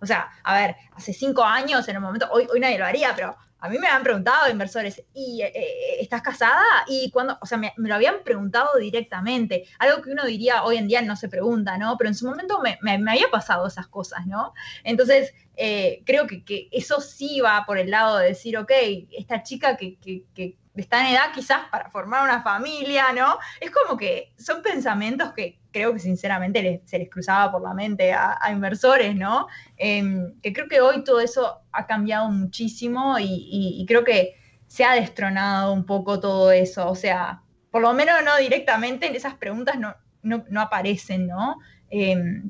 O 0.01 0.05
sea, 0.07 0.31
a 0.43 0.59
ver, 0.59 0.75
hace 0.95 1.13
cinco 1.13 1.43
años, 1.43 1.87
en 1.87 1.95
el 1.95 2.01
momento, 2.01 2.27
hoy, 2.31 2.47
hoy 2.51 2.59
nadie 2.59 2.79
lo 2.79 2.85
haría, 2.85 3.13
pero 3.15 3.37
a 3.59 3.69
mí 3.69 3.79
me 3.79 3.87
han 3.87 4.03
preguntado 4.03 4.49
inversores, 4.49 5.03
¿y 5.13 5.41
eh, 5.41 5.51
eh, 5.53 5.97
estás 5.99 6.21
casada? 6.21 6.63
Y 6.87 7.09
cuando, 7.11 7.37
o 7.41 7.45
sea, 7.45 7.57
me, 7.57 7.73
lo 7.77 7.95
habían 7.95 8.23
preguntado 8.23 8.77
directamente, 8.79 9.65
algo 9.79 10.01
que 10.01 10.11
uno 10.11 10.25
diría 10.25 10.63
hoy 10.63 10.77
en 10.77 10.87
día 10.87 11.01
no 11.01 11.15
se 11.15 11.29
pregunta, 11.29 11.77
¿no? 11.77 11.97
Pero 11.97 12.09
en 12.09 12.15
su 12.15 12.27
momento 12.27 12.61
me, 12.61 12.77
había 13.09 13.29
pasado 13.31 13.67
esas 13.67 13.87
cosas, 13.87 14.27
¿no? 14.27 14.53
Entonces, 14.83 15.33
eh, 15.55 16.03
creo 16.05 16.27
que, 16.27 16.69
eso 16.71 17.01
sí 17.01 17.41
va 17.41 17.63
por 17.65 17.77
el 17.77 17.89
lado 17.89 18.17
de 18.17 18.27
decir, 18.27 18.57
ok, 18.57 18.71
esta 19.11 19.43
chica 19.43 19.75
que, 19.75 19.97
que 19.99 20.57
está 20.81 21.01
en 21.01 21.15
edad 21.15 21.31
quizás 21.33 21.67
para 21.71 21.89
formar 21.89 22.23
una 22.23 22.41
familia, 22.41 23.11
¿no? 23.13 23.39
Es 23.59 23.71
como 23.71 23.97
que 23.97 24.33
son 24.37 24.61
pensamientos 24.61 25.33
que 25.33 25.59
creo 25.77 25.93
que 25.93 25.99
sinceramente 25.99 26.81
se 26.85 26.97
les 26.97 27.07
cruzaba 27.07 27.51
por 27.51 27.61
la 27.61 27.71
mente 27.75 28.11
a, 28.11 28.39
inversores, 28.51 29.15
¿no? 29.15 29.47
Em, 29.77 30.33
que 30.41 30.51
creo 30.51 30.67
que 30.67 30.81
hoy 30.81 31.03
todo 31.03 31.19
eso 31.19 31.61
ha 31.71 31.85
cambiado 31.85 32.31
muchísimo 32.31 33.17
y, 33.19 33.85
creo 33.87 34.03
que 34.03 34.35
se 34.65 34.83
ha 34.83 34.93
destronado 34.95 35.71
un 35.73 35.85
poco 35.85 36.19
todo 36.19 36.51
eso, 36.51 36.89
o 36.89 36.95
sea, 36.95 37.43
por 37.69 37.83
lo 37.83 37.93
menos 37.93 38.15
no 38.25 38.35
directamente, 38.37 39.15
esas 39.15 39.35
preguntas 39.35 39.75
no, 39.77 39.95
no, 40.23 40.61
aparecen, 40.61 41.27
¿no? 41.27 41.57
Em, 41.91 42.49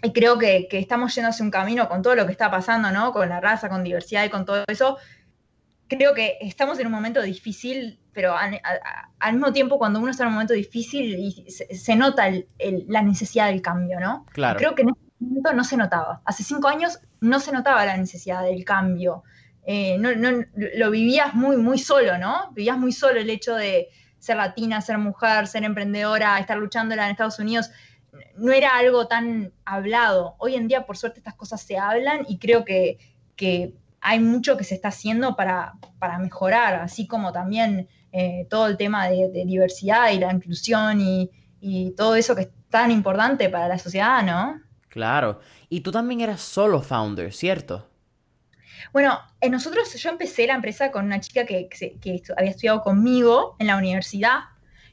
y 0.00 0.12
creo 0.12 0.38
que, 0.38 0.68
estamos 0.70 1.12
yendo 1.16 1.30
hacia 1.30 1.44
un 1.44 1.50
camino 1.50 1.88
con 1.88 2.00
todo 2.02 2.14
lo 2.14 2.26
que 2.26 2.32
está 2.32 2.48
pasando, 2.48 2.92
¿no? 2.92 3.12
Con 3.12 3.28
la 3.28 3.40
raza, 3.40 3.68
con 3.68 3.82
diversidad 3.82 4.24
y 4.24 4.30
con 4.30 4.44
todo 4.44 4.62
eso, 4.68 4.98
creo 5.88 6.14
que 6.14 6.36
estamos 6.40 6.78
en 6.78 6.86
un 6.86 6.92
momento 6.92 7.22
difícil, 7.22 7.98
pero 8.12 8.36
al, 8.36 9.32
mismo 9.32 9.52
tiempo 9.52 9.78
cuando 9.78 10.00
uno 10.00 10.10
está 10.10 10.24
en 10.24 10.28
un 10.28 10.34
momento 10.34 10.54
difícil 10.54 11.46
se, 11.48 11.96
nota 11.96 12.30
la 12.86 13.02
necesidad 13.02 13.48
del 13.48 13.62
cambio, 13.62 13.98
¿no? 13.98 14.26
Claro. 14.32 14.58
Creo 14.58 14.74
que 14.74 14.82
en 14.82 14.90
ese 14.90 15.00
momento 15.20 15.52
no 15.54 15.64
se 15.64 15.76
notaba. 15.76 16.20
Hace 16.24 16.44
cinco 16.44 16.68
años 16.68 17.00
no 17.20 17.40
se 17.40 17.52
notaba 17.52 17.84
la 17.84 17.96
necesidad 17.96 18.42
del 18.44 18.64
cambio. 18.64 19.24
Eh, 19.64 19.98
no, 19.98 20.10
lo 20.74 20.90
vivías 20.90 21.34
muy, 21.34 21.56
muy 21.56 21.78
solo, 21.78 22.18
¿no? 22.18 22.50
Vivías 22.52 22.78
muy 22.78 22.92
solo 22.92 23.20
el 23.20 23.30
hecho 23.30 23.54
de 23.54 23.88
ser 24.18 24.36
latina, 24.36 24.80
ser 24.80 24.98
mujer, 24.98 25.46
ser 25.46 25.64
emprendedora, 25.64 26.38
estar 26.38 26.58
luchándola 26.58 27.04
en 27.04 27.12
Estados 27.12 27.38
Unidos. 27.38 27.70
No 28.36 28.52
era 28.52 28.76
algo 28.76 29.06
tan 29.08 29.52
hablado. 29.64 30.36
Hoy 30.38 30.54
en 30.54 30.68
día, 30.68 30.86
por 30.86 30.96
suerte, 30.96 31.20
estas 31.20 31.34
cosas 31.34 31.62
se 31.62 31.78
hablan 31.78 32.24
y 32.28 32.38
creo 32.38 32.64
que, 32.64 32.98
que 33.36 33.74
hay 34.08 34.20
mucho 34.20 34.56
que 34.56 34.64
se 34.64 34.74
está 34.74 34.88
haciendo 34.88 35.36
para, 35.36 35.74
mejorar, 36.18 36.76
así 36.76 37.06
como 37.06 37.30
también 37.30 37.88
eh, 38.10 38.46
todo 38.48 38.66
el 38.66 38.78
tema 38.78 39.06
de, 39.10 39.30
diversidad 39.44 40.12
y 40.12 40.18
la 40.18 40.32
inclusión 40.32 41.00
y, 41.02 41.30
todo 41.94 42.14
eso 42.14 42.34
que 42.34 42.42
es 42.42 42.48
tan 42.70 42.90
importante 42.90 43.50
para 43.50 43.68
la 43.68 43.78
sociedad, 43.78 44.22
¿no? 44.22 44.62
Claro. 44.88 45.40
Y 45.68 45.80
tú 45.80 45.90
también 45.90 46.22
eras 46.22 46.40
solo 46.40 46.80
founder, 46.80 47.34
¿cierto? 47.34 47.86
Bueno, 48.94 49.18
eh, 49.42 49.50
nosotros, 49.50 49.92
yo 49.92 50.08
empecé 50.08 50.46
la 50.46 50.54
empresa 50.54 50.90
con 50.90 51.04
una 51.04 51.20
chica 51.20 51.44
que, 51.44 51.68
había 52.34 52.50
estudiado 52.50 52.80
conmigo 52.80 53.56
en 53.58 53.66
la 53.66 53.76
universidad 53.76 54.38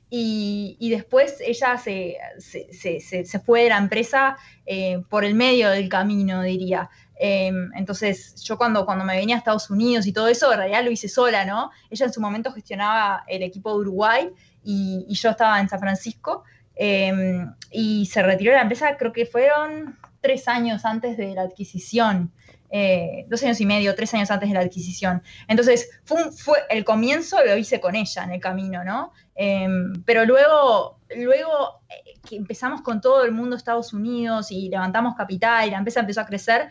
y, 0.09 0.89
después 0.89 1.37
ella 1.39 1.77
se, 1.77 2.17
se, 2.39 3.39
fue 3.39 3.63
de 3.63 3.69
la 3.69 3.77
empresa 3.77 4.35
eh, 4.65 5.01
por 5.09 5.23
el 5.23 5.35
medio 5.35 5.69
del 5.69 5.87
camino, 5.87 6.41
diría. 6.41 6.89
Em, 7.17 7.71
entonces, 7.75 8.35
yo 8.43 8.57
cuando, 8.57 8.85
cuando 8.85 9.05
me 9.05 9.15
venía 9.15 9.35
a 9.35 9.37
Estados 9.37 9.69
Unidos 9.69 10.05
y 10.05 10.13
todo 10.13 10.27
eso, 10.27 10.51
en 10.51 10.57
realidad 10.57 10.83
lo 10.83 10.91
hice 10.91 11.07
sola, 11.07 11.45
¿no? 11.45 11.71
Ella 11.89 12.05
en 12.05 12.13
su 12.13 12.21
momento 12.21 12.51
gestionaba 12.51 13.23
el 13.27 13.43
equipo 13.43 13.71
de 13.71 13.79
Uruguay 13.79 14.29
y, 14.63 15.05
yo 15.13 15.29
estaba 15.29 15.59
en 15.59 15.69
San 15.69 15.79
Francisco 15.79 16.43
em, 16.75 17.53
y 17.71 18.05
se 18.07 18.21
retiró 18.21 18.51
de 18.51 18.57
la 18.57 18.63
empresa, 18.63 18.97
creo 18.97 19.13
que 19.13 19.25
fueron 19.25 19.97
tres 20.19 20.47
años 20.47 20.85
antes 20.85 21.17
de 21.17 21.33
la 21.33 21.43
adquisición. 21.43 22.31
Eh, 22.71 23.25
dos 23.29 23.41
años 23.43 23.61
y 23.61 23.65
medio, 23.65 23.95
tres 23.95 24.13
años 24.15 24.31
antes 24.31 24.49
de 24.49 24.55
la 24.55 24.61
adquisición. 24.61 25.21
Entonces, 25.47 25.89
fue, 26.03 26.57
el 26.69 26.83
comienzo 26.83 27.37
lo 27.45 27.55
hice 27.55 27.79
con 27.79 27.95
ella 27.95 28.23
en 28.23 28.31
el 28.31 28.41
camino, 28.41 28.83
¿no? 28.83 29.13
Em, 29.35 30.03
pero 30.03 30.25
luego, 30.25 30.99
luego 31.15 31.79
eh, 31.89 32.15
que 32.27 32.35
empezamos 32.35 32.81
con 32.81 32.99
todo 32.99 33.23
el 33.23 33.31
mundo 33.31 33.55
Estados 33.55 33.93
Unidos 33.93 34.51
y 34.51 34.67
levantamos 34.67 35.15
capital 35.15 35.67
y 35.67 35.71
la 35.71 35.77
empresa 35.77 36.01
empezó 36.01 36.21
a 36.21 36.25
crecer, 36.25 36.69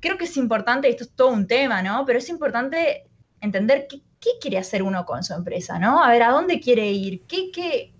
creo 0.00 0.16
que 0.16 0.24
es 0.24 0.36
importante, 0.36 0.88
esto 0.88 1.04
es 1.04 1.10
todo 1.12 1.28
un 1.28 1.46
tema, 1.46 1.82
¿no? 1.82 2.04
Pero 2.06 2.18
es 2.18 2.28
importante 2.28 3.04
entender 3.40 3.86
qué, 3.88 4.02
quiere 4.40 4.58
hacer 4.58 4.82
uno 4.82 5.06
con 5.06 5.24
su 5.24 5.32
empresa, 5.32 5.78
¿no? 5.78 6.02
A 6.02 6.10
ver, 6.10 6.22
¿a 6.22 6.30
dónde 6.30 6.60
quiere 6.60 6.90
ir? 6.90 7.22
¿Qué, 7.26 7.50
qué, 7.50 7.94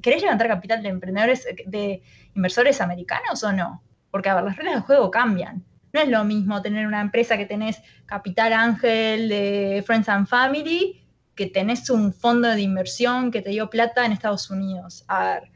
¿Querés 0.00 0.22
levantar 0.22 0.48
capital 0.48 0.82
de 0.82 0.88
emprendedores, 0.88 1.46
de 1.66 2.02
inversores 2.34 2.80
americanos 2.80 3.42
o 3.44 3.52
no? 3.52 3.82
Porque, 4.10 4.28
a 4.28 4.34
ver, 4.34 4.44
las 4.44 4.56
reglas 4.56 4.74
del 4.74 4.82
juego 4.84 5.10
cambian. 5.10 5.64
No 5.92 6.00
es 6.00 6.08
lo 6.08 6.24
mismo 6.24 6.62
tener 6.62 6.86
una 6.86 7.00
empresa 7.00 7.36
que 7.36 7.46
tenés 7.46 7.82
capital 8.06 8.52
ángel 8.52 9.28
de 9.28 9.82
Friends 9.86 10.08
and 10.08 10.26
Family 10.26 11.04
que 11.34 11.46
tenés 11.46 11.90
un 11.90 12.12
fondo 12.12 12.48
de 12.48 12.60
inversión 12.60 13.30
que 13.30 13.42
te 13.42 13.50
dio 13.50 13.70
plata 13.70 14.04
en 14.04 14.12
Estados 14.12 14.50
Unidos. 14.50 15.04
A 15.08 15.24
ver, 15.24 15.50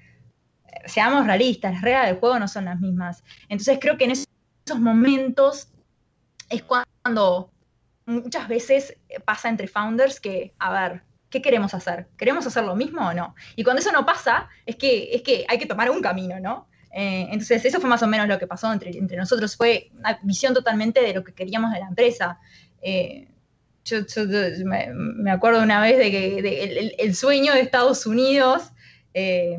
seamos 0.87 1.27
realistas, 1.27 1.73
las 1.73 1.83
reglas 1.83 2.07
del 2.07 2.17
juego 2.17 2.39
no 2.39 2.49
son 2.49 2.67
las 2.67 2.81
mismas. 2.81 3.23
Entonces 3.49 3.79
creo 3.81 3.97
que 3.97 4.05
en 4.05 4.13
esos 4.13 4.81
momentos 4.81 5.73
es 6.49 6.63
cuando 6.63 7.51
muchas 8.07 8.49
veces 8.49 8.97
pasa 9.25 9.49
entre 9.49 9.69
founders 9.69 10.21
que, 10.21 10.55
a 10.59 10.73
ver, 10.73 11.03
¿qué 11.31 11.43
queremos 11.43 11.75
hacer? 11.75 12.09
¿Queremos 12.17 12.47
hacer 12.47 12.65
lo 12.65 12.75
mismo 12.75 13.07
o 13.07 13.15
no? 13.15 13.35
Y 13.57 13.65
cuando 13.65 13.81
eso 13.81 13.93
no 13.93 14.07
pasa, 14.07 14.49
es 14.67 14.77
que, 14.77 15.11
es 15.13 15.23
que 15.23 15.45
hay 15.49 15.59
que 15.59 15.67
tomar 15.67 15.91
un 15.91 16.01
camino, 16.01 16.41
¿no? 16.41 16.69
Eh, 16.93 17.27
entonces, 17.31 17.65
eso 17.65 17.81
fue 17.81 17.91
más 17.91 18.03
o 18.03 18.07
menos 18.07 18.29
lo 18.29 18.39
que 18.39 18.47
pasó 18.47 18.73
entre, 18.73 18.97
entre, 18.97 19.17
nosotros. 19.17 19.57
Fue 19.57 19.91
una 19.99 20.19
visión 20.23 20.55
totalmente 20.55 21.01
de 21.01 21.13
lo 21.13 21.23
que 21.23 21.35
queríamos 21.35 21.73
de 21.73 21.81
la 21.81 21.89
empresa. 21.89 22.39
Eh, 22.81 23.29
yo, 23.85 23.99
me, 24.65 25.31
acuerdo 25.31 25.63
una 25.63 25.81
vez 25.81 25.99
de 25.99 26.11
que 26.11 26.95
el, 26.99 27.15
sueño 27.15 27.53
de 27.53 27.61
Estados 27.61 28.07
Unidos 28.07 28.71
eh, 29.15 29.57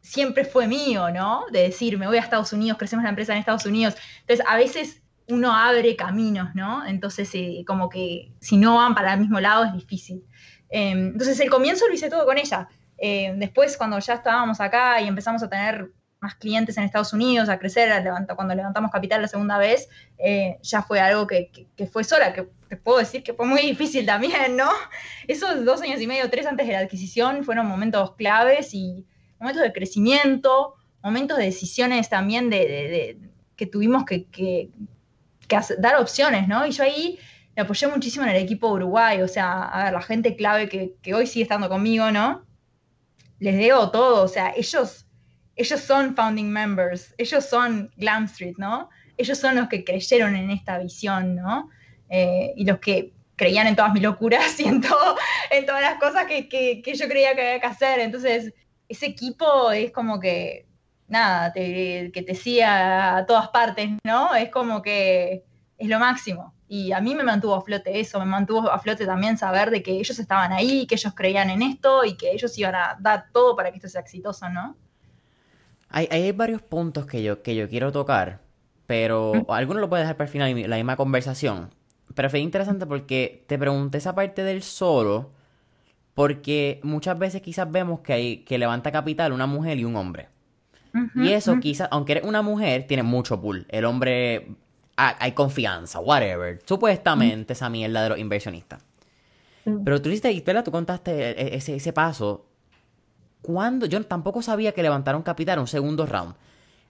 siempre 0.00 0.44
fue 0.44 0.68
mío, 0.68 1.10
¿no? 1.10 1.44
De 1.52 1.62
decir, 1.62 1.98
me 1.98 2.06
voy 2.06 2.16
a 2.16 2.20
Estados 2.20 2.52
Unidos, 2.52 2.78
crecemos 2.78 3.02
la 3.02 3.10
empresa 3.10 3.32
en 3.32 3.38
Estados 3.38 3.66
Unidos. 3.66 3.94
Entonces, 4.20 4.44
a 4.48 4.56
veces 4.56 5.02
uno 5.28 5.54
abre 5.54 5.96
caminos, 5.96 6.54
¿no? 6.54 6.86
Entonces, 6.86 7.30
eh, 7.34 7.64
como 7.66 7.88
que 7.88 8.32
si 8.40 8.56
no 8.56 8.76
van 8.76 8.94
para 8.94 9.14
el 9.14 9.20
mismo 9.20 9.40
lado 9.40 9.64
es 9.64 9.72
difícil. 9.74 10.24
Em, 10.70 11.08
entonces, 11.08 11.38
el 11.40 11.50
comienzo 11.50 11.86
lo 11.86 11.94
hice 11.94 12.08
todo 12.08 12.24
con 12.24 12.38
ella. 12.38 12.68
Em, 12.96 13.38
después, 13.38 13.76
cuando 13.76 13.98
ya 13.98 14.14
estábamos 14.14 14.60
acá 14.60 15.00
y 15.00 15.06
empezamos 15.06 15.42
a 15.42 15.48
tener 15.48 15.90
más 16.20 16.34
clientes 16.34 16.76
en 16.76 16.84
Estados 16.84 17.12
Unidos, 17.12 17.48
a 17.48 17.58
crecer, 17.58 17.90
cuando 18.34 18.54
levantamos 18.54 18.90
capital 18.90 19.22
la 19.22 19.28
segunda 19.28 19.56
vez, 19.58 19.88
eh, 20.18 20.58
ya 20.62 20.82
fue 20.82 21.00
algo 21.00 21.26
que, 21.26 21.50
fue 21.92 22.02
sola, 22.02 22.32
que 22.32 22.48
te 22.68 22.76
puedo 22.76 22.98
decir 22.98 23.22
que 23.22 23.34
fue 23.34 23.46
muy 23.46 23.60
difícil 23.60 24.04
también, 24.04 24.56
¿no? 24.56 24.68
Esos 25.28 25.64
dos 25.64 25.80
años 25.82 26.00
y 26.00 26.06
medio, 26.06 26.28
tres 26.28 26.46
antes 26.46 26.66
de 26.66 26.72
la 26.72 26.80
adquisición 26.80 27.44
fueron 27.44 27.66
momentos 27.66 28.14
claves 28.16 28.74
y 28.74 29.06
momentos 29.38 29.62
de 29.62 29.72
crecimiento, 29.72 30.74
momentos 31.02 31.38
de 31.38 31.44
decisiones 31.44 32.08
también 32.08 32.50
de, 32.50 33.16
que 33.54 33.66
tuvimos 33.66 34.04
que, 34.04 34.24
que 34.26 34.70
dar 35.78 35.96
opciones, 35.96 36.48
¿no? 36.48 36.66
Y 36.66 36.70
yo 36.70 36.84
ahí 36.84 37.18
me 37.56 37.62
apoyé 37.62 37.88
muchísimo 37.88 38.24
en 38.24 38.30
el 38.30 38.42
equipo 38.42 38.68
Uruguay, 38.68 39.20
o 39.22 39.28
sea, 39.28 39.64
a 39.64 39.84
ver, 39.84 39.92
la 39.92 40.02
gente 40.02 40.36
clave 40.36 40.68
que, 40.68 41.14
hoy 41.14 41.26
sigue 41.26 41.42
estando 41.42 41.68
conmigo, 41.68 42.10
¿no? 42.10 42.44
Les 43.40 43.56
debo 43.56 43.90
todo, 43.90 44.24
o 44.24 44.28
sea, 44.28 44.52
ellos, 44.56 45.06
ellos 45.56 45.80
son 45.80 46.14
founding 46.14 46.50
members, 46.50 47.14
ellos 47.18 47.44
son 47.44 47.90
Glam 47.96 48.24
Street, 48.24 48.54
¿no? 48.58 48.88
ellos 49.18 49.36
son 49.36 49.56
los 49.56 49.68
que 49.68 49.84
creyeron 49.84 50.36
en 50.36 50.50
esta 50.50 50.78
visión, 50.78 51.34
¿no? 51.34 51.68
Eh, 52.08 52.54
y 52.56 52.64
los 52.64 52.78
que 52.78 53.12
creían 53.36 53.66
en 53.66 53.76
todas 53.76 53.92
mis 53.92 54.02
locuras 54.02 54.58
y 54.60 54.64
en, 54.64 54.80
todo, 54.80 55.16
en 55.50 55.66
todas 55.66 55.82
las 55.82 55.98
cosas 55.98 56.26
que, 56.26 56.48
que, 56.48 56.80
que, 56.82 56.94
yo 56.94 57.08
creía 57.08 57.34
que 57.34 57.42
había 57.42 57.60
que 57.60 57.66
hacer. 57.66 57.98
Entonces, 57.98 58.54
ese 58.88 59.06
equipo 59.06 59.70
es 59.72 59.90
como 59.90 60.20
que, 60.20 60.67
nada, 61.08 61.52
te, 61.52 62.10
que 62.12 62.22
te 62.22 62.34
sigue 62.34 62.64
a 62.64 63.24
todas 63.26 63.48
partes, 63.48 63.90
¿no? 64.04 64.34
Es 64.34 64.50
como 64.50 64.82
que 64.82 65.44
es 65.78 65.88
lo 65.88 65.98
máximo. 65.98 66.54
Y 66.68 66.92
a 66.92 67.00
mí 67.00 67.14
me 67.14 67.24
mantuvo 67.24 67.54
a 67.54 67.62
flote 67.62 67.98
eso, 67.98 68.18
me 68.18 68.26
mantuvo 68.26 68.70
a 68.70 68.78
flote 68.78 69.06
también 69.06 69.38
saber 69.38 69.70
de 69.70 69.82
que 69.82 69.92
ellos 69.92 70.18
estaban 70.18 70.52
ahí, 70.52 70.86
que 70.86 70.96
ellos 70.96 71.14
creían 71.14 71.48
en 71.48 71.62
esto 71.62 72.04
y 72.04 72.16
que 72.16 72.30
ellos 72.30 72.56
iban 72.58 72.74
a 72.74 72.96
dar 73.00 73.26
todo 73.32 73.56
para 73.56 73.70
que 73.70 73.76
esto 73.76 73.88
sea 73.88 74.02
exitoso, 74.02 74.50
¿no? 74.50 74.76
Hay, 75.88 76.06
hay 76.10 76.30
varios 76.32 76.60
puntos 76.60 77.06
que 77.06 77.22
yo, 77.22 77.42
que 77.42 77.56
yo 77.56 77.68
quiero 77.70 77.90
tocar, 77.90 78.40
pero 78.86 79.32
algunos 79.32 79.56
alguno 79.56 79.80
lo 79.80 79.88
puede 79.88 80.02
dejar 80.02 80.16
para 80.18 80.26
el 80.26 80.32
final 80.32 80.70
la 80.70 80.76
misma 80.76 80.96
conversación. 80.96 81.70
Pero 82.14 82.28
fue 82.28 82.40
interesante 82.40 82.84
porque 82.84 83.44
te 83.46 83.58
pregunté 83.58 83.98
esa 83.98 84.14
parte 84.14 84.42
del 84.44 84.62
solo, 84.62 85.30
porque 86.12 86.80
muchas 86.82 87.18
veces 87.18 87.40
quizás 87.40 87.70
vemos 87.70 88.00
que, 88.00 88.12
hay, 88.12 88.36
que 88.38 88.58
levanta 88.58 88.92
capital 88.92 89.32
una 89.32 89.46
mujer 89.46 89.78
y 89.78 89.84
un 89.84 89.96
hombre. 89.96 90.28
Y 91.14 91.32
eso 91.32 91.58
quizás, 91.60 91.88
aunque 91.90 92.12
eres 92.12 92.24
una 92.24 92.42
mujer, 92.42 92.86
tiene 92.86 93.02
mucho 93.02 93.40
pull. 93.40 93.66
El 93.68 93.84
hombre, 93.84 94.56
hay 94.96 95.32
confianza, 95.32 96.00
whatever. 96.00 96.60
Supuestamente 96.64 97.52
esa 97.52 97.68
mierda 97.68 98.02
de 98.02 98.08
los 98.10 98.18
inversionistas. 98.18 98.82
Pero 99.84 100.00
tú 100.00 100.08
hiciste, 100.08 100.30
espera, 100.30 100.64
tú 100.64 100.70
contaste 100.70 101.12
e, 101.12 101.30
e, 101.30 101.56
ese, 101.56 101.76
ese 101.76 101.92
paso. 101.92 102.46
Cuando 103.42 103.86
yo 103.86 104.02
tampoco 104.04 104.42
sabía 104.42 104.72
que 104.72 104.82
levantaron 104.82 105.22
capital 105.22 105.58
un 105.58 105.66
segundo 105.66 106.06
round. 106.06 106.34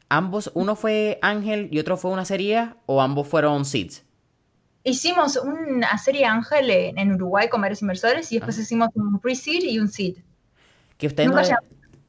Ambos, 0.08 0.50
uno 0.54 0.74
fue 0.76 1.18
Ángel 1.20 1.68
y 1.70 1.80
otro 1.80 1.96
fue 1.96 2.10
una 2.10 2.24
serie, 2.24 2.70
o 2.86 3.02
ambos 3.02 3.28
fueron 3.28 3.64
seeds. 3.64 4.04
Hicimos 4.84 5.36
una 5.36 5.98
serie 5.98 6.24
Ángel 6.24 6.70
en, 6.70 7.12
Uruguay 7.12 7.48
con 7.48 7.60
varios 7.60 7.82
inversores 7.82 8.32
y 8.32 8.36
después 8.36 8.56
hicimos 8.58 8.88
un 8.94 9.18
pre-seed 9.20 9.64
y 9.64 9.78
un 9.78 9.88
seed. 9.88 10.16
Que 10.96 11.08
ustedes 11.08 11.30
no... 11.30 11.42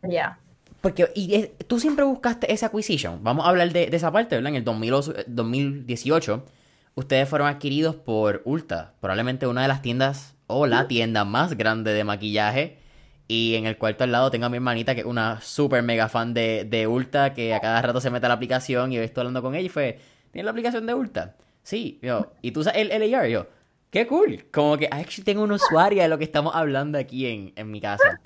Ya. 0.09 0.39
Porque 0.81 1.11
y 1.13 1.47
tú 1.67 1.79
siempre 1.79 2.05
buscaste 2.05 2.51
esa 2.51 2.67
acquisition. 2.67 3.23
Vamos 3.23 3.45
a 3.45 3.49
hablar 3.49 3.71
de, 3.71 3.89
esa 3.91 4.11
parte, 4.11 4.35
¿verdad? 4.35 4.49
En 4.49 4.55
el 4.55 4.63
2018, 4.63 6.45
ustedes 6.95 7.27
fueron 7.27 7.47
adquiridos 7.47 7.95
por 7.95 8.41
Ulta, 8.45 8.93
probablemente 9.01 9.47
una 9.47 9.61
de 9.61 9.67
las 9.67 9.81
tiendas 9.81 10.35
o 10.47 10.67
la 10.67 10.87
tienda 10.87 11.25
más 11.25 11.57
grande 11.57 11.93
de 11.93 12.03
maquillaje. 12.03 12.77
Y 13.27 13.55
en 13.55 13.67
el 13.67 13.77
cuarto 13.77 14.03
al 14.03 14.11
lado 14.11 14.31
tengo 14.31 14.47
a 14.47 14.49
mi 14.49 14.55
hermanita, 14.55 14.95
que 14.95 15.01
es 15.01 15.05
una 15.05 15.39
super 15.41 15.83
mega 15.83 16.09
fan 16.09 16.33
de, 16.33 16.65
de 16.67 16.87
Ulta, 16.87 17.33
que 17.33 17.53
a 17.53 17.59
cada 17.59 17.81
rato 17.81 18.01
se 18.01 18.09
mete 18.09 18.25
a 18.25 18.29
la 18.29 18.35
aplicación 18.35 18.91
y 18.91 18.95
yo 18.95 19.03
estoy 19.03 19.21
hablando 19.21 19.43
con 19.43 19.53
ella 19.53 19.65
y 19.65 19.69
fue, 19.69 19.99
¿tienes 20.31 20.45
la 20.45 20.51
aplicación 20.51 20.87
de 20.87 20.95
Ulta? 20.95 21.35
Sí, 21.61 21.99
yo, 22.01 22.31
y 22.41 22.51
tú 22.51 22.63
sabes 22.63 22.89
el 22.89 23.11
LAR, 23.11 23.27
yo, 23.27 23.45
qué 23.91 24.07
cool. 24.07 24.45
Como 24.51 24.77
que 24.77 24.87
actually 24.87 25.23
tengo 25.23 25.43
un 25.43 25.51
usuario 25.51 26.01
de 26.01 26.07
lo 26.07 26.17
que 26.17 26.23
estamos 26.23 26.55
hablando 26.55 26.97
aquí 26.97 27.27
en, 27.27 27.53
en 27.55 27.69
mi 27.69 27.79
casa. 27.79 28.19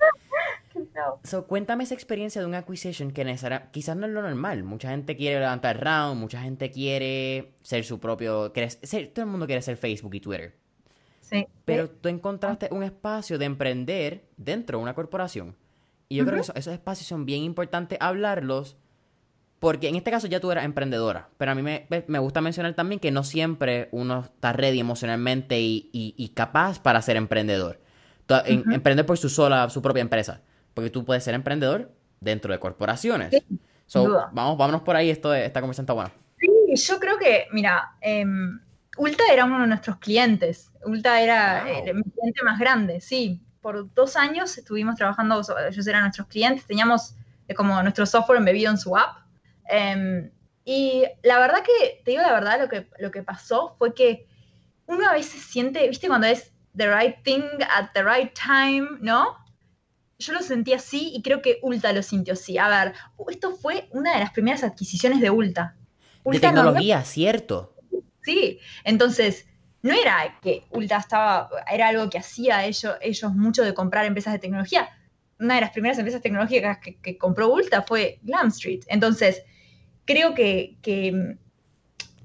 So, 1.22 1.46
cuéntame 1.46 1.84
esa 1.84 1.94
experiencia 1.94 2.40
de 2.40 2.46
un 2.46 2.54
acquisition 2.54 3.10
que 3.10 3.24
quizás 3.72 3.96
no 3.96 4.06
es 4.06 4.12
lo 4.12 4.22
normal. 4.22 4.64
Mucha 4.64 4.90
gente 4.90 5.16
quiere 5.16 5.40
levantar 5.40 5.82
round, 5.82 6.20
mucha 6.20 6.40
gente 6.40 6.70
quiere 6.70 7.54
ser 7.62 7.84
su 7.84 8.00
propio. 8.00 8.52
ser, 8.82 9.08
todo 9.08 9.24
el 9.24 9.30
mundo 9.30 9.46
quiere 9.46 9.62
ser 9.62 9.76
Facebook 9.76 10.14
y 10.14 10.20
Twitter. 10.20 10.56
Sí. 11.20 11.46
Pero 11.64 11.88
tú 11.88 12.08
encontraste 12.08 12.68
un 12.70 12.82
espacio 12.82 13.38
de 13.38 13.46
emprender 13.46 14.24
dentro 14.36 14.78
de 14.78 14.82
una 14.82 14.94
corporación. 14.94 15.56
Y 16.08 16.16
yo 16.16 16.24
creo 16.24 16.36
que 16.42 16.58
esos 16.58 16.72
espacios 16.74 17.08
son 17.08 17.24
bien 17.24 17.42
importantes 17.42 17.98
hablarlos 18.00 18.76
porque 19.64 19.88
en 19.88 19.96
este 19.96 20.10
caso 20.10 20.26
ya 20.26 20.40
tú 20.40 20.50
eras 20.50 20.66
emprendedora, 20.66 21.30
pero 21.38 21.52
a 21.52 21.54
mí 21.54 21.62
me, 21.62 22.18
gusta 22.18 22.42
mencionar 22.42 22.74
también 22.74 23.00
que 23.00 23.10
no 23.10 23.24
siempre 23.24 23.88
uno 23.92 24.24
está 24.24 24.52
ready 24.52 24.78
emocionalmente 24.78 25.58
y, 25.58 26.32
capaz 26.34 26.80
para 26.80 27.00
ser 27.00 27.16
emprendedor. 27.16 27.80
emprender 28.28 29.06
por 29.06 29.16
su 29.16 29.30
sola, 29.30 29.70
su 29.70 29.80
propia 29.80 30.02
empresa. 30.02 30.42
Porque 30.74 30.90
tú 30.90 31.04
puedes 31.04 31.24
ser 31.24 31.34
emprendedor 31.34 31.90
dentro 32.20 32.52
de 32.52 32.58
corporaciones. 32.58 33.34
vamos, 33.94 34.58
vámonos 34.58 34.82
por 34.82 34.96
ahí, 34.96 35.10
esto, 35.10 35.32
esta 35.32 35.60
conversación 35.60 35.84
está 35.84 35.92
buena. 35.92 36.12
Sí, 36.38 36.86
yo 36.86 36.98
creo 36.98 37.18
que, 37.18 37.46
mira, 37.52 37.96
em, 38.00 38.60
Ulta 38.98 39.24
era 39.32 39.44
uno 39.44 39.60
de 39.60 39.68
nuestros 39.68 39.96
clientes. 39.96 40.70
Ulta 40.84 41.20
era 41.20 41.64
mi 41.64 42.02
cliente 42.02 42.42
más 42.44 42.58
grande, 42.58 43.00
sí. 43.00 43.40
Por 43.60 43.92
dos 43.94 44.16
años 44.16 44.58
estuvimos 44.58 44.96
trabajando, 44.96 45.40
ellos 45.68 45.86
eran 45.86 46.02
nuestros 46.02 46.26
clientes, 46.26 46.66
teníamos 46.66 47.14
eh, 47.48 47.54
como 47.54 47.82
nuestro 47.82 48.04
software 48.04 48.38
embebido 48.38 48.70
en 48.70 48.76
su 48.76 48.96
app 48.96 49.24
Em, 49.68 50.30
y 50.64 51.04
la 51.22 51.38
verdad 51.38 51.62
que, 51.62 52.02
te 52.04 52.12
digo 52.12 52.22
la 52.22 52.32
verdad, 52.32 52.60
lo 52.60 52.68
que, 52.68 52.88
lo 52.98 53.10
que 53.10 53.22
pasó 53.22 53.76
fue 53.78 53.94
que 53.94 54.26
uno 54.86 55.08
a 55.08 55.12
veces 55.12 55.42
siente, 55.42 55.88
viste, 55.88 56.08
cuando 56.08 56.26
es 56.26 56.52
the 56.76 56.92
right 56.92 57.22
thing 57.22 57.42
at 57.70 57.90
the 57.94 58.02
right 58.02 58.32
time, 58.34 58.98
¿no? 59.00 59.36
Yo 60.18 60.32
lo 60.32 60.40
sentí 60.40 60.72
así 60.72 61.12
y 61.14 61.22
creo 61.22 61.42
que 61.42 61.58
Ulta 61.62 61.92
lo 61.92 62.02
sintió 62.02 62.34
así. 62.34 62.58
A 62.58 62.68
ver, 62.68 62.94
esto 63.28 63.56
fue 63.56 63.88
una 63.90 64.14
de 64.14 64.20
las 64.20 64.30
primeras 64.30 64.62
adquisiciones 64.62 65.20
de 65.20 65.30
Ulta. 65.30 65.76
de 66.24 66.40
tecnología, 66.40 67.02
cierto. 67.04 67.74
Sí, 68.22 68.58
entonces 68.84 69.46
no 69.82 69.92
era 69.92 70.38
que 70.40 70.64
Ulta 70.70 70.96
estaba, 70.96 71.50
era 71.70 71.88
algo 71.88 72.08
que 72.08 72.18
hacía 72.18 72.64
ellos, 72.64 72.94
ellos 73.02 73.34
mucho 73.34 73.62
de 73.62 73.74
comprar 73.74 74.06
empresas 74.06 74.32
de 74.32 74.38
tecnología. 74.38 74.88
Una 75.38 75.56
de 75.56 75.60
las 75.62 75.70
primeras 75.70 75.98
empresas 75.98 76.22
tecnológicas 76.22 76.78
que, 76.78 76.96
que 76.96 77.18
compró 77.18 77.52
Ulta 77.52 77.82
fue 77.82 78.18
Glam 78.22 78.48
Street. 78.48 78.84
Entonces, 78.86 79.42
creo 80.04 80.34
que, 80.34 80.76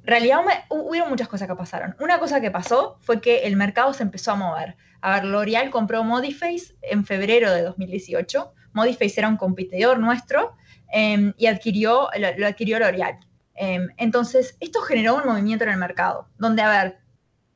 en 0.10 0.14
realidad 0.14 0.39
hubo 0.70 1.05
muchas 1.05 1.28
cosas 1.28 1.47
que 1.47 1.55
pasaron. 1.55 1.95
Una 1.99 2.18
cosa 2.18 2.41
que 2.41 2.49
pasó 2.49 2.97
fue 2.99 3.22
que 3.22 3.43
el 3.43 3.55
mercado 3.55 3.93
se 3.93 4.01
empezó 4.01 4.32
a 4.32 4.36
mover. 4.36 4.76
A 5.01 5.14
ver, 5.14 5.26
L'Oreal 5.26 5.70
compró 5.70 6.03
Modiface 6.03 6.76
en 6.82 7.05
febrero 7.05 7.51
de 7.51 7.62
2018. 7.62 8.51
Modiface 8.74 9.20
era 9.20 9.30
un 9.30 9.38
competidor 9.38 9.99
nuestro 9.99 10.55
em, 10.91 11.32
y 11.38 11.45
adquirió, 11.45 12.10
lo, 12.18 12.47
adquirió 12.47 12.80
L'Oreal. 12.80 13.20
Em, 13.53 13.88
entonces, 13.97 14.57
esto 14.60 14.82
generó 14.82 15.18
un 15.18 15.28
movimiento 15.28 15.66
en 15.66 15.70
el 15.70 15.78
mercado, 15.78 16.28
donde, 16.39 16.64
a 16.64 16.70
ver, 16.70 16.97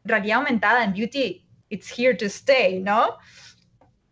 realidad 0.03 0.37
aumentada 0.37 0.83
en 0.83 0.93
beauty, 0.93 1.47
it's 1.69 1.91
here 1.97 2.13
to 2.13 2.25
stay, 2.25 2.79
¿no? 2.79 3.17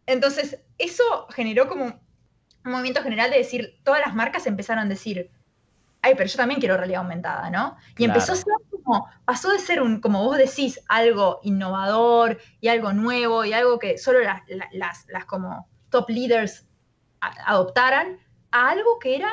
Entonces, 0.08 0.58
eso 0.80 1.28
generó 1.30 1.68
como 1.68 1.86
un 1.86 2.72
movimiento 2.72 3.04
general 3.04 3.30
de 3.30 3.38
decir, 3.38 3.80
todas 3.84 4.02
las 4.04 4.16
marcas 4.16 4.48
empezaron 4.48 4.86
a 4.86 4.90
decir, 4.90 5.30
ay, 6.02 6.16
pero 6.16 6.30
yo 6.30 6.38
también 6.38 6.60
quiero 6.60 6.78
realidad 6.78 7.02
aumentada, 7.02 7.50
¿no? 7.50 7.78
Y 7.98 8.06
empezó 8.06 8.34
a 8.34 8.36
ser 8.36 8.46
como, 8.70 9.08
pasó 9.26 9.52
de 9.52 9.60
ser 9.60 9.82
un, 9.82 10.02
como 10.02 10.24
vos 10.24 10.38
decís, 10.38 10.80
algo 10.88 11.40
innovador 11.44 12.40
y 12.60 12.70
algo 12.70 12.94
nuevo 12.94 13.46
y 13.46 13.54
algo 13.54 13.78
que 13.78 13.98
solo 13.98 14.20
las, 14.22 14.42
las, 15.08 15.26
como 15.26 15.70
top 15.90 16.10
leaders 16.10 16.66
adoptaran, 17.20 18.18
a 18.52 18.70
algo 18.70 18.98
que 19.00 19.16
era, 19.16 19.32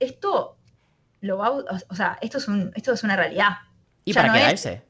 esto 0.00 0.58
lo 1.20 1.38
va, 1.38 1.50
o 1.50 1.94
sea, 1.94 2.18
esto 2.20 2.38
es, 2.38 2.48
un, 2.48 2.72
esto 2.74 2.92
es 2.92 3.04
una 3.04 3.16
realidad. 3.16 3.58
Y 4.04 4.12
para 4.12 4.32
quedarse. 4.32 4.82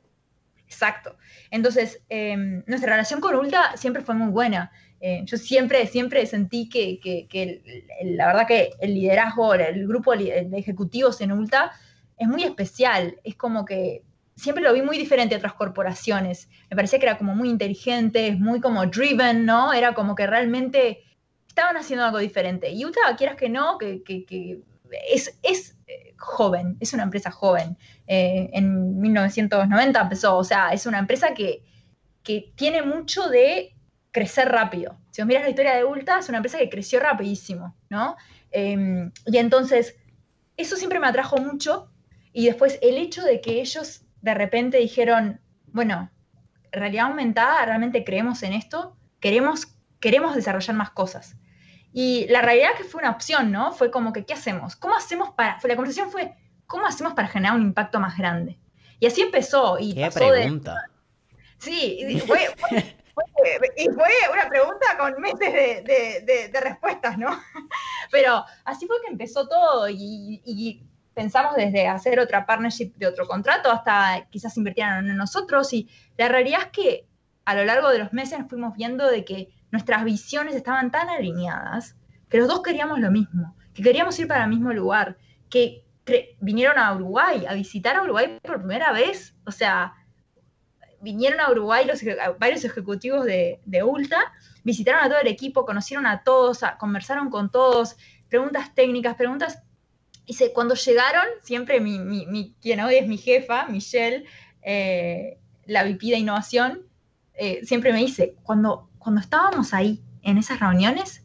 Exacto. 0.65 1.17
Entonces, 1.51 2.03
em, 2.09 2.63
nuestra 2.67 2.91
relación 2.91 3.21
con 3.21 3.35
Ulta 3.35 3.77
siempre 3.77 4.03
fue 4.03 4.15
muy 4.15 4.31
buena. 4.31 4.71
Eh, 5.01 5.23
yo 5.25 5.37
siempre, 5.37 5.87
siempre 5.87 6.27
sentí 6.27 6.69
que, 6.69 7.01
la 8.03 8.27
verdad 8.27 8.47
que 8.47 8.71
el 8.81 8.95
liderazgo, 8.95 9.55
el 9.55 9.87
grupo 9.87 10.17
de 10.17 10.49
ejecutivos 10.57 11.21
en 11.21 11.33
Ulta 11.33 11.73
es 12.17 12.29
muy 12.29 12.43
especial. 12.45 13.17
Es 13.25 13.37
como 13.37 13.65
que 13.65 14.03
siempre 14.35 14.63
lo 14.63 14.73
vi 14.73 14.83
muy 14.83 14.99
diferente 14.99 15.35
a 15.35 15.39
otras 15.39 15.55
corporaciones. 15.55 16.49
Me 16.71 16.77
parecía 16.77 16.99
que 16.99 17.07
era 17.07 17.19
como 17.19 17.35
muy 17.35 17.49
inteligente, 17.49 18.33
muy 18.33 18.61
como 18.61 18.87
driven, 18.87 19.45
¿no? 19.45 19.73
Era 19.73 19.95
como 19.95 20.15
que 20.15 20.27
realmente 20.27 21.05
estaban 21.47 21.77
haciendo 21.77 22.05
algo 22.05 22.19
diferente. 22.19 22.71
Y 22.71 22.85
Ulta, 22.85 23.01
quieras 23.17 23.37
que 23.37 23.49
no, 23.49 23.79
que, 23.79 24.03
es, 25.11 25.39
es 25.43 25.77
eh, 25.87 26.15
joven, 26.17 26.77
es 26.81 26.93
una 26.93 27.05
empresa 27.05 27.31
joven. 27.31 27.77
Eh, 28.07 28.51
en 28.53 29.01
1990 29.01 30.01
empezó, 30.01 30.37
o 30.37 30.45
sea, 30.45 30.71
es 30.71 30.87
una 30.87 30.99
empresa 30.99 31.35
que, 31.35 31.65
que 32.23 32.53
tiene 32.57 32.83
mucho 32.83 33.29
de 33.29 33.75
crecer 34.11 34.49
rápido. 34.49 34.99
Si 35.11 35.21
os 35.21 35.27
miras 35.27 35.43
la 35.43 35.51
historia 35.51 35.75
de 35.75 35.85
Ulta, 35.85 36.19
es 36.19 36.29
una 36.29 36.39
empresa 36.39 36.59
que 36.59 36.71
creció 36.71 37.01
rapidísimo, 37.01 37.77
¿no? 37.91 38.17
Em, 38.51 39.13
y 39.27 39.39
entonces, 39.39 39.97
eso 40.57 40.77
siempre 40.77 41.01
me 41.01 41.07
atrajo 41.07 41.37
mucho. 41.39 41.91
Y 42.33 42.47
después 42.47 42.79
el 42.83 42.99
hecho 42.99 43.23
de 43.25 43.41
que 43.41 43.61
ellos 43.61 44.03
de 44.23 44.35
repente 44.35 44.79
dijeron, 44.79 45.41
bueno, 45.67 46.11
realidad 46.73 47.07
aumentada, 47.07 47.65
realmente 47.65 48.05
creemos 48.05 48.43
en 48.43 48.53
esto, 48.53 48.97
queremos, 49.21 49.69
queremos 50.01 50.35
desarrollar 50.35 50.77
más 50.77 50.91
cosas. 50.91 51.37
Y 51.93 52.27
la 52.29 52.43
realidad 52.43 52.73
es 52.73 52.79
que 52.79 52.85
fue 52.85 53.01
una 53.01 53.11
opción, 53.11 53.51
¿no? 53.51 53.73
Fue 53.73 53.91
como 53.91 54.13
que, 54.13 54.25
¿qué 54.25 54.35
hacemos? 54.35 54.77
¿Cómo 54.77 54.95
hacemos 54.95 55.31
para...? 55.31 55.59
la 55.63 55.77
conversación 55.77 56.11
fue, 56.11 56.35
¿cómo 56.67 56.87
hacemos 56.87 57.15
para 57.15 57.29
generar 57.29 57.57
un 57.57 57.63
impacto 57.63 57.99
más 57.99 58.17
grande? 58.17 58.59
Y 59.01 59.07
así 59.07 59.23
empezó. 59.23 59.79
Y 59.79 59.95
¿Qué 59.95 60.11
pregunta? 60.11 60.77
Sí, 61.59 62.21
fue, 62.27 62.41
y 63.77 63.85
fue 63.87 64.09
una 64.33 64.49
pregunta 64.49 64.87
con 64.99 65.21
meses 65.21 65.85
de, 65.85 66.61
respuestas, 66.61 67.19
¿no? 67.19 67.31
Pero 68.11 68.45
así 68.65 68.87
fue 68.87 68.97
que 69.03 69.13
empezó 69.13 69.49
todo 69.49 69.89
y, 69.89 70.85
pensamos 71.15 71.57
desde 71.57 71.89
hacer 71.89 72.21
otra 72.21 72.47
partnership 72.47 72.93
de 72.95 73.09
otro 73.09 73.27
contrato 73.27 73.73
hasta 73.73 74.29
quizás 74.31 74.57
invirtieran 74.57 75.11
en 75.11 75.17
nosotros 75.17 75.73
y 75.73 75.89
la 76.17 76.29
realidad 76.29 76.61
es 76.61 76.67
que 76.69 77.07
a 77.45 77.57
lo 77.57 77.65
largo 77.65 77.89
de 77.89 77.99
los 77.99 78.13
meses 78.13 78.39
fuimos 78.49 78.77
viendo 78.77 79.05
de 79.11 79.25
que 79.25 79.49
nuestras 79.73 80.05
visiones 80.05 80.55
estaban 80.55 80.93
tan 80.93 81.09
alineadas 81.09 81.97
que 82.29 82.39
los 82.39 82.47
dos 82.47 82.63
queríamos 82.63 83.01
lo 83.01 83.11
mismo, 83.11 83.57
que 83.75 83.83
queríamos 83.83 84.17
ir 84.21 84.29
para 84.29 84.45
el 84.45 84.51
mismo 84.51 84.73
lugar, 84.73 85.17
que 85.51 85.85
vinieron 86.41 86.79
a 86.79 86.95
Uruguay, 86.95 87.47
a 87.47 87.55
visitar 87.55 87.97
a 87.97 88.03
Uruguay 88.03 88.39
por 88.43 88.59
primera 88.59 88.93
vez, 88.93 89.35
o 89.45 89.51
sea, 89.51 89.95
vinieron 91.01 91.41
a 91.41 91.51
Uruguay 91.51 91.87
los, 91.87 92.01
varios 92.39 92.65
ejecutivos 92.65 93.25
de, 93.25 93.61
de, 93.65 93.83
ULTA, 93.83 94.33
visitaron 94.65 95.03
a 95.03 95.09
todo 95.09 95.21
el 95.21 95.29
equipo, 95.29 95.65
conocieron 95.65 96.07
a 96.07 96.23
todos, 96.23 96.61
conversaron 96.79 97.31
con 97.31 97.51
todos, 97.51 97.97
preguntas 98.29 98.75
técnicas, 98.75 99.17
preguntas... 99.17 99.63
Y 100.27 100.35
se, 100.35 100.53
cuando 100.53 100.75
llegaron, 100.75 101.25
siempre 101.43 101.81
mi, 101.81 102.55
quien 102.61 102.81
hoy 102.81 102.97
es 102.97 103.09
mi 103.09 103.17
jefa, 103.17 103.67
Michelle, 103.69 104.27
eh, 104.61 105.39
la 105.65 105.85
VP 105.85 106.09
de 106.09 106.19
innovación, 106.19 106.83
eh, 107.33 107.65
siempre 107.65 107.95
me 107.95 108.01
dice, 108.01 108.35
cuando, 108.43 108.91
cuando 108.99 109.23
estábamos 109.23 109.73
ahí 109.73 110.03
en 110.23 110.37
esas 110.37 110.61
reuniones, 110.61 111.25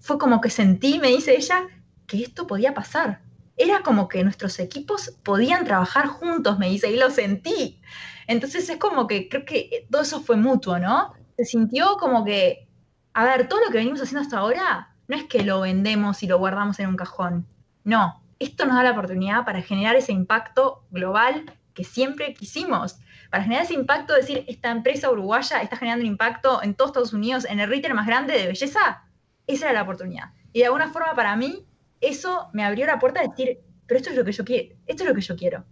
fue 0.00 0.18
como 0.18 0.40
que 0.40 0.50
sentí, 0.50 0.98
me 0.98 1.08
dice 1.08 1.36
ella, 1.36 1.68
que 2.06 2.22
esto 2.22 2.46
podía 2.46 2.74
pasar. 2.74 3.20
Era 3.56 3.82
como 3.82 4.08
que 4.08 4.24
nuestros 4.24 4.58
equipos 4.58 5.12
podían 5.22 5.64
trabajar 5.64 6.08
juntos, 6.08 6.58
me 6.58 6.68
dice, 6.68 6.90
y 6.90 6.96
lo 6.96 7.10
sentí. 7.10 7.80
Entonces 8.26 8.68
es 8.68 8.76
como 8.78 9.06
que 9.06 9.28
creo 9.28 9.44
que 9.44 9.86
todo 9.90 10.02
eso 10.02 10.20
fue 10.20 10.36
mutuo, 10.36 10.78
¿no? 10.78 11.12
Se 11.36 11.44
sintió 11.44 11.96
como 11.98 12.24
que, 12.24 12.68
a 13.12 13.24
ver, 13.24 13.48
todo 13.48 13.60
lo 13.60 13.70
que 13.70 13.78
venimos 13.78 14.00
haciendo 14.00 14.22
hasta 14.22 14.38
ahora 14.38 14.94
no 15.08 15.16
es 15.16 15.24
que 15.24 15.42
lo 15.42 15.60
vendemos 15.60 16.22
y 16.22 16.26
lo 16.26 16.38
guardamos 16.38 16.78
en 16.80 16.88
un 16.88 16.96
cajón. 16.96 17.46
No, 17.84 18.22
esto 18.38 18.66
nos 18.66 18.76
da 18.76 18.82
la 18.82 18.92
oportunidad 18.92 19.44
para 19.44 19.62
generar 19.62 19.96
ese 19.96 20.12
impacto 20.12 20.84
global 20.90 21.44
que 21.74 21.84
siempre 21.84 22.34
quisimos. 22.34 22.98
Para 23.30 23.42
generar 23.42 23.64
ese 23.64 23.74
impacto, 23.74 24.14
decir, 24.14 24.44
esta 24.46 24.70
empresa 24.70 25.10
uruguaya 25.10 25.60
está 25.60 25.76
generando 25.76 26.04
un 26.04 26.12
impacto 26.12 26.62
en 26.62 26.74
todos 26.74 26.90
Estados 26.90 27.12
Unidos, 27.12 27.44
en 27.44 27.60
el 27.60 27.68
retail 27.68 27.94
más 27.94 28.06
grande 28.06 28.32
de 28.34 28.46
belleza, 28.46 29.02
esa 29.46 29.66
era 29.66 29.74
la 29.74 29.82
oportunidad. 29.82 30.30
Y 30.52 30.60
de 30.60 30.66
alguna 30.66 30.90
forma 30.90 31.14
para 31.14 31.36
mí 31.36 31.66
eso 32.00 32.48
me 32.52 32.64
abrió 32.64 32.86
la 32.86 32.98
puerta 32.98 33.20
de 33.20 33.28
decir, 33.28 33.60
pero 33.86 33.98
esto 33.98 34.10
es 34.10 34.16
lo 34.16 34.24
que 34.24 34.32
yo 34.32 34.44
quiero, 34.44 34.76
esto 34.86 35.02
es 35.02 35.08
lo 35.08 35.14
que 35.14 35.20
yo 35.20 35.36
quiero. 35.36 35.64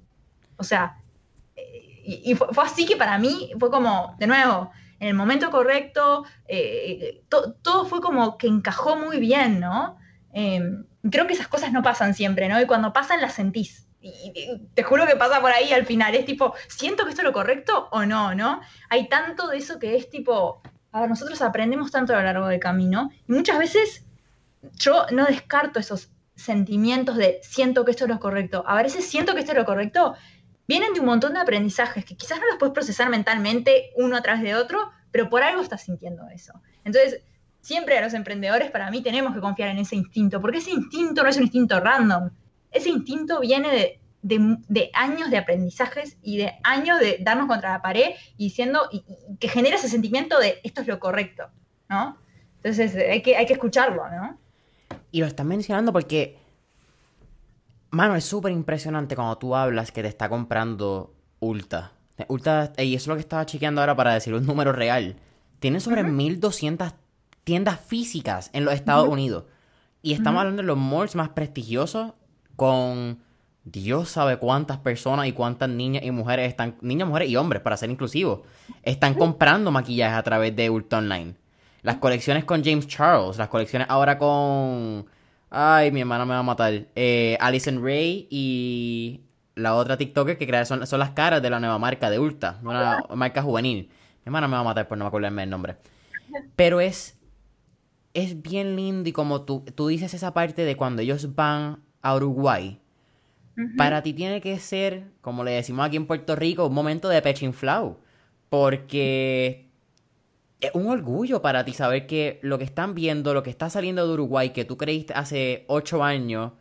O 0.57 0.65
sea, 0.65 1.02
y, 2.05 2.35
fue, 2.35 2.49
así 2.59 2.87
que 2.87 2.97
para 2.97 3.19
mí 3.19 3.53
fue 3.59 3.71
como, 3.71 4.17
de 4.19 4.27
nuevo, 4.27 4.71
en 4.99 5.09
el 5.09 5.15
momento 5.15 5.51
correcto, 5.51 6.25
eh, 6.47 7.25
todo 7.29 7.85
fue 7.87 8.01
como 8.01 8.39
que 8.39 8.47
encajó 8.47 8.97
muy 8.97 9.19
bien, 9.19 9.61
¿no? 9.61 9.99
Em, 10.33 10.85
creo 11.11 11.27
que 11.27 11.33
esas 11.33 11.49
cosas 11.49 11.73
no 11.73 11.83
pasan 11.83 12.15
siempre, 12.15 12.49
¿no? 12.49 12.61
Y 12.61 12.67
cuando 12.67 12.93
pasan 12.93 13.21
las 13.21 13.35
sentís. 13.35 13.89
Y, 14.01 14.33
te 14.75 14.83
juro 14.83 15.07
que 15.07 15.17
pasa 15.17 15.41
por 15.41 15.53
ahí 15.53 15.73
al 15.73 15.87
final. 15.87 16.15
Es 16.15 16.25
tipo, 16.25 16.55
¿siento 16.69 17.05
que 17.05 17.11
esto 17.11 17.23
es 17.23 17.27
lo 17.27 17.33
correcto 17.33 17.89
o 17.91 18.05
no, 18.05 18.35
no? 18.35 18.61
Hay 18.91 19.09
tanto 19.09 19.49
de 19.49 19.59
eso 19.59 19.79
que 19.79 19.97
es 19.97 20.09
tipo, 20.11 20.63
a 20.93 21.07
nosotros 21.07 21.41
aprendemos 21.43 21.91
tanto 21.91 22.13
a 22.13 22.17
lo 22.17 22.23
largo 22.23 22.47
del 22.49 22.61
camino 22.61 23.11
y 23.29 23.33
muchas 23.33 23.59
veces 23.59 24.05
yo 24.75 25.07
no 25.11 25.25
descarto 25.25 25.81
esos 25.81 26.11
sentimientos 26.35 27.17
de 27.17 27.41
siento 27.43 27.85
que 27.85 27.91
esto 27.93 28.05
es 28.05 28.11
lo 28.11 28.21
correcto. 28.21 28.65
A 28.67 28.83
veces 28.83 29.05
siento 29.05 29.35
que 29.35 29.41
esto 29.41 29.53
es 29.53 29.59
lo 29.59 29.65
correcto. 29.65 30.15
Vienen 30.73 30.95
de 30.95 31.01
un 31.01 31.07
montón 31.07 31.35
de 31.35 31.41
aprendizajes 31.41 32.03
que 32.03 32.17
quizás 32.17 32.41
no 32.41 32.47
los 32.47 32.57
puedes 32.57 32.73
procesar 32.73 33.11
mentalmente 33.11 33.91
uno 33.95 34.17
atrás 34.17 34.41
de 34.41 34.55
otro, 34.55 34.91
pero 35.11 35.29
por 35.29 35.43
algo 35.43 35.61
estás 35.61 35.83
sintiendo 35.83 36.27
eso. 36.35 36.55
Entonces, 36.83 37.21
siempre 37.61 37.99
a 37.99 38.01
los 38.01 38.15
emprendedores, 38.15 38.71
para 38.71 38.91
mí, 38.91 39.03
tenemos 39.03 39.35
que 39.35 39.41
confiar 39.41 39.69
en 39.69 39.77
ese 39.77 39.97
instinto, 39.97 40.41
porque 40.41 40.59
ese 40.59 40.71
instinto 40.71 41.23
no 41.23 41.29
es 41.29 41.37
un 41.37 41.43
instinto 41.43 41.79
random. 41.79 42.31
Ese 42.71 42.89
instinto 42.89 43.41
viene 43.41 43.71
de 43.71 44.01
de, 44.23 44.91
años 44.95 45.31
de 45.31 45.37
aprendizajes 45.37 46.17
y 46.23 46.39
de 46.39 46.55
años 46.63 46.99
de 47.01 47.19
darnos 47.21 47.49
contra 47.49 47.73
la 47.73 47.83
pared 47.83 48.13
y 48.39 48.45
diciendo 48.45 48.89
que 49.39 49.49
genera 49.49 49.77
ese 49.77 49.91
sentimiento 49.91 50.39
de 50.39 50.59
esto 50.63 50.81
es 50.81 50.87
lo 50.87 50.99
correcto, 50.99 51.51
¿no? 51.91 52.17
Entonces 52.63 52.95
hay 52.95 53.21
que, 53.21 53.37
hay 53.37 53.45
que 53.45 53.53
escucharlo, 53.53 54.09
¿no? 54.09 54.39
Y 55.11 55.21
lo 55.21 55.27
estás 55.27 55.45
mencionando 55.45 55.93
porque, 55.93 56.39
mano, 57.93 58.17
es 58.17 58.25
súper 58.25 58.53
impresionante 58.53 59.15
cuando 59.15 59.39
tú 59.39 59.55
hablas 59.55 59.93
que 59.93 60.03
te 60.03 60.09
está 60.09 60.29
comprando 60.29 61.15
Ulta. 61.41 61.93
Ulta, 62.29 62.73
y 62.79 62.95
eso 62.95 63.05
es 63.05 63.07
lo 63.07 63.15
que 63.15 63.21
estaba 63.21 63.47
chequeando 63.47 63.81
ahora 63.81 63.97
para 63.97 64.15
decir 64.15 64.35
un 64.35 64.45
número 64.45 64.73
real. 64.73 65.17
Tiene 65.61 65.79
sobre 65.81 66.03
1200 66.03 66.93
tiendas 67.45 67.81
físicas 67.81 68.51
en 68.53 68.65
los 68.65 68.75
Estados 68.75 69.09
Unidos. 69.09 69.45
Y 70.03 70.13
estamos 70.13 70.41
hablando 70.41 70.63
de 70.63 70.67
los 70.67 70.77
malls 70.77 71.15
más 71.15 71.29
prestigiosos 71.31 72.15
con 72.57 73.21
Dios 73.65 74.09
sabe 74.09 74.39
cuántas 74.39 74.79
personas 74.79 75.27
y 75.27 75.33
cuántas 75.33 75.69
niñas 75.69 76.03
y 76.05 76.11
mujeres 76.11 76.49
están, 76.49 76.77
niñas, 76.81 77.07
mujeres 77.07 77.31
y 77.31 77.37
hombres, 77.37 77.63
para 77.63 77.77
ser 77.77 77.91
inclusivos, 77.91 78.41
están 78.83 79.15
comprando 79.15 79.71
maquillaje 79.71 80.17
a 80.17 80.23
través 80.23 80.57
de 80.57 80.69
Ulta 80.69 80.99
Online. 80.99 81.35
Las 81.83 81.97
colecciones 81.97 82.45
con 82.45 82.65
James 82.65 82.87
Charles, 82.87 83.39
las 83.39 83.49
colecciones 83.49 83.89
ahora 83.89 84.19
con... 84.19 85.07
Ay, 85.55 85.91
mi 85.93 86.01
hermana 86.01 86.25
me 86.25 86.33
va 86.33 86.39
a 86.39 86.43
matar. 86.43 86.87
Eh, 86.95 87.37
Alison 87.41 87.85
Ray 87.85 88.27
y 88.31 89.21
la 89.55 89.75
otra 89.75 89.99
TikToker 89.99 90.39
que 90.39 90.47
crea 90.47 90.65
son, 90.65 90.81
las 90.81 91.11
caras 91.11 91.43
de 91.43 91.51
la 91.51 91.61
nueva 91.61 91.79
marca 91.79 92.09
de 92.09 92.19
Ulta, 92.19 92.59
una 92.63 93.05
marca 93.15 93.43
juvenil. 93.43 93.89
Mi 93.89 94.31
hermana 94.31 94.49
me 94.49 94.55
va 94.55 94.61
a 94.61 94.65
matar 94.65 94.89
por 94.89 94.97
no 94.97 95.05
me 95.05 95.09
acordarme 95.09 95.43
el 95.43 95.51
nombre. 95.51 95.77
Pero 96.57 96.81
es, 96.81 97.19
es 98.15 98.41
bien 98.41 98.77
lindo 98.77 99.09
y 99.09 99.13
como 99.13 99.43
tú, 99.43 99.65
tú 99.75 99.89
dices 99.89 100.15
esa 100.15 100.33
parte 100.33 100.65
de 100.65 100.77
cuando 100.77 101.03
ellos 101.03 101.35
van 101.35 101.81
a 102.01 102.17
Uruguay 102.17 102.81
para 103.77 104.03
ti 104.03 104.13
tiene 104.13 104.41
que 104.41 104.59
ser, 104.59 105.05
como 105.21 105.45
le 105.45 105.53
decimos 105.53 105.87
aquí 105.87 105.97
en 105.97 106.07
Puerto 106.07 106.37
Rico, 106.37 106.67
un 106.67 106.75
momento 106.75 107.09
de 107.09 107.21
pechinflau. 107.21 107.99
Porque 108.49 109.71
es 110.63 110.71
un 110.75 110.89
orgullo 110.89 111.43
para 111.43 111.65
ti 111.65 111.73
saber 111.75 112.07
que 112.07 112.39
lo 112.43 112.57
que 112.57 112.65
están 112.65 112.95
viendo, 112.95 113.35
lo 113.35 113.43
que 113.43 113.51
está 113.51 113.69
saliendo 113.69 114.07
de 114.07 114.15
Uruguay, 114.15 114.51
que 114.51 114.65
tú 114.65 114.77
creíste 114.77 115.13
hace 115.13 115.65
ocho 115.67 116.05
años, 116.05 116.53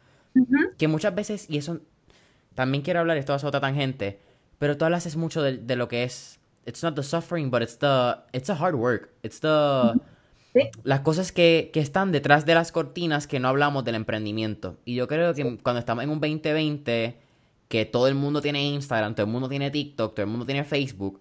que 0.77 0.87
muchas 0.87 1.13
veces, 1.13 1.47
y 1.49 1.57
eso 1.57 1.81
también 2.55 2.83
quiero 2.83 2.99
hablar, 2.99 3.17
esto 3.17 3.31
va 3.31 3.37
a 3.37 3.39
ser 3.39 3.47
otra 3.47 3.61
tangente, 3.61 4.19
pero 4.57 4.75
tú 4.75 4.85
hablas 4.85 5.15
mucho 5.15 5.43
de, 5.43 5.75
lo 5.75 5.87
que 5.87 6.03
es, 6.03 6.39
it's 6.65 6.81
not 6.83 6.95
the 6.95 7.03
suffering, 7.03 7.51
but 7.51 7.61
it's 7.61 7.77
the, 7.77 8.15
it's 8.33 8.47
the 8.47 8.53
hard 8.53 8.75
work, 8.75 9.11
it's 9.21 9.39
the, 9.39 9.93
las 10.83 11.01
cosas 11.01 11.31
que, 11.31 11.71
están 11.75 12.11
detrás 12.11 12.45
de 12.45 12.55
las 12.55 12.71
cortinas 12.71 13.27
que 13.27 13.39
no 13.39 13.49
hablamos 13.49 13.83
del 13.85 13.95
emprendimiento. 13.95 14.77
Y 14.83 14.95
yo 14.95 15.07
creo 15.07 15.33
que 15.33 15.59
cuando 15.61 15.79
estamos 15.79 16.03
en 16.03 16.09
un 16.09 16.19
2020, 16.19 17.17
que 17.67 17.85
todo 17.85 18.07
el 18.07 18.15
mundo 18.15 18.41
tiene 18.41 18.63
Instagram, 18.65 19.13
todo 19.13 19.27
el 19.27 19.31
mundo 19.31 19.47
tiene 19.47 19.69
TikTok, 19.69 20.15
todo 20.15 20.23
el 20.23 20.31
mundo 20.31 20.45
tiene 20.45 20.63
Facebook, 20.63 21.19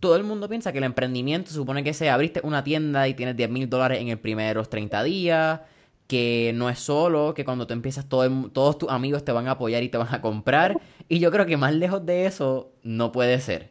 todo 0.00 0.16
el 0.16 0.24
mundo 0.24 0.48
piensa 0.48 0.72
que 0.72 0.78
el 0.78 0.84
emprendimiento 0.84 1.50
supone 1.50 1.82
que 1.82 1.94
sea 1.94 2.14
abriste 2.14 2.40
una 2.42 2.62
tienda 2.62 3.08
y 3.08 3.14
tienes 3.14 3.36
10 3.36 3.50
mil 3.50 3.68
dólares 3.68 4.00
en 4.00 4.08
el 4.08 4.18
primeros 4.18 4.68
30 4.68 5.02
días, 5.02 5.60
que 6.06 6.52
no 6.54 6.68
es 6.68 6.78
solo, 6.78 7.34
que 7.34 7.44
cuando 7.44 7.66
tú 7.66 7.72
empiezas 7.72 8.06
todo 8.06 8.28
todos 8.50 8.78
tus 8.78 8.90
amigos 8.90 9.24
te 9.24 9.32
van 9.32 9.48
a 9.48 9.52
apoyar 9.52 9.82
y 9.82 9.88
te 9.88 9.98
van 9.98 10.14
a 10.14 10.20
comprar. 10.20 10.78
Y 11.08 11.20
yo 11.20 11.30
creo 11.30 11.46
que 11.46 11.56
más 11.56 11.72
lejos 11.72 12.04
de 12.04 12.26
eso 12.26 12.72
no 12.82 13.12
puede 13.12 13.38
ser. 13.38 13.70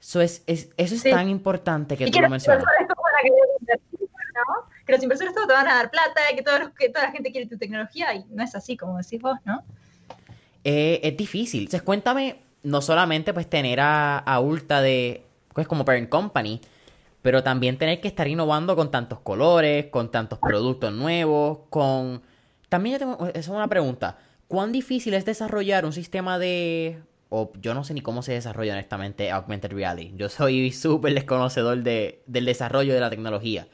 Eso 0.00 0.20
es, 0.20 0.44
eso 0.46 0.72
es 0.76 1.02
tan 1.02 1.28
importante 1.28 1.96
que 1.96 2.08
tú 2.08 2.20
lo 2.20 2.28
mencionas 2.28 2.62
que, 4.86 4.92
los 4.92 5.02
inversores 5.02 5.34
todos 5.34 5.48
te 5.48 5.54
van 5.54 5.66
a 5.66 5.74
dar 5.74 5.90
plata, 5.90 6.20
que, 6.34 6.42
todos 6.42 6.70
que 6.78 6.88
toda 6.88 7.06
la 7.06 7.12
gente 7.12 7.32
quiere 7.32 7.48
tu 7.48 7.58
tecnología, 7.58 8.14
y 8.14 8.24
no 8.30 8.42
es 8.42 8.54
así 8.54 8.76
como 8.76 8.98
decís 8.98 9.20
vos, 9.20 9.38
¿no? 9.44 9.62
Eh, 10.64 11.00
es 11.02 11.16
difícil. 11.16 11.62
Entonces, 11.62 11.82
cuéntame, 11.82 12.36
no 12.62 12.80
solamente 12.80 13.32
pues 13.32 13.48
tener 13.48 13.80
a, 13.80 14.18
a 14.18 14.40
Ulta 14.40 14.80
de, 14.80 15.24
pues 15.54 15.66
como 15.66 15.84
parent 15.84 16.08
company, 16.08 16.60
pero 17.22 17.42
también 17.42 17.78
tener 17.78 18.00
que 18.00 18.08
estar 18.08 18.28
innovando 18.28 18.76
con 18.76 18.90
tantos 18.90 19.20
colores, 19.20 19.86
con 19.86 20.10
tantos 20.10 20.38
productos 20.38 20.92
nuevos, 20.92 21.60
con... 21.70 22.22
También 22.68 22.94
yo 22.94 22.98
tengo, 22.98 23.26
esa 23.28 23.38
es 23.38 23.48
una 23.48 23.68
pregunta. 23.68 24.18
¿Cuán 24.48 24.72
difícil 24.72 25.14
es 25.14 25.24
desarrollar 25.24 25.84
un 25.84 25.92
sistema 25.92 26.38
de 26.38 27.00
o 27.34 27.50
yo 27.62 27.72
no 27.72 27.82
sé 27.82 27.94
ni 27.94 28.02
cómo 28.02 28.22
se 28.22 28.32
desarrolla 28.32 28.74
honestamente 28.74 29.30
Augmented 29.30 29.72
Reality. 29.72 30.12
Yo 30.16 30.28
soy 30.28 30.70
súper 30.70 31.14
desconocedor 31.14 31.82
de, 31.82 32.22
del 32.26 32.44
desarrollo 32.44 32.92
de 32.92 33.00
la 33.00 33.08
tecnología. 33.08 33.66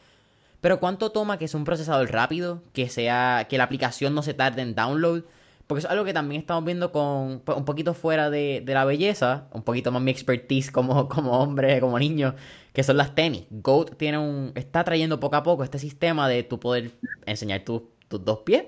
Pero 0.60 0.78
¿cuánto 0.78 1.10
toma 1.10 1.38
que 1.38 1.46
es 1.46 1.54
un 1.54 1.64
procesador 1.64 2.08
rápido? 2.12 2.62
Que 2.72 2.88
sea 2.88 3.48
que 3.48 3.58
la 3.58 3.64
aplicación 3.64 4.14
no 4.14 4.22
se 4.22 4.32
tarde 4.32 4.62
en 4.62 4.76
download. 4.76 5.24
Porque 5.68 5.80
es 5.80 5.90
algo 5.90 6.06
que 6.06 6.14
también 6.14 6.40
estamos 6.40 6.64
viendo 6.64 6.90
con 6.90 7.40
pues, 7.40 7.58
un 7.58 7.66
poquito 7.66 7.92
fuera 7.92 8.30
de, 8.30 8.64
la 8.66 8.86
belleza, 8.86 9.48
un 9.52 9.62
poquito 9.62 9.92
más 9.92 10.00
mi 10.00 10.10
expertise 10.10 10.70
como, 10.72 11.08
como 11.10 11.32
hombre, 11.38 11.78
como 11.78 11.98
niño, 11.98 12.34
que 12.72 12.82
son 12.82 12.96
las 12.96 13.14
tenis. 13.14 13.44
Goat 13.50 13.96
tiene 13.98 14.16
un, 14.16 14.52
está 14.54 14.82
trayendo 14.82 15.20
poco 15.20 15.36
a 15.36 15.42
poco 15.42 15.62
este 15.62 15.78
sistema 15.78 16.26
de 16.26 16.42
tú 16.42 16.58
poder 16.58 16.92
enseñar 17.26 17.64
tus 17.64 17.82
dos 18.08 18.38
pies 18.40 18.64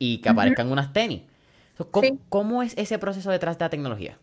y 0.00 0.18
que 0.18 0.28
aparezcan 0.28 0.72
unas 0.72 0.92
tenis. 0.92 1.22
¿Cómo 2.28 2.64
es 2.64 2.76
ese 2.76 2.98
proceso 2.98 3.30
detrás 3.30 3.56
de 3.56 3.64
la 3.66 3.70
tecnología? 3.70 4.18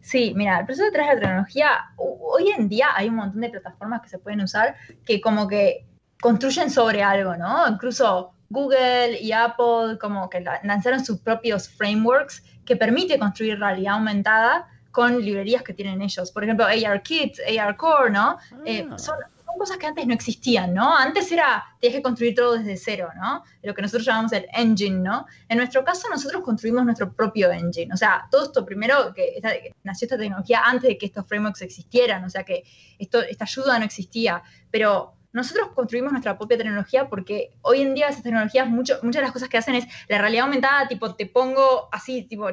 Sí, 0.00 0.32
mira, 0.34 0.58
el 0.58 0.66
proceso 0.66 0.86
detrás 0.86 1.08
de 1.08 1.14
la 1.14 1.20
tecnología, 1.20 1.68
hoy 1.96 2.50
en 2.50 2.68
día 2.68 2.88
hay 2.96 3.08
un 3.08 3.14
montón 3.14 3.40
de 3.42 3.50
plataformas 3.50 4.02
que 4.02 4.08
se 4.08 4.18
pueden 4.18 4.40
usar 4.40 4.74
que 5.06 5.20
como 5.20 5.46
que 5.46 5.86
construyen 6.20 6.68
sobre 6.68 7.04
algo, 7.04 7.36
¿no? 7.36 7.68
Incluso 7.68 8.32
Google 8.52 9.18
y 9.20 9.32
Apple 9.32 9.98
como 10.00 10.28
que 10.30 10.40
lanzaron 10.40 11.04
sus 11.04 11.18
propios 11.18 11.68
frameworks 11.68 12.42
que 12.64 12.76
permite 12.76 13.18
construir 13.18 13.58
realidad 13.58 13.94
aumentada 13.94 14.68
con 14.92 15.20
librerías 15.20 15.62
que 15.62 15.72
tienen 15.72 16.02
ellos. 16.02 16.30
Por 16.30 16.44
ejemplo, 16.44 16.66
ARKit, 16.66 17.38
ARCore, 17.58 18.10
¿no? 18.10 18.38
Eh, 18.64 18.86
ah. 18.88 18.98
son, 18.98 19.16
cosas 19.58 19.76
que 19.76 19.86
antes 19.86 20.06
no 20.06 20.14
existían, 20.14 20.74
¿no? 20.74 20.96
Antes 20.96 21.30
era, 21.30 21.64
tienes 21.78 21.98
que 21.98 22.02
construir 22.02 22.34
todo 22.34 22.58
desde 22.58 22.76
cero, 22.76 23.10
¿no? 23.16 23.44
Lo 23.62 23.74
que 23.74 23.82
nosotros 23.82 24.04
llamamos 24.04 24.32
el 24.32 24.46
engine, 24.52 24.98
¿no? 24.98 25.26
En 25.48 25.58
nuestro 25.58 25.84
caso, 25.84 26.08
nosotros 26.08 26.42
construimos 26.42 26.84
nuestro 26.84 27.12
propio 27.12 27.52
engine. 27.52 27.92
O 27.92 27.96
sea, 27.96 28.26
todo 28.30 28.44
esto 28.44 28.64
primero, 28.64 29.12
que 29.14 29.40
nació 29.84 30.06
esta 30.06 30.18
tecnología 30.18 30.62
antes 30.64 30.88
de 30.88 30.98
que 30.98 31.06
estos 31.06 31.26
frameworks 31.26 31.62
existieran, 31.62 32.24
o 32.24 32.30
sea, 32.30 32.44
que 32.44 32.64
esto, 32.98 33.20
esta 33.22 33.44
ayuda 33.44 33.78
no 33.78 33.84
existía, 33.84 34.42
pero 34.70 35.14
nosotros 35.32 35.68
construimos 35.74 36.12
nuestra 36.12 36.36
propia 36.36 36.58
tecnología 36.58 37.08
porque 37.08 37.52
hoy 37.62 37.80
en 37.80 37.94
día 37.94 38.08
esas 38.08 38.22
tecnologías, 38.22 38.68
mucho, 38.68 38.98
muchas 39.02 39.20
de 39.20 39.24
las 39.24 39.32
cosas 39.32 39.48
que 39.48 39.56
hacen 39.56 39.74
es 39.74 39.86
la 40.08 40.18
realidad 40.18 40.44
aumentada, 40.44 40.88
tipo, 40.88 41.14
te 41.14 41.26
pongo 41.26 41.88
así, 41.90 42.22
tipo, 42.24 42.48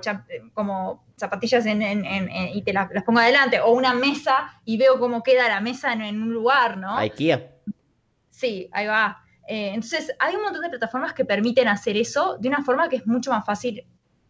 como 0.53 1.05
zapatillas 1.17 1.65
en, 1.65 1.81
y 2.53 2.61
te 2.61 2.73
las, 2.73 2.89
pongo 3.03 3.19
adelante, 3.19 3.59
o 3.59 3.71
una 3.71 3.93
mesa 3.93 4.61
y 4.63 4.77
veo 4.77 4.99
cómo 4.99 5.23
queda 5.23 5.49
la 5.49 5.59
mesa 5.59 5.91
en, 5.91 6.21
un 6.21 6.31
lugar, 6.31 6.77
¿no? 6.77 6.97
IKEA. 6.97 7.51
Sí, 8.29 8.69
ahí 8.71 8.87
va. 8.87 9.23
Eh, 9.47 9.69
entonces, 9.73 10.13
hay 10.19 10.35
un 10.35 10.43
montón 10.43 10.61
de 10.61 10.69
plataformas 10.69 11.13
que 11.13 11.25
permiten 11.25 11.67
hacer 11.67 11.97
eso 11.97 12.37
de 12.39 12.47
una 12.47 12.63
forma 12.63 12.87
que 12.87 12.97
es 12.97 13.07
mucho 13.07 13.31
más 13.31 13.45
fácil 13.45 13.85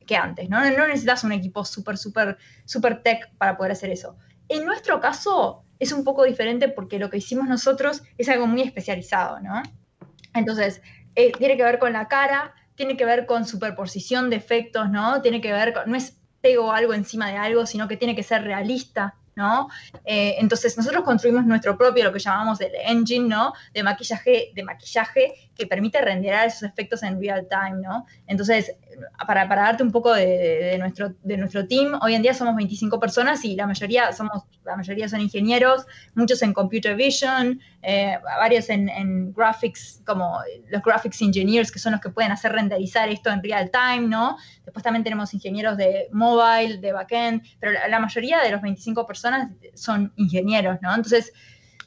que 0.08 0.16
antes, 0.16 0.50
¿no? 0.50 0.60
No 0.72 0.88
necesitas 0.88 1.24
un 1.24 1.34
equipo 1.34 1.64
súper, 1.64 1.98
súper, 1.98 2.38
súper 2.66 3.04
tech 3.04 3.32
para 3.38 3.56
poder 3.56 3.74
hacer 3.74 3.92
eso. 3.92 4.18
En 4.48 4.66
nuestro 4.66 5.00
caso, 5.00 5.64
es 5.80 5.92
un 5.92 6.04
poco 6.04 6.24
diferente 6.24 6.68
porque 6.68 7.00
lo 7.00 7.10
que 7.10 7.18
hicimos 7.18 7.48
nosotros 7.48 8.04
es 8.18 8.30
algo 8.30 8.48
muy 8.48 8.62
especializado, 8.62 9.40
¿no? 9.40 9.64
Entonces, 10.34 10.82
eh, 11.16 11.32
tiene 11.38 11.58
que 11.58 11.64
ver 11.64 11.80
con 11.80 11.94
la 11.94 12.08
cara, 12.08 12.54
tiene 12.76 12.98
que 12.98 13.06
ver 13.06 13.26
con 13.26 13.46
superposición 13.46 14.30
de 14.30 14.36
efectos, 14.36 14.90
¿no? 14.90 15.22
Tiene 15.22 15.42
que 15.42 15.52
ver 15.52 15.74
con, 15.74 15.90
no 15.90 15.98
es 15.98 16.18
pego 16.42 16.72
algo 16.72 16.94
encima 16.94 17.30
de 17.30 17.38
algo, 17.38 17.66
sino 17.66 17.88
que 17.88 17.98
tiene 17.98 18.16
que 18.16 18.24
ser 18.24 18.44
realista, 18.44 19.16
¿no? 19.40 19.70
Eh, 20.04 20.36
entonces 20.38 20.76
nosotros 20.78 21.04
construimos 21.06 21.46
nuestro 21.46 21.78
propio, 21.78 22.04
lo 22.04 22.12
que 22.12 22.20
llamamos 22.20 22.60
el 22.60 22.74
engine, 22.86 23.28
¿no? 23.28 23.54
De 23.74 23.82
maquillaje, 23.84 24.52
de 24.54 24.64
maquillaje 24.64 25.34
que 25.56 25.66
permite 25.66 26.02
renderar 26.02 26.48
esos 26.48 26.64
efectos 26.64 27.04
en 27.04 27.22
real 27.22 27.48
time, 27.50 27.82
¿no? 27.82 28.06
Entonces, 28.28 28.76
para, 29.26 29.46
darte 29.46 29.84
un 29.84 29.92
poco 29.92 30.14
de, 30.14 30.76
nuestro, 30.80 31.14
de 31.24 31.38
nuestro 31.38 31.68
team, 31.68 31.98
hoy 32.02 32.16
en 32.16 32.22
día 32.22 32.34
somos 32.34 32.56
25 32.56 33.00
personas 33.00 33.44
y 33.46 33.56
la 33.56 33.68
mayoría, 33.68 34.12
somos, 34.12 34.44
la 34.66 34.76
mayoría 34.76 35.08
son 35.08 35.22
ingenieros, 35.22 35.86
muchos 36.16 36.42
en 36.42 36.54
computer 36.54 36.96
vision, 36.96 37.60
eh, 37.82 38.18
varios 38.24 38.70
en, 38.70 39.34
graphics, 39.34 40.02
como 40.06 40.40
los 40.70 40.82
graphics 40.82 41.22
engineers, 41.22 41.72
que 41.72 41.80
son 41.80 41.94
los 41.94 42.02
que 42.02 42.10
pueden 42.10 42.32
hacer 42.32 42.52
renderizar 42.52 43.10
esto 43.10 43.30
en 43.30 43.42
real 43.42 43.72
time, 43.72 44.08
¿no? 44.08 44.38
Después 44.66 44.84
también 44.84 45.04
tenemos 45.04 45.34
ingenieros 45.34 45.78
de 45.78 46.08
mobile, 46.12 46.78
de 46.78 46.92
backend, 46.92 47.44
pero 47.60 47.72
la, 47.88 48.00
mayoría 48.00 48.40
de 48.42 48.52
los 48.52 48.62
25 48.62 49.06
personas 49.06 49.29
son 49.74 50.14
ingenieros, 50.16 50.78
¿no? 50.82 50.90
Entonces, 50.94 51.34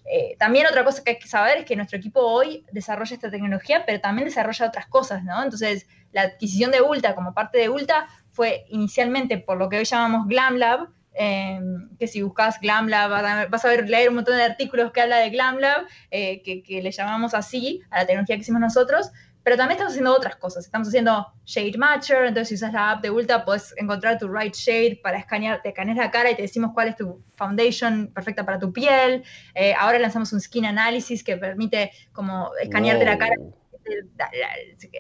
eh, 0.04 0.36
también 0.38 0.66
otra 0.66 0.84
cosa 0.84 1.02
que 1.04 1.12
hay 1.12 1.18
que 1.18 1.28
saber 1.28 1.58
es 1.58 1.64
que 1.64 1.76
nuestro 1.76 1.98
equipo 1.98 2.20
hoy 2.20 2.64
desarrolla 2.72 3.14
esta 3.14 3.30
tecnología, 3.30 3.84
pero 3.86 4.00
también 4.00 4.26
desarrolla 4.26 4.66
otras 4.66 4.86
cosas, 4.86 5.22
¿no? 5.22 5.42
Entonces, 5.42 5.86
la 6.12 6.22
adquisición 6.22 6.70
de 6.70 6.82
Ulta 6.82 7.14
como 7.14 7.34
parte 7.34 7.58
de 7.58 7.68
Ulta 7.68 8.08
fue 8.30 8.64
inicialmente 8.68 9.38
por 9.38 9.58
lo 9.58 9.68
que 9.68 9.78
hoy 9.78 9.84
llamamos 9.84 10.26
Glam 10.26 10.56
Lab, 10.56 10.88
em, 11.14 11.88
que 11.98 12.08
si 12.08 12.22
buscas 12.22 12.58
Glam 12.60 12.88
Lab 12.88 13.50
vas 13.50 13.64
a 13.64 13.68
ver, 13.68 13.88
leer 13.88 14.08
un 14.08 14.16
montón 14.16 14.36
de 14.36 14.42
artículos 14.42 14.92
que 14.92 15.02
habla 15.02 15.18
de 15.18 15.30
Glam 15.30 15.58
Lab, 15.58 15.86
eh, 16.10 16.42
que, 16.42 16.82
le 16.82 16.90
llamamos 16.90 17.34
así 17.34 17.80
a 17.90 18.00
la 18.00 18.06
tecnología 18.06 18.36
que 18.36 18.42
hicimos 18.42 18.60
nosotros, 18.60 19.12
pero 19.42 19.56
también 19.56 19.72
estamos 19.72 19.92
haciendo 19.92 20.14
otras 20.14 20.36
cosas. 20.36 20.64
Estamos 20.64 20.88
haciendo 20.88 21.26
Shade 21.44 21.78
Matcher, 21.78 22.26
entonces 22.26 22.48
si 22.48 22.54
usas 22.54 22.72
la 22.72 22.92
app 22.92 23.02
de 23.02 23.10
Ulta 23.10 23.44
puedes 23.44 23.74
encontrar 23.76 24.18
tu 24.18 24.28
right 24.28 24.54
shade 24.54 25.00
para 25.02 25.18
escanear, 25.18 25.62
te 25.62 25.70
escaneas 25.70 25.96
la 25.96 26.10
cara 26.10 26.30
y 26.30 26.36
te 26.36 26.42
decimos 26.42 26.72
cuál 26.74 26.88
es 26.88 26.96
tu 26.96 27.22
foundation 27.36 28.08
perfecta 28.14 28.44
para 28.44 28.58
tu 28.58 28.72
piel. 28.72 29.24
Eh, 29.54 29.74
ahora 29.74 29.98
lanzamos 29.98 30.32
un 30.32 30.40
skin 30.40 30.66
analysis 30.66 31.24
que 31.24 31.36
permite 31.36 31.92
como 32.12 32.50
escanearte 32.60 33.04
la 33.04 33.18
cara 33.18 33.34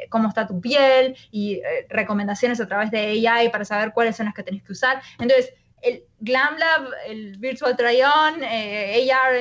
cómo 0.08 0.28
está 0.28 0.46
tu 0.46 0.60
piel 0.60 1.16
y 1.30 1.54
eh, 1.54 1.86
recomendaciones 1.88 2.60
a 2.60 2.66
través 2.66 2.90
de 2.90 3.28
AI 3.28 3.50
para 3.50 3.64
saber 3.64 3.92
cuáles 3.92 4.16
son 4.16 4.26
las 4.26 4.34
que 4.34 4.42
tenés 4.42 4.62
que 4.62 4.72
usar. 4.72 5.00
Entonces, 5.18 5.54
el 5.82 6.04
Glam 6.20 6.56
Lab, 6.56 6.88
el 7.06 7.36
Virtual 7.38 7.76
Try-On, 7.76 8.42
eh, 8.42 9.10
AR, 9.12 9.34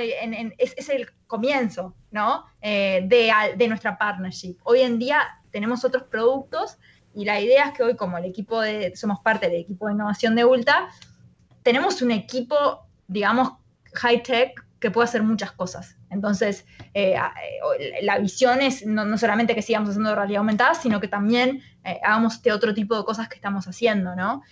es, 0.58 0.89
el 0.89 1.08
comienzo, 1.28 1.96
¿no? 2.12 2.46
Eh, 2.62 3.04
de, 3.06 3.32
de, 3.56 3.68
nuestra 3.68 3.98
partnership. 3.98 4.58
Hoy 4.64 4.82
en 4.82 5.00
día 5.00 5.39
tenemos 5.52 5.86
otros 5.86 6.04
productos 6.04 6.78
y 7.14 7.26
la 7.26 7.39
idea 7.39 7.68
es 7.68 7.74
que 7.74 7.84
hoy, 7.84 7.96
como 7.96 8.18
el 8.18 8.26
equipo 8.26 8.62
de, 8.62 8.96
somos 8.96 9.20
parte 9.20 9.48
del 9.48 9.62
equipo 9.62 9.88
de 9.88 9.94
innovación 9.94 10.36
de 10.36 10.46
Ulta, 10.46 10.89
tenemos 11.64 12.02
un 12.02 12.12
equipo, 12.12 12.86
digamos, 13.08 13.54
high-tech 13.94 14.66
que 14.80 14.92
puede 14.92 15.06
hacer 15.06 15.22
muchas 15.22 15.52
cosas. 15.52 15.96
Entonces, 16.12 16.66
eh, 16.93 17.16
eh, 17.16 18.03
la 18.03 18.20
visión 18.20 18.62
es 18.62 18.86
no, 18.86 19.18
solamente 19.18 19.55
que 19.55 19.62
sigamos 19.62 19.89
haciendo 19.89 20.14
realidad 20.14 20.39
aumentada, 20.39 20.76
sino 20.76 20.99
que 20.99 21.07
también 21.07 21.62
eh, 21.86 21.99
hagamos 22.03 22.36
este 22.36 22.51
otro 22.51 22.74
tipo 22.74 22.97
de 22.97 23.05
cosas 23.05 23.30
que 23.30 23.36
estamos 23.36 23.68
haciendo, 23.68 24.16
¿no? 24.16 24.43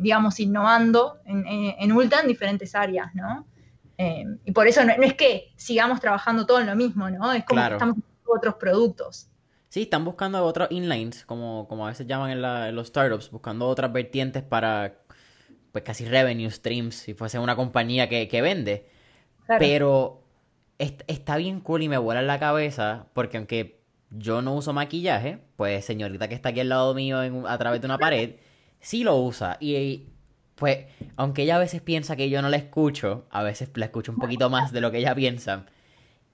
digamos, 0.00 0.40
innovando 0.40 1.20
en, 1.24 1.92
Ulta 1.92 2.20
en 2.20 2.26
diferentes 2.26 2.74
áreas, 2.74 3.14
¿no? 3.14 3.46
y 4.44 4.50
por 4.50 4.66
eso 4.66 4.84
no, 4.84 4.92
es 4.92 5.14
que 5.14 5.52
sigamos 5.56 6.00
trabajando 6.00 6.46
todo 6.46 6.60
en 6.60 6.66
lo 6.66 6.74
mismo, 6.74 7.08
¿no? 7.10 7.32
Es 7.32 7.44
como 7.44 7.60
que 7.64 7.72
estamos 7.74 7.96
haciendo 7.96 8.32
otros 8.32 8.54
productos. 8.54 9.28
Sí, 9.68 9.82
están 9.82 10.04
buscando 10.04 10.44
otros 10.44 10.68
inlines, 10.72 11.24
como, 11.24 11.68
como 11.68 11.86
a 11.86 11.90
veces 11.90 12.08
llaman 12.08 12.30
en, 12.30 12.74
los 12.74 12.88
startups, 12.88 13.30
buscando 13.30 13.68
otras 13.68 13.92
vertientes 13.92 14.42
para, 14.42 14.98
pues 15.70 15.84
casi 15.84 16.04
revenue 16.06 16.50
streams, 16.50 16.96
si 16.96 17.14
fuese 17.14 17.38
una 17.38 17.54
compañía 17.54 18.08
que, 18.08 18.26
que 18.26 18.42
vende. 18.42 18.88
Pero 19.46 20.27
está 20.78 21.36
bien 21.36 21.60
cool 21.60 21.82
y 21.82 21.88
me 21.88 21.98
vuela 21.98 22.20
en 22.20 22.26
la 22.26 22.38
cabeza 22.38 23.06
porque 23.12 23.36
aunque 23.36 23.80
yo 24.10 24.42
no 24.42 24.54
uso 24.54 24.72
maquillaje, 24.72 25.38
pues 25.56 25.84
señorita 25.84 26.28
que 26.28 26.34
está 26.34 26.50
aquí 26.50 26.60
al 26.60 26.68
lado 26.68 26.94
mío 26.94 27.18
a 27.46 27.58
través 27.58 27.80
de 27.80 27.86
una 27.86 27.98
pared, 27.98 28.36
sí 28.80 29.04
lo 29.04 29.16
usa. 29.16 29.56
Y 29.60 30.08
pues, 30.54 30.86
aunque 31.16 31.42
ella 31.42 31.56
a 31.56 31.60
veces 31.60 31.82
piensa 31.82 32.16
que 32.16 32.30
yo 32.30 32.42
no 32.42 32.48
la 32.48 32.56
escucho, 32.56 33.26
a 33.30 33.42
veces 33.42 33.70
la 33.74 33.86
escucho 33.86 34.12
un 34.12 34.18
poquito 34.18 34.50
más 34.50 34.72
de 34.72 34.80
lo 34.80 34.90
que 34.90 34.98
ella 34.98 35.14
piensa. 35.14 35.66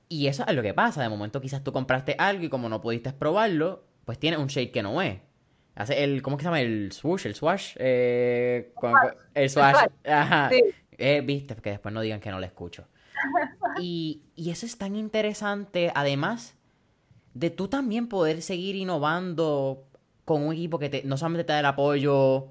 Y 0.09 0.29
eso 0.29 0.45
es 0.47 0.55
lo 0.55 0.63
que 0.63 0.75
pasa. 0.75 1.03
De 1.03 1.09
momento 1.09 1.41
quizás 1.41 1.65
tú 1.65 1.73
compraste 1.73 2.15
algo 2.19 2.45
y 2.45 2.49
como 2.49 2.69
no 2.69 2.81
pudiste 2.81 3.13
probarlo, 3.13 3.85
pues 4.05 4.19
tiene 4.19 4.37
un 4.37 4.47
shade 4.47 4.71
que 4.71 4.83
no 4.83 5.01
es. 5.03 5.19
Hace 5.75 6.05
el, 6.05 6.23
¿cómo 6.23 6.37
que 6.37 6.43
se 6.43 6.47
llama? 6.47 6.61
El 6.61 6.93
swoosh, 6.93 7.27
el 7.27 7.35
swash. 7.35 7.75
Eh, 7.79 8.73
el 9.35 9.51
swash. 9.51 9.87
Ajá. 10.07 10.51
Eh, 10.97 11.21
viste, 11.23 11.57
que 11.57 11.71
después 11.71 11.93
no 11.93 12.01
digan 12.01 12.21
que 12.21 12.31
no 12.31 12.39
la 12.39 12.47
escucho. 12.47 12.87
Y, 13.81 14.23
eso 14.37 14.67
es 14.67 14.79
tan 14.79 14.97
interesante, 14.97 15.93
además 15.95 16.55
de 17.35 17.51
tú 17.51 17.69
también 17.69 18.09
poder 18.09 18.43
seguir 18.43 18.77
innovando 18.77 19.85
con 20.25 20.43
un 20.43 20.53
equipo 20.53 20.79
que 20.79 20.89
te, 20.89 21.03
no 21.05 21.17
solamente 21.17 21.45
te 21.45 21.53
da 21.53 21.61
el 21.61 21.67
apoyo, 21.67 22.49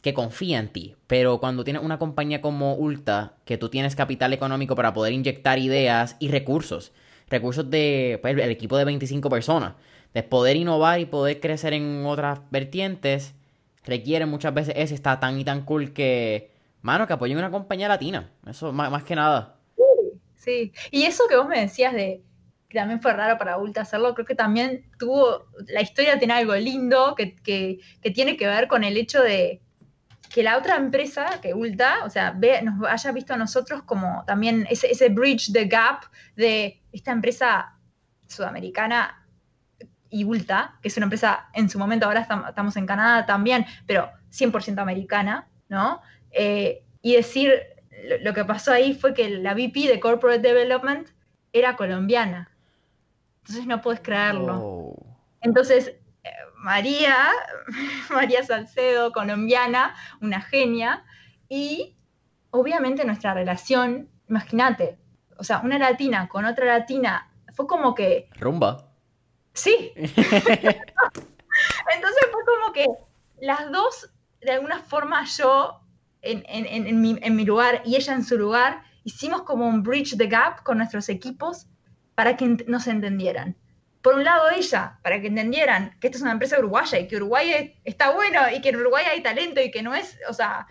que 0.00 0.14
confía 0.14 0.58
en 0.60 0.68
ti, 0.68 0.94
pero 1.06 1.40
cuando 1.40 1.64
tienes 1.64 1.82
una 1.82 1.98
compañía 1.98 2.40
como 2.40 2.74
Ulta, 2.74 3.34
que 3.44 3.58
tú 3.58 3.68
tienes 3.68 3.96
capital 3.96 4.32
económico 4.32 4.76
para 4.76 4.94
poder 4.94 5.12
inyectar 5.12 5.58
ideas 5.58 6.16
y 6.20 6.28
recursos, 6.28 6.92
recursos 7.28 7.68
de 7.70 8.18
pues, 8.22 8.38
el 8.38 8.50
equipo 8.50 8.78
de 8.78 8.84
25 8.84 9.28
personas, 9.28 9.74
de 10.14 10.22
poder 10.22 10.56
innovar 10.56 11.00
y 11.00 11.06
poder 11.06 11.40
crecer 11.40 11.72
en 11.72 12.06
otras 12.06 12.40
vertientes, 12.50 13.34
requiere 13.84 14.26
muchas 14.26 14.54
veces 14.54 14.74
ese 14.76 14.94
está 14.94 15.18
tan 15.18 15.38
y 15.40 15.44
tan 15.44 15.62
cool 15.62 15.92
que, 15.92 16.52
mano, 16.82 17.06
que 17.06 17.12
apoyen 17.12 17.38
una 17.38 17.50
compañía 17.50 17.88
latina, 17.88 18.30
eso 18.46 18.72
más 18.72 19.02
que 19.04 19.16
nada. 19.16 19.55
Sí, 20.46 20.72
y 20.92 21.02
eso 21.02 21.24
que 21.28 21.36
vos 21.36 21.48
me 21.48 21.60
decías 21.60 21.92
de 21.92 22.22
que 22.68 22.78
también 22.78 23.02
fue 23.02 23.12
raro 23.12 23.36
para 23.36 23.58
Ulta 23.58 23.80
hacerlo, 23.80 24.14
creo 24.14 24.26
que 24.26 24.36
también 24.36 24.88
tuvo, 24.96 25.46
la 25.66 25.82
historia 25.82 26.20
tiene 26.20 26.34
algo 26.34 26.54
lindo 26.54 27.16
que, 27.16 27.80
tiene 28.14 28.36
que 28.36 28.46
ver 28.46 28.68
con 28.68 28.84
el 28.84 28.96
hecho 28.96 29.20
de 29.22 29.60
que 30.32 30.44
la 30.44 30.56
otra 30.56 30.76
empresa, 30.76 31.40
que 31.42 31.52
Ulta, 31.52 32.04
o 32.04 32.10
sea, 32.10 32.32
ve, 32.36 32.62
nos 32.62 32.88
haya 32.88 33.10
visto 33.10 33.34
a 33.34 33.36
nosotros 33.36 33.82
como 33.82 34.22
también 34.24 34.68
ese, 34.70 34.88
ese 34.88 35.08
bridge 35.08 35.52
the 35.52 35.64
gap 35.64 36.04
de 36.36 36.80
esta 36.92 37.10
empresa 37.10 37.76
sudamericana 38.28 39.26
y 40.10 40.22
Ulta, 40.22 40.78
que 40.80 40.88
es 40.88 40.96
una 40.96 41.06
empresa 41.06 41.48
en 41.54 41.68
su 41.68 41.76
momento, 41.78 42.06
ahora 42.06 42.20
estamos 42.48 42.76
en 42.76 42.86
Canadá 42.86 43.26
también, 43.26 43.66
pero 43.84 44.10
100% 44.30 44.78
americana, 44.78 45.48
¿no? 45.68 46.00
Eh, 46.30 46.84
y 47.02 47.16
decir, 47.16 47.52
lo 48.20 48.34
que 48.34 48.44
pasó 48.44 48.72
ahí 48.72 48.94
fue 48.94 49.14
que 49.14 49.30
la 49.30 49.54
VP 49.54 49.88
de 49.88 50.00
Corporate 50.00 50.40
Development 50.40 51.08
era 51.52 51.76
colombiana. 51.76 52.50
Entonces 53.40 53.66
no 53.66 53.80
puedes 53.80 54.00
creerlo. 54.00 54.58
Oh. 54.60 55.16
Entonces, 55.40 55.94
eh, 56.24 56.30
María, 56.56 57.16
María 58.10 58.42
Salcedo, 58.44 59.12
colombiana, 59.12 59.94
una 60.20 60.40
genia, 60.40 61.04
y 61.48 61.96
obviamente 62.50 63.04
nuestra 63.04 63.34
relación, 63.34 64.08
imagínate, 64.28 64.98
o 65.38 65.44
sea, 65.44 65.60
una 65.60 65.78
latina 65.78 66.28
con 66.28 66.44
otra 66.44 66.66
latina, 66.66 67.30
fue 67.54 67.66
como 67.66 67.94
que... 67.94 68.28
Rumba. 68.38 68.88
Sí. 69.52 69.92
Entonces 69.96 70.82
fue 72.30 72.44
como 72.44 72.72
que 72.72 72.86
las 73.40 73.70
dos, 73.70 74.10
de 74.40 74.52
alguna 74.52 74.80
forma 74.80 75.24
yo 75.24 75.80
en, 76.32 76.44
en, 76.48 76.86
en, 76.86 77.00
mi, 77.00 77.18
en 77.20 77.36
mi 77.36 77.44
lugar 77.44 77.82
y 77.84 77.96
ella 77.96 78.14
en 78.14 78.24
su 78.24 78.36
lugar, 78.36 78.82
hicimos 79.04 79.42
como 79.42 79.66
un 79.66 79.82
bridge 79.82 80.16
the 80.16 80.26
gap 80.26 80.62
con 80.62 80.78
nuestros 80.78 81.08
equipos 81.08 81.66
para 82.14 82.36
que 82.36 82.46
nos 82.66 82.86
entendieran. 82.86 83.56
Por 84.02 84.14
un 84.14 84.24
lado 84.24 84.50
ella, 84.50 84.98
para 85.02 85.20
que 85.20 85.28
entendieran 85.28 85.96
que 86.00 86.08
esta 86.08 86.18
es 86.18 86.22
una 86.22 86.32
empresa 86.32 86.58
uruguaya 86.58 86.98
y 86.98 87.08
que 87.08 87.16
Uruguay 87.16 87.74
está 87.84 88.10
bueno 88.10 88.40
y 88.54 88.60
que 88.60 88.68
en 88.68 88.76
Uruguay 88.76 89.04
hay 89.10 89.22
talento 89.22 89.60
y 89.60 89.70
que 89.70 89.82
no 89.82 89.94
es, 89.94 90.18
o 90.28 90.32
sea, 90.32 90.66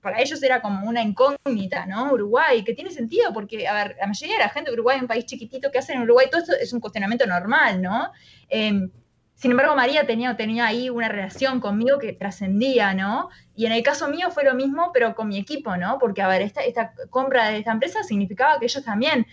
para 0.00 0.20
ellos 0.20 0.42
era 0.42 0.60
como 0.60 0.86
una 0.86 1.02
incógnita, 1.02 1.86
¿no? 1.86 2.12
Uruguay, 2.12 2.62
que 2.62 2.74
tiene 2.74 2.90
sentido 2.90 3.32
porque, 3.32 3.66
a 3.66 3.72
ver, 3.74 3.96
la 3.98 4.06
mayoría 4.06 4.36
de 4.36 4.42
la 4.42 4.50
gente 4.50 4.70
de 4.70 4.74
Uruguay 4.74 4.96
es 4.96 5.02
un 5.02 5.08
país 5.08 5.24
chiquitito 5.24 5.70
que 5.70 5.78
hace 5.78 5.94
en 5.94 6.02
Uruguay, 6.02 6.26
todo 6.30 6.42
esto 6.42 6.52
es 6.60 6.72
un 6.72 6.80
cuestionamiento 6.80 7.26
normal, 7.26 7.80
¿no? 7.80 8.10
Em, 8.48 8.90
sin 9.34 9.50
embargo, 9.50 9.74
María 9.74 10.06
tenía, 10.06 10.36
tenía 10.36 10.66
ahí 10.66 10.90
una 10.90 11.08
relación 11.08 11.58
conmigo 11.60 11.98
que 11.98 12.12
trascendía, 12.12 12.92
¿no? 12.94 13.30
Y 13.56 13.66
en 13.66 13.72
el 13.72 13.82
caso 13.82 14.08
mío 14.08 14.30
fue 14.30 14.44
lo 14.44 14.54
mismo, 14.54 14.90
pero 14.92 15.14
con 15.14 15.28
mi 15.28 15.38
equipo, 15.38 15.76
¿no? 15.76 15.98
Porque, 15.98 16.22
a 16.22 16.28
ver, 16.28 16.42
esta, 16.42 16.62
esta 16.62 16.92
compra 17.10 17.48
de 17.48 17.58
esta 17.58 17.72
empresa 17.72 18.02
significaba 18.02 18.58
que 18.58 18.66
ellos 18.66 18.84
también, 18.84 19.26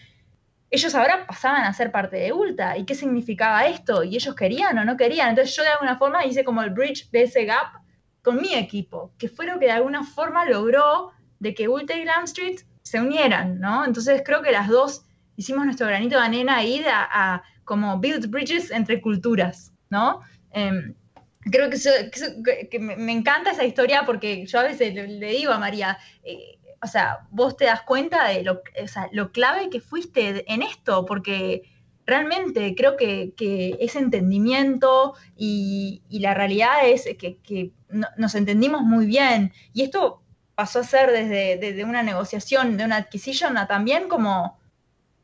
ellos 0.70 0.94
ahora 0.96 1.26
pasaban 1.26 1.64
a 1.64 1.74
ser 1.74 1.92
parte 1.92 2.18
de 2.18 2.32
Ulta. 2.32 2.78
¿Y 2.78 2.86
qué 2.86 2.96
significaba 2.96 3.66
esto? 3.66 4.04
¿Y 4.04 4.16
ellos 4.16 4.36
querían 4.36 4.78
o 4.78 4.86
no 4.86 4.96
querían? 4.96 5.30
Entonces 5.30 5.56
yo 5.56 5.64
de 5.64 5.70
alguna 5.70 5.98
forma 5.98 6.26
hice 6.26 6.44
como 6.44 6.62
el 6.62 6.70
bridge 6.70 7.10
de 7.12 7.24
ese 7.24 7.46
gap 7.46 7.82
con 8.22 8.40
mi 8.40 8.54
equipo, 8.54 9.12
que 9.18 9.28
fue 9.28 9.46
lo 9.46 9.60
que 9.60 9.66
de 9.66 9.72
alguna 9.72 10.04
forma 10.04 10.46
logró 10.46 11.12
de 11.40 11.54
que 11.56 11.68
Ulta 11.68 11.96
y 11.96 12.04
Glam 12.04 12.26
Street 12.26 12.62
se 12.84 13.00
unieran, 13.00 13.60
¿no? 13.60 13.84
Entonces 13.86 14.22
creo 14.24 14.42
que 14.42 14.52
las 14.52 14.68
dos 14.68 15.06
hicimos 15.36 15.66
nuestro 15.66 15.88
granito 15.88 16.18
de 16.18 16.26
arena 16.26 16.58
ahí 16.58 16.86
a, 16.88 17.42
como 17.66 18.00
build 18.00 18.30
bridges 18.30 18.70
entre 18.70 19.02
culturas, 19.02 19.74
¿no? 19.90 20.22
Em, 20.52 20.94
creo 21.42 21.70
que, 21.70 22.80
me, 22.80 23.12
encanta 23.12 23.52
esa 23.52 23.66
historia 23.66 24.04
porque 24.06 24.46
yo 24.46 24.60
a 24.60 24.64
veces 24.64 24.94
le, 24.94 25.28
digo 25.28 25.52
a 25.52 25.60
María, 25.60 25.98
eh, 26.24 26.60
o 26.82 26.88
sea, 26.88 27.28
vos 27.30 27.58
te 27.58 27.66
das 27.66 27.82
cuenta 27.82 28.28
de 28.28 28.44
lo, 28.44 28.62
o 28.82 28.88
sea, 28.88 29.10
lo 29.12 29.32
clave 29.32 29.70
que 29.70 29.80
fuiste 29.80 30.44
en 30.52 30.62
esto, 30.62 31.06
porque 31.06 31.64
realmente 32.06 32.76
creo 32.76 32.98
que, 32.98 33.34
ese 33.80 34.00
entendimiento 34.00 35.14
y, 35.36 36.02
la 36.10 36.34
realidad 36.34 36.88
es 36.88 37.08
que, 37.18 37.72
nos 38.18 38.36
entendimos 38.36 38.82
muy 38.82 39.06
bien. 39.06 39.52
Y 39.74 39.84
esto 39.84 40.22
pasó 40.56 40.80
a 40.80 40.84
ser 40.84 41.12
desde, 41.12 41.84
una 41.84 42.04
negociación, 42.04 42.78
de 42.78 42.86
una 42.86 42.98
adquisición, 42.98 43.58
a 43.58 43.68
también 43.68 44.08
como 44.08 44.60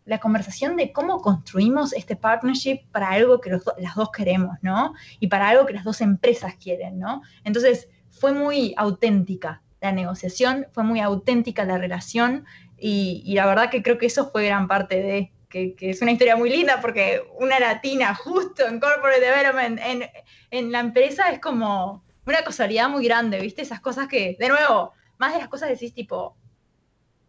la 0.08 0.20
conversación 0.20 0.76
de 0.76 0.92
cómo 0.92 1.22
construimos 1.22 1.94
este 1.94 2.16
partnership 2.16 2.80
para 2.92 3.10
algo 3.12 3.40
que 3.40 3.52
las 3.52 3.96
dos 3.96 4.10
queremos, 4.12 4.58
¿no? 4.62 4.94
Y 5.20 5.28
para 5.28 5.50
algo 5.50 5.66
que 5.66 5.74
las 5.74 5.84
dos 5.84 6.02
empresas 6.02 6.56
quieren, 6.56 6.98
¿no? 6.98 7.22
Entonces, 7.44 7.88
fue 8.10 8.34
muy 8.34 8.74
auténtica 8.78 9.62
la 9.82 9.92
negociación, 9.92 10.66
fue 10.72 10.84
muy 10.84 11.00
auténtica 11.02 11.64
la 11.66 11.78
relación 11.78 12.46
y 12.80 13.34
la 13.36 13.46
verdad 13.46 13.70
que 13.70 13.84
creo 13.84 13.98
que 13.98 14.06
eso 14.06 14.30
fue 14.30 14.46
gran 14.46 14.68
parte 14.68 15.02
de, 15.02 15.32
que, 15.50 15.76
es 15.80 16.02
una 16.02 16.12
historia 16.12 16.36
muy 16.36 16.50
linda 16.50 16.80
porque 16.82 17.22
una 17.40 17.60
latina 17.60 18.14
justo 18.16 18.68
en 18.68 18.80
Corporate 18.80 19.22
Development 19.22 19.80
en, 19.84 20.10
en, 20.52 20.72
la 20.72 20.80
empresa 20.80 21.30
es 21.32 21.40
como 21.40 22.04
una 22.26 22.44
casualidad 22.44 22.90
muy 22.90 23.06
grande, 23.06 23.40
¿viste? 23.40 23.62
Esas 23.62 23.80
cosas 23.80 24.08
que, 24.08 24.36
de 24.40 24.50
nuevo, 24.50 24.94
más 25.18 25.34
de 25.34 25.40
las 25.40 25.48
cosas 25.48 25.70
decís 25.70 25.94
tipo, 25.94 26.36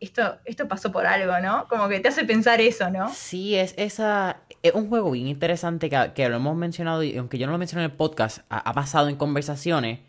esto, 0.00 0.38
esto 0.44 0.68
pasó 0.68 0.92
por 0.92 1.06
algo, 1.06 1.38
¿no? 1.40 1.66
Como 1.68 1.88
que 1.88 2.00
te 2.00 2.08
hace 2.08 2.24
pensar 2.24 2.60
eso, 2.60 2.90
¿no? 2.90 3.12
Sí, 3.12 3.56
es 3.56 3.74
esa. 3.76 4.40
Es 4.62 4.72
un 4.74 4.88
juego 4.88 5.10
bien 5.10 5.26
interesante 5.26 5.90
que, 5.90 6.28
lo 6.28 6.36
hemos 6.36 6.56
mencionado, 6.56 7.02
y 7.02 7.16
aunque 7.16 7.38
yo 7.38 7.46
no 7.46 7.52
lo 7.52 7.58
mencioné 7.58 7.84
en 7.84 7.90
el 7.90 7.96
podcast, 7.96 8.40
ha, 8.48 8.72
pasado 8.72 9.08
en 9.08 9.16
conversaciones 9.16 10.00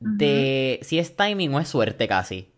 de 0.00 0.78
si 0.82 0.98
es 0.98 1.16
timing 1.16 1.54
o 1.54 1.60
es 1.60 1.68
suerte 1.68 2.08
casi. 2.08 2.50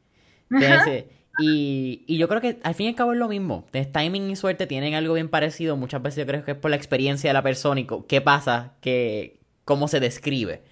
Y, 1.40 2.02
y, 2.08 2.18
yo 2.18 2.26
creo 2.26 2.40
que 2.40 2.58
al 2.64 2.74
fin 2.74 2.86
y 2.86 2.88
al 2.88 2.94
cabo 2.96 3.12
es 3.12 3.18
lo 3.20 3.28
mismo. 3.28 3.64
timing 3.70 4.28
y 4.28 4.34
suerte 4.34 4.66
tienen 4.66 4.94
algo 4.94 5.14
bien 5.14 5.28
parecido. 5.28 5.76
Muchas 5.76 6.02
veces 6.02 6.18
yo 6.18 6.26
creo 6.26 6.44
que 6.44 6.50
es 6.50 6.56
por 6.56 6.68
la 6.68 6.76
experiencia 6.76 7.30
de 7.30 7.34
la 7.34 7.44
persona 7.44 7.80
y 7.80 7.86
qué 8.08 8.20
pasa, 8.20 8.72
que, 8.80 9.38
cómo 9.64 9.86
se 9.86 10.00
describe. 10.00 10.62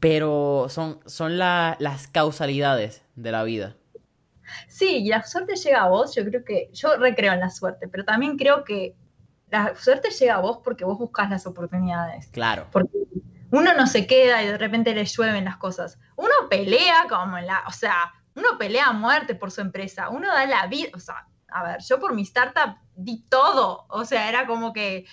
Pero 0.00 0.66
son, 0.68 0.98
son 1.06 1.38
las 1.38 2.08
causalidades 2.08 3.00
de 3.16 3.32
la 3.32 3.42
vida. 3.42 3.74
Sí, 4.68 4.98
y 5.04 5.08
la 5.08 5.22
suerte 5.22 5.56
llega 5.56 5.82
a 5.82 5.88
vos. 5.88 6.14
Yo 6.14 6.24
creo 6.24 6.44
que, 6.44 6.70
yo 6.72 6.96
recreo 6.96 7.32
en 7.32 7.40
la 7.40 7.50
suerte, 7.50 7.88
pero 7.88 8.04
también 8.04 8.36
creo 8.36 8.64
que 8.64 8.94
la 9.50 9.74
suerte 9.76 10.10
llega 10.10 10.36
a 10.36 10.40
vos 10.40 10.60
porque 10.64 10.84
vos 10.84 10.98
buscas 10.98 11.30
las 11.30 11.46
oportunidades. 11.46 12.28
Claro. 12.28 12.66
Porque 12.72 12.98
uno 13.50 13.72
no 13.74 13.86
se 13.86 14.06
queda 14.06 14.42
y 14.42 14.48
de 14.48 14.58
repente 14.58 14.94
le 14.94 15.04
llueven 15.04 15.44
las 15.44 15.56
cosas. 15.58 15.98
Uno 16.16 16.32
pelea 16.50 17.06
como 17.08 17.38
en 17.38 17.46
la, 17.46 17.62
o 17.68 17.72
sea, 17.72 18.12
uno 18.34 18.58
pelea 18.58 18.86
a 18.86 18.92
muerte 18.92 19.34
por 19.34 19.50
su 19.50 19.60
empresa, 19.60 20.08
uno 20.08 20.28
da 20.28 20.44
la 20.46 20.66
vida, 20.66 20.90
o 20.94 20.98
sea, 20.98 21.28
a 21.48 21.62
ver, 21.62 21.80
yo 21.82 22.00
por 22.00 22.14
mi 22.14 22.22
startup 22.22 22.76
di 22.96 23.24
todo, 23.28 23.86
o 23.88 24.04
sea, 24.04 24.28
era 24.28 24.46
como 24.46 24.72
que 24.72 25.06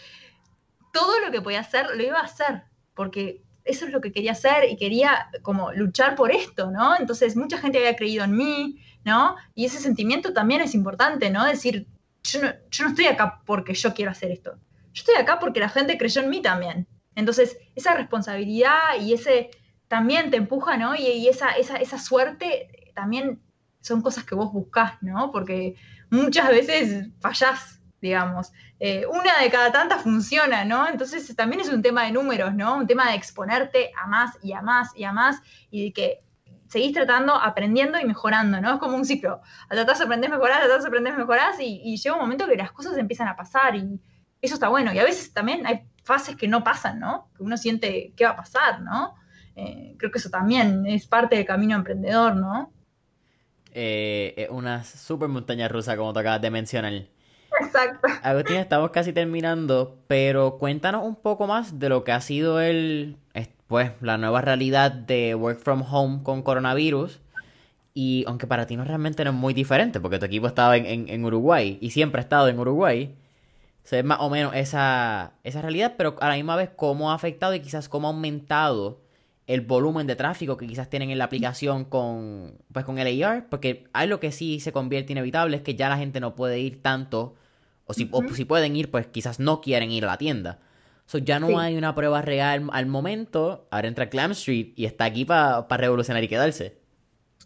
todo 0.91 1.19
lo 1.19 1.31
que 1.31 1.41
podía 1.41 1.59
hacer 1.59 1.87
lo 1.95 2.01
iba 2.01 2.19
a 2.19 2.23
hacer, 2.23 2.63
porque 2.95 3.43
eso 3.63 3.85
es 3.85 3.91
lo 3.91 4.01
que 4.01 4.11
quería 4.11 4.31
hacer 4.31 4.69
y 4.69 4.75
quería 4.75 5.29
como 5.43 5.71
luchar 5.71 6.15
por 6.15 6.31
esto, 6.31 6.71
¿no? 6.71 6.97
Entonces 6.97 7.35
mucha 7.35 7.59
gente 7.59 7.77
había 7.77 7.95
creído 7.95 8.23
en 8.23 8.35
mí, 8.35 8.79
¿no? 9.03 9.35
Y 9.55 9.65
ese 9.65 9.79
sentimiento 9.79 10.33
también 10.33 10.61
es 10.61 10.75
importante, 10.75 11.29
¿no? 11.29 11.45
Decir, 11.45 11.87
yo 12.23 12.41
no, 12.41 12.89
estoy 12.89 13.07
acá 13.07 13.41
porque 13.45 13.73
yo 13.73 13.93
quiero 13.93 14.11
hacer 14.11 14.31
esto, 14.31 14.55
yo 14.93 15.01
estoy 15.01 15.15
acá 15.15 15.39
porque 15.39 15.59
la 15.59 15.69
gente 15.69 15.97
creyó 15.97 16.21
en 16.21 16.29
mí 16.29 16.41
también. 16.41 16.87
Entonces, 17.15 17.57
esa 17.75 17.93
responsabilidad 17.93 18.99
y 18.99 19.13
ese 19.13 19.51
también 19.87 20.31
te 20.31 20.37
empuja, 20.37 20.77
¿no? 20.77 20.95
Y, 20.95 21.07
y 21.07 21.27
esa, 21.27 21.51
esa, 21.51 21.77
esa 21.77 21.99
suerte 21.99 22.91
también 22.93 23.41
son 23.81 24.01
cosas 24.01 24.23
que 24.23 24.35
vos 24.35 24.53
buscás, 24.53 24.93
¿no? 25.01 25.31
Porque 25.31 25.75
muchas 26.09 26.47
veces 26.49 27.09
fallás, 27.19 27.81
digamos. 28.01 28.51
Eh, 28.79 29.05
una 29.05 29.39
de 29.39 29.49
cada 29.49 29.71
tantas 29.71 30.03
funciona, 30.03 30.65
¿no? 30.65 30.87
Entonces 30.87 31.35
también 31.35 31.61
es 31.61 31.69
un 31.69 31.81
tema 31.81 32.03
de 32.03 32.11
números, 32.11 32.53
¿no? 32.53 32.77
Un 32.77 32.87
tema 32.87 33.09
de 33.09 33.15
exponerte 33.15 33.91
a 34.01 34.07
más 34.07 34.37
y 34.41 34.53
a 34.53 34.61
más 34.61 34.89
y 34.95 35.03
a 35.03 35.11
más 35.11 35.41
y 35.69 35.85
de 35.85 35.93
que 35.93 36.23
seguís 36.71 36.93
tratando, 36.93 37.35
aprendiendo 37.35 37.99
y 37.99 38.05
mejorando, 38.05 38.61
¿no? 38.61 38.73
Es 38.73 38.79
como 38.79 38.95
un 38.95 39.05
ciclo. 39.05 39.41
Tratás 39.69 39.99
de 39.99 40.05
aprender, 40.05 40.29
mejorar, 40.29 40.61
tratás 40.61 40.83
de 40.83 40.87
aprender, 40.87 41.17
mejorar 41.17 41.53
y, 41.59 41.81
y 41.83 41.97
llega 41.97 42.15
un 42.15 42.21
momento 42.21 42.47
que 42.47 42.55
las 42.55 42.71
cosas 42.71 42.97
empiezan 42.97 43.27
a 43.27 43.35
pasar 43.35 43.75
y 43.75 43.99
eso 44.41 44.53
está 44.55 44.69
bueno. 44.69 44.93
Y 44.93 44.99
a 44.99 45.03
veces 45.03 45.33
también 45.33 45.67
hay 45.67 45.81
fases 46.03 46.35
que 46.35 46.47
no 46.47 46.63
pasan, 46.63 46.99
¿no? 46.99 47.29
Que 47.35 47.43
uno 47.43 47.57
siente 47.57 48.13
qué 48.15 48.25
va 48.25 48.31
a 48.31 48.35
pasar, 48.37 48.81
¿no? 48.81 49.15
Eh, 49.55 49.95
creo 49.99 50.11
que 50.11 50.17
eso 50.17 50.29
también 50.29 50.85
es 50.87 51.05
parte 51.07 51.35
del 51.35 51.45
camino 51.45 51.75
emprendedor, 51.75 52.35
¿no? 52.35 52.71
eh, 53.73 54.47
una 54.51 54.83
super 54.83 55.27
montaña 55.27 55.67
rusa, 55.67 55.95
como 55.97 56.13
te 56.13 56.19
acabas 56.19 56.41
de 56.41 56.51
mencionar. 56.51 56.93
Exacto. 57.61 58.07
Agustín, 58.23 58.57
estamos 58.57 58.91
casi 58.91 59.13
terminando, 59.13 59.97
pero 60.07 60.57
cuéntanos 60.57 61.05
un 61.05 61.15
poco 61.15 61.47
más 61.47 61.79
de 61.79 61.89
lo 61.89 62.03
que 62.03 62.11
ha 62.11 62.21
sido 62.21 62.61
el, 62.61 63.17
pues, 63.71 63.93
la 64.01 64.17
nueva 64.17 64.41
realidad 64.41 64.91
de 64.91 65.33
work 65.33 65.61
from 65.61 65.81
home 65.89 66.23
con 66.23 66.41
coronavirus. 66.43 67.21
Y 67.93 68.25
aunque 68.27 68.45
para 68.45 68.67
ti 68.67 68.75
no 68.75 68.83
realmente 68.83 69.23
no 69.23 69.29
es 69.29 69.35
muy 69.35 69.53
diferente, 69.53 70.01
porque 70.01 70.19
tu 70.19 70.25
equipo 70.25 70.45
estaba 70.45 70.75
en, 70.75 71.07
en, 71.07 71.23
Uruguay 71.23 71.77
y 71.79 71.91
siempre 71.91 72.19
ha 72.19 72.23
estado 72.23 72.49
en 72.49 72.59
Uruguay, 72.59 73.15
se 73.83 73.95
ve 73.95 74.03
más 74.03 74.17
o 74.19 74.29
menos 74.29 74.53
esa, 74.55 75.35
esa 75.45 75.61
realidad, 75.61 75.95
pero 75.97 76.17
a 76.19 76.27
la 76.27 76.35
misma 76.35 76.57
vez 76.57 76.69
cómo 76.75 77.11
ha 77.11 77.15
afectado 77.15 77.55
y 77.55 77.61
quizás 77.61 77.87
cómo 77.87 78.09
ha 78.09 78.11
aumentado 78.11 78.99
el 79.47 79.61
volumen 79.61 80.05
de 80.05 80.17
tráfico 80.17 80.57
que 80.57 80.67
quizás 80.67 80.89
tienen 80.89 81.09
en 81.09 81.17
la 81.17 81.23
aplicación 81.23 81.85
con, 81.85 82.55
pues, 82.73 82.83
con 82.83 82.99
el 82.99 83.23
AR, 83.23 83.47
porque 83.47 83.85
hay 83.93 84.09
lo 84.09 84.19
que 84.19 84.33
sí 84.33 84.59
se 84.59 84.73
convierte 84.73 85.13
inevitable 85.13 85.55
es 85.55 85.63
que 85.63 85.75
ya 85.75 85.87
la 85.87 85.97
gente 85.97 86.19
no 86.19 86.35
puede 86.35 86.59
ir 86.59 86.81
tanto, 86.81 87.35
o 87.85 87.93
si, 87.93 88.11
si 88.33 88.43
pueden 88.43 88.75
ir, 88.75 88.91
pues 88.91 89.07
quizás 89.07 89.39
no 89.39 89.61
quieren 89.61 89.91
ir 89.91 90.03
a 90.03 90.07
la 90.07 90.17
tienda. 90.17 90.59
So, 91.11 91.17
ya 91.17 91.41
no 91.41 91.59
hay 91.59 91.75
una 91.75 91.93
prueba 91.93 92.21
real 92.21 92.69
al 92.71 92.85
momento, 92.85 93.67
ahora 93.69 93.89
entra 93.89 94.05
Glam 94.05 94.31
Street 94.31 94.71
y 94.77 94.85
está 94.85 95.03
aquí 95.03 95.25
para 95.25 95.67
revolucionar 95.67 96.23
y 96.23 96.29
quedarse. 96.29 96.79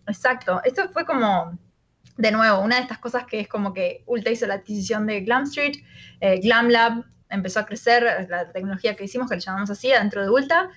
Exacto, 0.06 0.62
esto 0.64 0.88
fue 0.90 1.04
como, 1.04 1.58
de 2.16 2.32
nuevo, 2.32 2.60
una 2.60 2.76
de 2.76 2.84
estas 2.84 3.00
cosas 3.00 3.26
que 3.26 3.40
es 3.40 3.48
como 3.48 3.74
que 3.74 4.04
Ulta 4.06 4.30
hizo 4.30 4.46
la 4.46 4.54
adquisición 4.54 5.08
de 5.08 5.22
Glam 5.22 5.46
Street, 5.46 5.78
eh, 6.22 6.40
Glam 6.42 6.70
Lab 6.70 7.06
empezó 7.28 7.60
a 7.60 7.66
crecer, 7.66 8.28
la 8.30 8.52
tecnología 8.52 8.96
que 8.96 9.06
hicimos, 9.06 9.28
que 9.28 9.34
le 9.38 9.42
llamamos 9.42 9.72
así, 9.72 9.90
dentro 9.90 10.22
de 10.22 10.30
Ulta, 10.30 10.70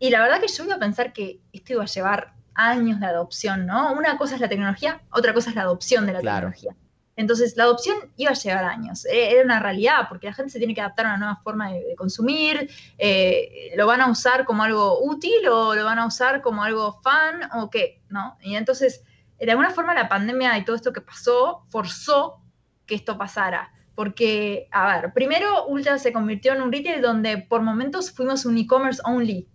y 0.00 0.10
la 0.10 0.20
verdad 0.20 0.40
que 0.40 0.48
yo 0.48 0.64
iba 0.64 0.74
a 0.74 0.80
pensar 0.80 1.12
que 1.12 1.38
esto 1.52 1.74
iba 1.74 1.84
a 1.84 1.86
llevar 1.86 2.34
años 2.56 2.98
de 2.98 3.06
adopción, 3.06 3.64
¿no? 3.64 3.92
Una 3.92 4.18
cosa 4.18 4.34
es 4.34 4.40
la 4.40 4.48
tecnología, 4.48 5.00
otra 5.12 5.34
cosa 5.34 5.50
es 5.50 5.54
la 5.54 5.62
adopción 5.62 6.04
de 6.04 6.14
la 6.14 6.20
tecnología. 6.20 6.74
Entonces, 7.16 7.56
la 7.56 7.64
adopción 7.64 7.96
iba 8.16 8.32
a 8.32 8.34
llevar 8.34 8.64
años, 8.64 9.04
e-, 9.04 9.32
era 9.32 9.44
una 9.44 9.60
realidad, 9.60 10.06
porque 10.08 10.26
la 10.26 10.34
gente 10.34 10.50
se 10.50 10.58
tiene 10.58 10.74
que 10.74 10.80
adaptar 10.80 11.06
a 11.06 11.10
una 11.10 11.18
nueva 11.18 11.36
forma 11.36 11.72
de, 11.72 11.94
consumir, 11.96 12.68
eh, 12.98 13.72
lo 13.76 13.86
van 13.86 14.00
a 14.00 14.10
usar 14.10 14.44
como 14.44 14.62
algo 14.62 15.04
útil 15.04 15.46
o 15.48 15.74
lo 15.74 15.84
van 15.84 15.98
a 15.98 16.06
usar 16.06 16.42
como 16.42 16.64
algo 16.64 17.00
fan 17.02 17.48
o 17.54 17.70
qué, 17.70 18.02
¿no? 18.08 18.36
Y 18.42 18.56
entonces, 18.56 19.04
de 19.38 19.50
alguna 19.50 19.70
forma 19.70 19.94
la 19.94 20.08
pandemia 20.08 20.56
y 20.58 20.64
todo 20.64 20.76
esto 20.76 20.92
que 20.92 21.00
pasó 21.00 21.64
forzó 21.70 22.40
que 22.86 22.94
esto 22.94 23.16
pasara. 23.16 23.70
Porque, 23.94 24.68
a 24.72 25.00
ver, 25.00 25.12
primero 25.12 25.66
Ulta 25.66 25.98
se 25.98 26.12
convirtió 26.12 26.52
en 26.52 26.62
un 26.62 26.72
retail 26.72 27.00
donde 27.00 27.38
por 27.38 27.62
momentos 27.62 28.10
fuimos 28.10 28.44
un 28.44 28.58
e-commerce 28.58 29.00
only 29.04 29.46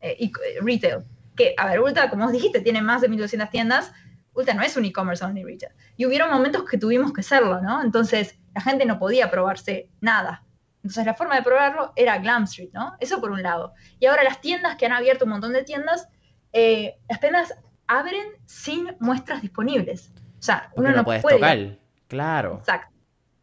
eh, 0.00 0.30
retail. 0.60 1.04
Que, 1.36 1.54
a 1.56 1.66
ver, 1.66 1.80
Ulta, 1.80 2.10
como 2.10 2.26
os 2.26 2.32
dijiste, 2.32 2.60
tiene 2.60 2.82
más 2.82 3.00
de 3.00 3.08
1200 3.08 3.50
tiendas. 3.50 3.92
Ulta 4.38 4.54
no 4.54 4.62
es 4.62 4.76
un 4.76 4.84
e-commerce 4.84 5.24
only 5.24 5.42
retail. 5.42 5.72
Y 5.96 6.06
hubieron 6.06 6.30
momentos 6.30 6.62
que 6.64 6.78
tuvimos 6.78 7.12
que 7.12 7.24
serlo, 7.24 7.60
¿no? 7.60 7.82
Entonces, 7.82 8.38
la 8.54 8.60
gente 8.60 8.86
no 8.86 8.96
podía 8.96 9.32
probarse 9.32 9.90
nada. 10.00 10.44
Entonces, 10.76 11.04
la 11.04 11.14
forma 11.14 11.34
de 11.34 11.42
probarlo 11.42 11.92
era 11.96 12.18
Glam 12.18 12.44
Street, 12.44 12.70
¿no? 12.72 12.94
Eso 13.00 13.20
por 13.20 13.32
un 13.32 13.42
lado. 13.42 13.74
Y 13.98 14.06
ahora 14.06 14.22
las 14.22 14.40
tiendas 14.40 14.76
que 14.76 14.86
han 14.86 14.92
abierto 14.92 15.24
un 15.24 15.32
montón 15.32 15.52
de 15.54 15.64
tiendas, 15.64 16.08
eh, 16.52 16.94
las 17.08 17.18
tiendas 17.18 17.52
abren 17.88 18.28
sin 18.46 18.96
muestras 19.00 19.42
disponibles. 19.42 20.12
O 20.38 20.42
sea, 20.42 20.70
uno 20.76 20.92
no 20.92 21.04
puede 21.04 21.20
tocar. 21.20 21.58
Claro. 22.06 22.58
Exacto. 22.60 22.94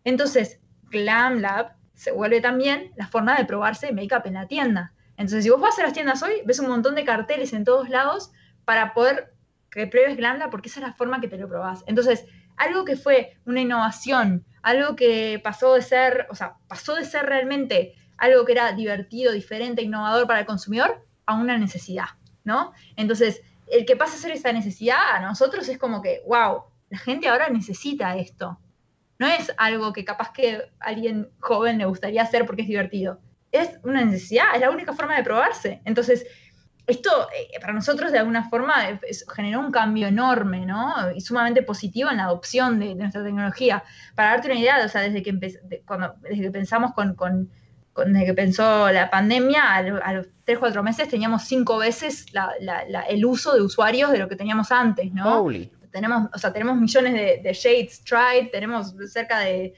Entonces, 0.05 0.61
Glam 0.83 1.39
Lab 1.41 1.73
se 1.93 2.13
vuelve 2.13 2.39
también 2.39 2.93
la 2.95 3.07
forma 3.07 3.35
de 3.35 3.43
probarse 3.43 3.91
make-up 3.91 4.21
en 4.23 4.35
la 4.35 4.47
tienda. 4.47 4.93
Entonces, 5.17 5.43
si 5.43 5.49
vos 5.49 5.59
vas 5.59 5.77
a 5.77 5.83
las 5.83 5.91
tiendas 5.91 6.23
hoy, 6.23 6.41
ves 6.45 6.59
un 6.59 6.69
montón 6.69 6.95
de 6.95 7.03
carteles 7.03 7.51
en 7.51 7.65
todos 7.65 7.89
lados 7.89 8.31
para 8.63 8.93
poder 8.93 9.34
que 9.69 9.87
pruebes 9.87 10.19
Lab 10.19 10.49
porque 10.49 10.69
esa 10.69 10.79
es 10.79 10.87
la 10.87 10.93
forma 10.93 11.19
que 11.19 11.27
te 11.27 11.37
lo 11.37 11.47
probás. 11.47 11.83
Entonces, 11.87 12.25
algo 12.57 12.85
que 12.85 12.95
fue 12.95 13.37
una 13.45 13.61
innovación, 13.61 14.45
algo 14.61 14.95
que 14.95 15.39
pasó 15.43 15.73
de 15.73 15.81
ser, 15.81 16.27
o 16.29 16.35
sea, 16.35 16.55
pasó 16.67 16.95
de 16.95 17.05
ser 17.05 17.25
realmente 17.25 17.95
algo 18.17 18.45
que 18.45 18.53
era 18.53 18.71
divertido, 18.71 19.33
diferente, 19.33 19.81
innovador 19.81 20.27
para 20.27 20.39
el 20.39 20.45
consumidor, 20.45 21.05
a 21.25 21.35
una 21.35 21.57
necesidad, 21.57 22.09
¿no? 22.43 22.73
Entonces, 22.95 23.41
el 23.67 23.85
que 23.85 23.95
pasa 23.95 24.15
a 24.15 24.19
ser 24.19 24.31
esa 24.31 24.51
necesidad 24.53 25.15
a 25.15 25.21
nosotros 25.21 25.67
es 25.67 25.77
como 25.77 26.01
que, 26.01 26.21
wow, 26.27 26.63
la 26.89 26.97
gente 26.97 27.27
ahora 27.27 27.49
necesita 27.49 28.15
esto. 28.15 28.59
No 29.17 29.27
es 29.27 29.51
algo 29.57 29.93
que 29.93 30.05
capaz 30.05 30.31
que 30.31 30.61
alguien 30.79 31.29
joven 31.39 31.77
le 31.77 31.85
gustaría 31.85 32.21
hacer 32.21 32.45
porque 32.45 32.63
es 32.63 32.67
divertido. 32.67 33.19
Es 33.51 33.79
una 33.83 34.03
necesidad, 34.03 34.53
es 34.53 34.61
la 34.61 34.69
única 34.69 34.93
forma 34.93 35.15
de 35.15 35.23
probarse. 35.23 35.81
Entonces, 35.85 36.25
esto 36.87 37.27
eh, 37.33 37.59
para 37.59 37.73
nosotros 37.73 38.11
de 38.11 38.19
alguna 38.19 38.49
forma 38.49 38.99
generó 39.33 39.59
un 39.59 39.71
cambio 39.71 40.07
enorme, 40.07 40.65
¿no? 40.65 40.93
Y 41.15 41.21
sumamente 41.21 41.63
positivo 41.63 42.11
en 42.11 42.17
la 42.17 42.25
adopción 42.25 42.79
de, 42.79 42.93
nuestra 42.95 43.23
tecnología. 43.23 43.83
Para 44.13 44.31
darte 44.31 44.51
una 44.51 44.59
idea, 44.59 44.85
o 44.85 44.87
sea, 44.87 45.01
desde 45.01 45.23
que, 45.23 45.81
cuando, 45.85 46.15
desde 46.21 46.43
que 46.43 46.51
pensamos 46.51 46.93
con, 46.93 47.49
desde 48.05 48.25
que 48.25 48.33
pensó 48.33 48.91
la 48.91 49.09
pandemia, 49.09 49.75
a, 49.75 50.13
los 50.13 50.27
3 50.43 50.59
4 50.59 50.83
meses 50.83 51.09
teníamos 51.09 51.43
cinco 51.43 51.77
veces 51.77 52.27
el 53.09 53.25
uso 53.25 53.55
de 53.55 53.61
usuarios 53.61 54.11
de 54.11 54.19
lo 54.19 54.29
que 54.29 54.35
teníamos 54.35 54.71
antes, 54.71 55.11
¿no? 55.11 55.47
Tenemos, 55.91 56.29
o 56.33 56.37
sea, 56.37 56.51
tenemos 56.51 56.75
millones 56.77 57.13
de, 57.41 57.53
shades 57.53 58.03
tried, 58.03 58.51
tenemos 58.51 58.93
cerca 59.07 59.39
de 59.39 59.73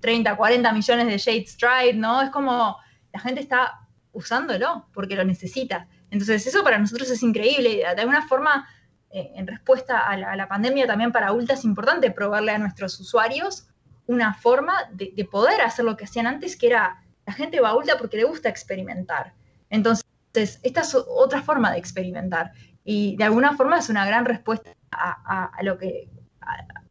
30, 0.00 0.36
40 0.36 0.72
millones 0.72 1.06
de 1.08 1.18
shades 1.18 1.56
tried, 1.56 1.96
¿no? 1.96 2.22
Es 2.22 2.30
como 2.30 2.76
la 3.12 3.20
gente 3.20 3.40
está 3.40 3.80
usándolo 4.12 4.86
porque 4.94 5.14
lo 5.14 5.24
necesita. 5.24 5.88
Entonces, 6.10 6.46
eso 6.46 6.62
para 6.62 6.78
nosotros 6.78 7.10
es 7.10 7.22
increíble. 7.22 7.78
De 7.78 8.00
alguna 8.00 8.26
forma, 8.26 8.68
eh, 9.10 9.32
en 9.34 9.46
respuesta 9.46 10.06
a 10.06 10.36
la, 10.36 10.48
pandemia, 10.48 10.86
también 10.86 11.12
para 11.12 11.32
Ulta 11.32 11.54
es 11.54 11.64
importante 11.64 12.10
probarle 12.10 12.52
a 12.52 12.58
nuestros 12.58 12.98
usuarios 13.00 13.68
una 14.06 14.34
forma 14.34 14.74
de, 14.92 15.24
poder 15.30 15.60
hacer 15.62 15.84
lo 15.84 15.96
que 15.96 16.04
hacían 16.04 16.26
antes, 16.26 16.56
que 16.56 16.68
era 16.68 17.02
la 17.26 17.32
gente 17.32 17.60
va 17.60 17.70
a 17.70 17.76
Ulta 17.76 17.98
porque 17.98 18.16
le 18.16 18.24
gusta 18.24 18.48
experimentar. 18.48 19.32
Entonces, 19.68 20.04
esta 20.32 20.80
es 20.82 20.94
otra 20.94 21.42
forma 21.42 21.72
de 21.72 21.78
experimentar. 21.78 22.52
Y 22.84 23.16
de 23.16 23.24
alguna 23.24 23.56
forma 23.56 23.78
es 23.78 23.88
una 23.88 24.06
gran 24.06 24.24
respuesta 24.24 24.70
a, 24.92 25.50
lo 25.62 25.76
que. 25.76 26.08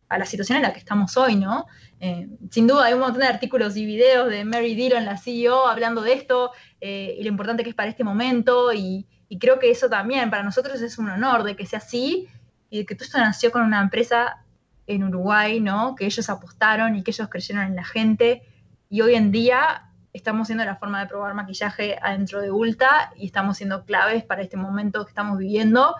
A, 0.10 0.18
la 0.18 0.26
situación 0.26 0.58
en 0.58 0.64
la 0.64 0.74
que 0.74 0.80
estamos 0.80 1.18
hoy, 1.18 1.36
¿no? 1.36 1.66
Eh, 2.06 2.28
sin 2.52 2.68
duda 2.68 2.86
hay 2.86 2.94
un 2.94 3.00
montón 3.00 3.22
de 3.22 3.28
artículos 3.28 3.76
y 3.76 3.84
videos 3.84 4.30
de 4.30 4.46
Mary 4.46 4.76
Dillon, 4.76 5.06
la 5.06 5.18
CEO, 5.18 5.68
hablando 5.68 6.04
de 6.04 6.14
esto 6.14 6.52
eh, 6.80 7.16
y 7.18 7.24
lo 7.24 7.30
importante 7.30 7.64
que 7.64 7.72
es 7.72 7.76
para 7.76 7.90
este 7.90 8.04
momento 8.04 8.72
y, 8.74 9.08
creo 9.40 9.58
que 9.60 9.72
eso 9.72 9.90
también 9.90 10.30
para 10.30 10.44
nosotros 10.44 10.80
es 10.82 10.98
un 10.98 11.10
honor 11.10 11.44
de 11.44 11.58
que 11.58 11.66
sea 11.66 11.80
así 11.80 12.30
y 12.70 12.78
de 12.78 12.86
que 12.86 12.96
todo 12.96 13.06
esto 13.06 13.18
nació 13.18 13.52
con 13.52 13.64
una 13.64 13.82
empresa 13.82 14.46
en 14.88 15.04
Uruguay, 15.04 15.60
¿no? 15.60 15.96
Que 15.96 16.06
ellos 16.06 16.30
apostaron 16.30 16.96
y 16.96 17.04
que 17.04 17.12
ellos 17.12 17.28
creyeron 17.28 17.64
en 17.64 17.76
la 17.76 17.84
gente. 17.84 18.44
Y 18.88 19.02
hoy 19.02 19.16
en 19.16 19.32
día 19.32 19.92
estamos 20.14 20.48
siendo 20.48 20.64
la 20.64 20.78
forma 20.78 21.02
de 21.02 21.08
probar 21.08 21.34
maquillaje 21.34 21.98
adentro 22.02 22.40
de 22.40 22.50
Ulta 22.52 23.12
y 23.18 23.26
estamos 23.26 23.58
siendo 23.58 23.84
claves 23.84 24.24
para 24.24 24.42
este 24.42 24.56
momento 24.56 25.04
que 25.04 25.10
estamos 25.10 25.38
viviendo. 25.38 25.96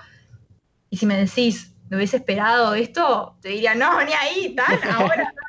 Y 0.90 0.96
si 0.96 1.06
me 1.06 1.18
decís, 1.18 1.76
¿me 1.90 1.98
hubiese 1.98 2.18
esperado 2.18 2.74
esto? 2.74 3.38
Te 3.42 3.50
diría, 3.50 3.76
no, 3.76 4.02
ni 4.04 4.14
ahí, 4.14 4.56
tan 4.56 4.82
ahora, 4.92 5.34
tan 5.36 5.45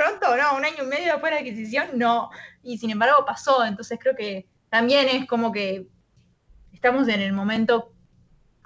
pronto, 0.00 0.34
no, 0.36 0.56
un 0.56 0.64
año 0.64 0.84
y 0.84 0.86
medio 0.86 1.12
después 1.12 1.30
de 1.30 1.34
la 1.34 1.40
adquisición, 1.40 1.86
no. 1.94 2.30
Y 2.62 2.78
sin 2.78 2.90
embargo 2.90 3.24
pasó, 3.26 3.64
entonces 3.64 3.98
creo 4.00 4.16
que 4.16 4.46
también 4.70 5.08
es 5.08 5.26
como 5.26 5.52
que 5.52 5.88
estamos 6.72 7.08
en 7.08 7.20
el 7.20 7.32
momento, 7.32 7.92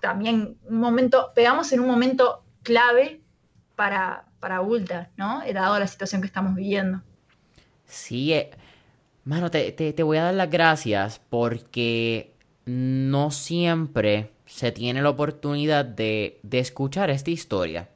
también 0.00 0.56
un 0.64 0.78
momento, 0.78 1.32
pegamos 1.34 1.72
en 1.72 1.80
un 1.80 1.88
momento 1.88 2.44
clave 2.62 3.20
para, 3.74 4.26
para 4.38 4.60
Ulta, 4.60 5.10
¿no? 5.16 5.42
Dado 5.52 5.78
la 5.78 5.88
situación 5.88 6.20
que 6.20 6.28
estamos 6.28 6.54
viviendo. 6.54 7.02
Sí, 7.84 8.32
eh, 8.32 8.50
mano, 9.24 9.50
te, 9.50 9.72
te, 9.72 10.02
voy 10.02 10.18
a 10.18 10.24
dar 10.24 10.34
las 10.34 10.50
gracias 10.50 11.20
porque 11.30 12.32
no 12.64 13.32
siempre 13.32 14.30
se 14.46 14.70
tiene 14.70 15.02
la 15.02 15.10
oportunidad 15.10 15.84
de, 15.84 16.38
de 16.44 16.60
escuchar 16.60 17.10
esta 17.10 17.30
historia. 17.30 17.88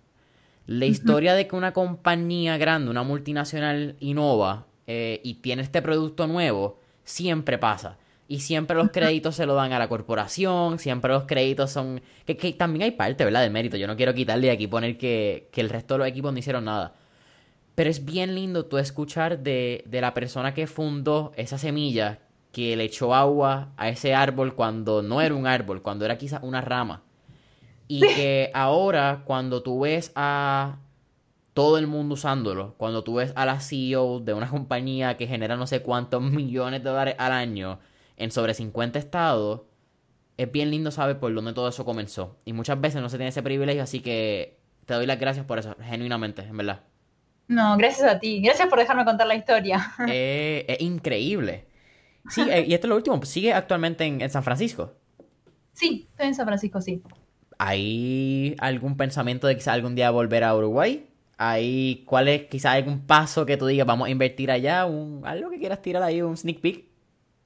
La 0.68 0.84
historia 0.84 1.32
de 1.32 1.48
que 1.48 1.56
una 1.56 1.72
compañía 1.72 2.58
grande, 2.58 2.90
una 2.90 3.02
multinacional, 3.02 3.96
innova 4.00 4.66
eh, 4.86 5.18
y 5.24 5.36
tiene 5.36 5.62
este 5.62 5.80
producto 5.80 6.26
nuevo, 6.26 6.78
siempre 7.04 7.56
pasa. 7.56 7.96
Y 8.28 8.40
siempre 8.40 8.76
los 8.76 8.90
créditos 8.90 9.34
se 9.34 9.46
lo 9.46 9.54
dan 9.54 9.72
a 9.72 9.78
la 9.78 9.88
corporación, 9.88 10.78
siempre 10.78 11.10
los 11.10 11.24
créditos 11.24 11.70
son... 11.70 12.02
Que, 12.26 12.34
también 12.52 12.82
hay 12.82 12.90
parte, 12.90 13.24
¿verdad? 13.24 13.40
Del 13.40 13.50
mérito. 13.50 13.78
Yo 13.78 13.86
no 13.86 13.96
quiero 13.96 14.12
quitarle 14.12 14.50
aquí 14.50 14.66
poner 14.66 14.98
que, 14.98 15.48
el 15.54 15.70
resto 15.70 15.94
de 15.94 15.98
los 16.00 16.08
equipos 16.08 16.34
no 16.34 16.38
hicieron 16.38 16.66
nada. 16.66 16.96
Pero 17.74 17.88
es 17.88 18.04
bien 18.04 18.34
lindo 18.34 18.66
tú 18.66 18.76
escuchar 18.76 19.38
de, 19.38 19.84
de 19.86 20.02
la 20.02 20.12
persona 20.12 20.52
que 20.52 20.66
fundó 20.66 21.32
esa 21.36 21.56
semilla, 21.56 22.18
que 22.52 22.76
le 22.76 22.84
echó 22.84 23.14
agua 23.14 23.72
a 23.78 23.88
ese 23.88 24.14
árbol 24.14 24.54
cuando 24.54 25.00
no 25.00 25.22
era 25.22 25.34
un 25.34 25.46
árbol, 25.46 25.80
cuando 25.80 26.04
era 26.04 26.18
quizás 26.18 26.42
una 26.42 26.60
rama. 26.60 27.04
Y 27.88 28.00
que 28.00 28.50
ahora 28.54 29.22
cuando 29.24 29.62
tú 29.62 29.80
ves 29.80 30.12
a 30.14 30.78
todo 31.54 31.78
el 31.78 31.86
mundo 31.86 32.14
usándolo, 32.14 32.74
cuando 32.76 33.02
tú 33.02 33.14
ves 33.14 33.32
a 33.34 33.46
la 33.46 33.60
CEO 33.60 34.20
de 34.20 34.34
una 34.34 34.48
compañía 34.48 35.16
que 35.16 35.26
genera 35.26 35.56
no 35.56 35.66
sé 35.66 35.82
cuántos 35.82 36.22
millones 36.30 36.84
de 36.84 36.90
dólares 36.90 37.14
al 37.18 37.32
año, 37.32 37.80
en 38.16 38.30
sobre 38.30 38.54
50 38.54 38.98
estados, 38.98 39.62
es 40.36 40.52
bien 40.52 40.70
lindo 40.70 40.90
saber 40.90 41.18
por 41.18 41.34
dónde 41.34 41.52
todo 41.52 41.68
eso 41.68 41.84
comenzó. 41.84 42.36
Y 42.44 42.52
muchas 42.52 42.80
veces 42.80 43.00
no 43.02 43.08
se 43.08 43.16
tiene 43.16 43.30
ese 43.30 43.42
privilegio, 43.42 43.82
así 43.82 44.00
que 44.00 44.58
te 44.86 44.94
doy 44.94 45.06
las 45.06 45.18
gracias 45.18 45.46
por 45.46 45.58
eso, 45.58 45.74
genuinamente, 45.80 46.42
en 46.42 46.56
verdad. 46.56 46.82
No, 47.48 47.76
gracias 47.76 48.08
a 48.08 48.18
ti. 48.20 48.40
Gracias 48.42 48.68
por 48.68 48.78
dejarme 48.78 49.04
contar 49.04 49.26
la 49.26 49.34
historia. 49.34 49.92
Eh, 50.08 50.64
es 50.68 50.80
increíble. 50.80 51.66
Sí, 52.28 52.42
eh, 52.42 52.64
y 52.68 52.74
esto 52.74 52.86
es 52.86 52.88
lo 52.90 52.96
último. 52.96 53.20
¿Sigue 53.24 53.52
actualmente 53.52 54.04
en, 54.04 54.30
San 54.30 54.42
Francisco? 54.42 54.94
Sí, 55.72 56.06
estoy 56.10 56.26
en 56.28 56.34
San 56.34 56.46
Francisco, 56.46 56.80
sí. 56.80 57.02
¿Hay 57.58 58.54
algún 58.58 58.96
pensamiento 58.96 59.46
de 59.46 59.56
quizá 59.56 59.72
algún 59.72 59.94
día 59.94 60.10
volver 60.10 60.44
a 60.44 60.54
Uruguay? 60.54 61.08
¿Hay, 61.36 62.04
¿Cuál 62.06 62.28
es 62.28 62.44
quizá 62.44 62.72
algún 62.72 63.06
paso 63.06 63.46
que 63.46 63.56
tú 63.56 63.66
digas, 63.66 63.86
vamos 63.86 64.08
a 64.08 64.10
invertir 64.10 64.50
allá? 64.50 64.86
Un, 64.86 65.26
¿Algo 65.26 65.50
que 65.50 65.58
quieras 65.58 65.82
tirar 65.82 66.02
ahí, 66.02 66.22
un 66.22 66.36
sneak 66.36 66.60
peek? 66.60 66.84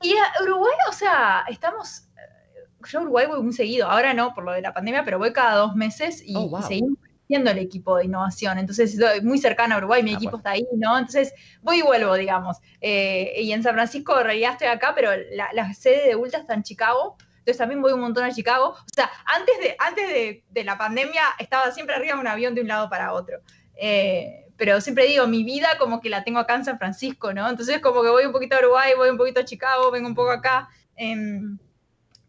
Y 0.02 0.14
Uruguay, 0.42 0.74
o 0.88 0.92
sea, 0.92 1.44
estamos. 1.48 2.08
Eh, 2.16 2.88
yo 2.90 2.98
a 2.98 3.02
Uruguay 3.02 3.26
voy 3.26 3.42
muy 3.42 3.52
seguido. 3.52 3.88
Ahora 3.88 4.14
no, 4.14 4.34
por 4.34 4.44
lo 4.44 4.52
de 4.52 4.62
la 4.62 4.74
pandemia, 4.74 5.04
pero 5.04 5.18
voy 5.18 5.32
cada 5.32 5.56
dos 5.56 5.74
meses 5.76 6.22
y, 6.24 6.34
oh, 6.36 6.62
seguimos 6.62 6.98
creciendo 7.00 7.50
el 7.50 7.58
equipo 7.58 7.96
de 7.96 8.06
innovación. 8.06 8.58
Entonces, 8.58 8.94
estoy 8.94 9.20
muy 9.20 9.38
cercana 9.38 9.76
a 9.76 9.78
Uruguay, 9.78 10.02
mi 10.02 10.12
ah, 10.12 10.16
equipo 10.16 10.38
está 10.38 10.50
ahí, 10.50 10.66
¿no? 10.76 10.98
Entonces, 10.98 11.32
voy 11.62 11.78
y 11.78 11.82
vuelvo, 11.82 12.14
digamos. 12.14 12.58
Eh, 12.80 13.34
y 13.38 13.52
en 13.52 13.62
San 13.62 13.74
Francisco, 13.74 14.18
en 14.18 14.24
realidad 14.24 14.52
estoy 14.52 14.68
acá, 14.68 14.92
pero 14.94 15.10
la, 15.32 15.74
sede 15.74 16.08
de 16.08 16.16
Ulta 16.16 16.38
está 16.38 16.54
en 16.54 16.62
Chicago. 16.62 17.16
Entonces 17.42 17.58
también 17.58 17.82
voy 17.82 17.92
un 17.92 18.00
montón 18.00 18.22
a 18.22 18.32
Chicago. 18.32 18.70
O 18.70 18.94
sea, 18.94 19.10
antes 19.26 19.58
de, 19.58 19.74
antes 19.80 20.08
de, 20.08 20.44
de 20.48 20.64
la 20.64 20.78
pandemia 20.78 21.22
estaba 21.40 21.72
siempre 21.72 21.96
arriba 21.96 22.14
de 22.14 22.20
un 22.20 22.28
avión 22.28 22.54
de 22.54 22.60
un 22.60 22.68
lado 22.68 22.88
para 22.88 23.12
otro. 23.12 23.40
Eh, 23.74 24.46
pero 24.56 24.80
siempre 24.80 25.06
digo, 25.06 25.26
mi 25.26 25.42
vida 25.42 25.70
como 25.76 26.00
que 26.00 26.08
la 26.08 26.22
tengo 26.22 26.38
acá 26.38 26.54
en 26.54 26.64
San 26.64 26.78
Francisco, 26.78 27.32
¿no? 27.32 27.50
Entonces 27.50 27.80
como 27.80 28.00
que 28.00 28.10
voy 28.10 28.26
un 28.26 28.32
poquito 28.32 28.54
a 28.54 28.60
Uruguay, 28.60 28.92
voy 28.96 29.10
un 29.10 29.16
poquito 29.16 29.40
a 29.40 29.44
Chicago, 29.44 29.90
vengo 29.90 30.06
un 30.06 30.14
poco 30.14 30.30
acá. 30.30 30.68
Em, 30.94 31.58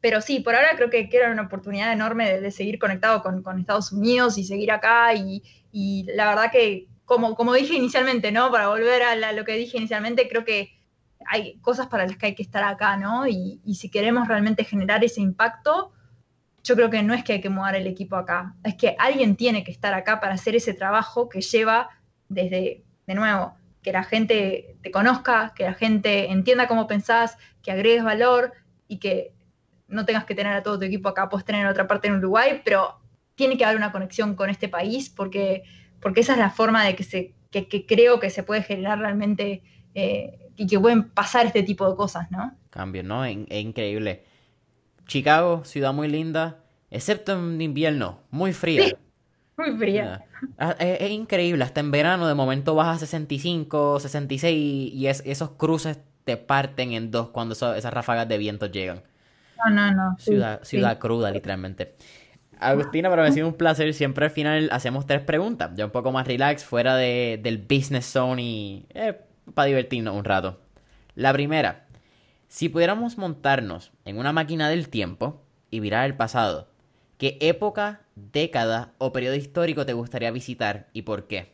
pero 0.01 0.19
sí, 0.19 0.39
por 0.39 0.55
ahora 0.55 0.75
creo 0.75 0.89
que, 0.89 1.07
era 1.11 1.31
una 1.31 1.43
oportunidad 1.43 1.93
enorme 1.93 2.39
de, 2.41 2.49
seguir 2.49 2.79
conectado 2.79 3.21
con, 3.21 3.43
Estados 3.59 3.91
Unidos 3.91 4.39
y 4.39 4.43
seguir 4.45 4.71
acá. 4.71 5.13
Y, 5.13 6.05
la 6.15 6.29
verdad 6.29 6.51
que, 6.51 6.87
como, 7.05 7.35
como 7.35 7.53
dije 7.53 7.75
inicialmente, 7.75 8.31
¿no? 8.31 8.51
Para 8.51 8.67
volver 8.67 9.03
a 9.03 9.31
lo 9.31 9.45
que 9.45 9.53
dije 9.53 9.77
inicialmente, 9.77 10.27
creo 10.27 10.43
que 10.43 10.71
hay 11.27 11.57
cosas 11.59 11.87
para 11.87 12.05
las 12.05 12.17
que 12.17 12.27
hay 12.27 12.35
que 12.35 12.43
estar 12.43 12.63
acá, 12.63 12.97
¿no? 12.97 13.27
Y, 13.27 13.61
si 13.75 13.89
queremos 13.89 14.27
realmente 14.27 14.63
generar 14.63 15.03
ese 15.03 15.21
impacto, 15.21 15.91
yo 16.63 16.75
creo 16.75 16.89
que 16.89 17.03
no 17.03 17.13
es 17.13 17.23
que 17.23 17.33
hay 17.33 17.41
que 17.41 17.49
mudar 17.49 17.75
el 17.75 17.87
equipo 17.87 18.15
acá, 18.15 18.55
es 18.63 18.75
que 18.75 18.95
alguien 18.99 19.35
tiene 19.35 19.63
que 19.63 19.71
estar 19.71 19.93
acá 19.93 20.19
para 20.19 20.35
hacer 20.35 20.55
ese 20.55 20.73
trabajo 20.73 21.27
que 21.27 21.41
lleva 21.41 21.89
desde, 22.29 22.83
de 23.05 23.15
nuevo, 23.15 23.55
que 23.81 23.91
la 23.91 24.03
gente 24.03 24.77
te 24.81 24.91
conozca, 24.91 25.53
que 25.55 25.63
la 25.63 25.73
gente 25.73 26.31
entienda 26.31 26.67
cómo 26.67 26.87
pensás, 26.87 27.37
que 27.61 27.71
agregues 27.71 28.03
valor 28.03 28.53
y 28.87 28.99
que 28.99 29.33
no 29.87 30.05
tengas 30.05 30.25
que 30.25 30.35
tener 30.35 30.53
a 30.53 30.63
todo 30.63 30.79
tu 30.79 30.85
equipo 30.85 31.09
acá, 31.09 31.29
puedes 31.29 31.45
tener 31.45 31.67
otra 31.67 31.87
parte 31.87 32.07
en 32.07 32.15
Uruguay, 32.15 32.61
pero 32.63 32.99
tiene 33.35 33.57
que 33.57 33.65
haber 33.65 33.77
una 33.77 33.91
conexión 33.91 34.35
con 34.35 34.49
este 34.49 34.69
país 34.69 35.09
porque, 35.09 35.63
porque 36.01 36.21
esa 36.21 36.33
es 36.33 36.39
la 36.39 36.49
forma 36.49 36.83
de 36.85 36.95
que, 36.95 37.03
se, 37.03 37.33
que, 37.51 37.85
creo 37.85 38.19
que 38.19 38.29
se 38.29 38.43
puede 38.43 38.63
generar 38.63 38.99
realmente 38.99 39.63
eh, 39.95 40.42
y 40.63 40.67
que 40.67 40.79
pueden 40.79 41.09
pasar 41.09 41.45
este 41.45 41.61
tipo 41.61 41.89
de 41.89 41.95
cosas, 41.97 42.31
¿no? 42.31 42.55
Cambio, 42.69 43.03
¿no? 43.03 43.25
Es, 43.25 43.35
increíble. 43.49 44.23
Chicago, 45.07 45.65
ciudad 45.65 45.93
muy 45.93 46.07
linda, 46.07 46.59
excepto 46.89 47.33
en 47.33 47.61
invierno, 47.61 48.21
muy 48.31 48.53
fría. 48.53 48.97
muy 49.57 49.77
fría. 49.77 50.23
Ah, 50.57 50.73
es, 50.79 51.11
increíble, 51.11 51.65
hasta 51.65 51.81
en 51.81 51.91
verano 51.91 52.29
de 52.29 52.33
momento 52.33 52.75
vas 52.75 52.95
a 52.95 52.99
65, 52.99 53.99
66 53.99 54.93
y 54.93 55.07
esos 55.07 55.51
cruces 55.51 55.99
te 56.23 56.37
parten 56.37 56.93
en 56.93 57.11
dos 57.11 57.27
cuando 57.29 57.53
esas 57.53 57.93
ráfagas 57.93 58.29
de 58.29 58.37
viento 58.37 58.67
llegan. 58.67 59.03
No, 59.57 59.69
no, 59.69 59.91
no. 59.91 60.17
Ciudad, 60.17 60.63
ciudad 60.63 60.97
cruda, 60.97 61.29
literalmente. 61.29 61.95
Agustina, 62.57 63.09
para 63.09 63.23
mí 63.23 63.29
ha 63.29 63.31
sido 63.33 63.47
un 63.47 63.55
placer. 63.55 63.93
Siempre 63.93 64.27
al 64.27 64.31
final 64.31 64.69
hacemos 64.71 65.05
tres 65.05 65.21
preguntas. 65.23 65.71
Ya 65.75 65.83
un 65.83 65.91
poco 65.91 66.13
más 66.13 66.25
relax, 66.25 66.63
fuera 66.63 66.95
de, 66.95 67.37
del 67.43 67.57
business 67.57 68.05
zone 68.05 68.41
y 68.41 68.85
eh, 68.93 69.19
para 69.53 69.67
divertirnos 69.67 70.15
un 70.15 70.23
rato. 70.23 70.59
La 71.15 71.33
primera, 71.33 71.85
si 72.47 72.69
pudiéramos 72.69 73.17
montarnos 73.17 73.91
en 74.05 74.17
una 74.17 74.33
máquina 74.33 74.69
del 74.69 74.89
tiempo 74.89 75.41
y 75.69 75.81
mirar 75.81 76.05
el 76.05 76.15
pasado, 76.15 76.67
¿qué 77.17 77.37
época, 77.41 78.01
década 78.15 78.93
o 78.97 79.11
periodo 79.11 79.35
histórico 79.35 79.85
te 79.85 79.93
gustaría 79.93 80.31
visitar 80.31 80.87
y 80.93 81.03
por 81.03 81.27
qué? 81.27 81.53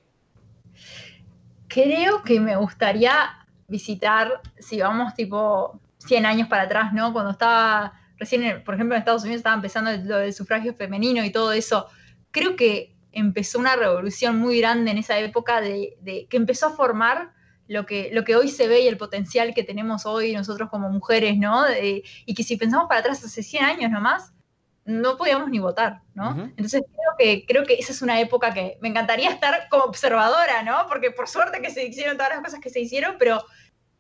Creo 1.68 2.24
que 2.24 2.40
me 2.40 2.56
gustaría 2.56 3.46
visitar, 3.68 4.42
si 4.58 4.82
vamos 4.82 5.14
tipo 5.14 5.80
100 6.00 6.26
años 6.26 6.48
para 6.48 6.64
atrás, 6.64 6.94
¿no? 6.94 7.14
Cuando 7.14 7.32
estaba 7.32 7.94
recién, 8.18 8.64
por 8.64 8.76
ejemplo, 8.76 8.96
en 8.96 9.00
Estados 9.00 9.24
Unidos 9.24 9.40
estaba 9.40 9.56
empezando 9.56 9.92
lo 9.92 10.18
del 10.18 10.34
sufragio 10.34 10.74
femenino 10.74 11.24
y 11.24 11.32
todo 11.32 11.52
eso. 11.54 11.88
Creo 12.32 12.56
que 12.56 12.96
empezó 13.12 13.60
una 13.60 13.76
revolución 13.76 14.38
muy 14.40 14.60
grande 14.60 14.92
en 14.92 14.98
esa 14.98 15.18
época 15.20 15.62
de, 15.62 16.28
que 16.30 16.38
empezó 16.38 16.68
a 16.68 16.72
formar 16.72 17.34
lo 17.70 17.86
que, 17.86 18.10
lo 18.12 18.24
que 18.24 18.36
hoy 18.36 18.50
se 18.50 18.68
ve 18.68 18.82
y 18.82 18.88
el 18.88 18.98
potencial 18.98 19.54
que 19.54 19.64
tenemos 19.64 20.08
hoy 20.08 20.34
nosotros 20.34 20.70
como 20.70 20.90
mujeres, 20.90 21.38
¿no? 21.38 21.64
y 21.72 22.34
que 22.34 22.44
si 22.44 22.58
pensamos 22.58 22.88
para 22.90 23.02
atrás 23.02 23.24
hace 23.24 23.44
100 23.44 23.64
años 23.64 23.92
nomás, 23.92 24.34
no 24.86 25.18
podíamos 25.18 25.52
ni 25.52 25.60
votar, 25.60 26.02
¿no? 26.16 26.32
Entonces 26.58 26.82
creo 26.82 27.14
que, 27.20 27.46
creo 27.46 27.64
que 27.64 27.76
esa 27.76 27.92
es 27.92 28.02
una 28.02 28.20
época 28.20 28.56
que 28.56 28.80
me 28.82 28.88
encantaría 28.88 29.30
estar 29.30 29.68
como 29.70 29.84
observadora, 29.84 30.64
¿no? 30.64 30.88
Porque 30.88 31.12
por 31.12 31.28
suerte 31.28 31.62
que 31.62 31.70
se 31.70 31.86
hicieron 31.86 32.18
todas 32.18 32.32
las 32.32 32.42
cosas 32.42 32.60
que 32.60 32.72
se 32.72 32.80
hicieron, 32.80 33.18
pero 33.20 33.46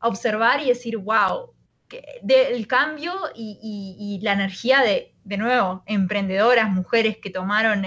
observar 0.01 0.63
y 0.63 0.69
decir, 0.69 0.97
wow, 0.97 1.53
del 2.23 2.65
cambio 2.65 3.13
y, 3.35 4.19
la 4.23 4.33
energía 4.33 4.81
de, 4.81 5.13
de 5.23 5.37
nuevo, 5.37 5.83
emprendedoras, 5.85 6.71
mujeres 6.71 7.17
que 7.17 7.29
tomaron 7.29 7.85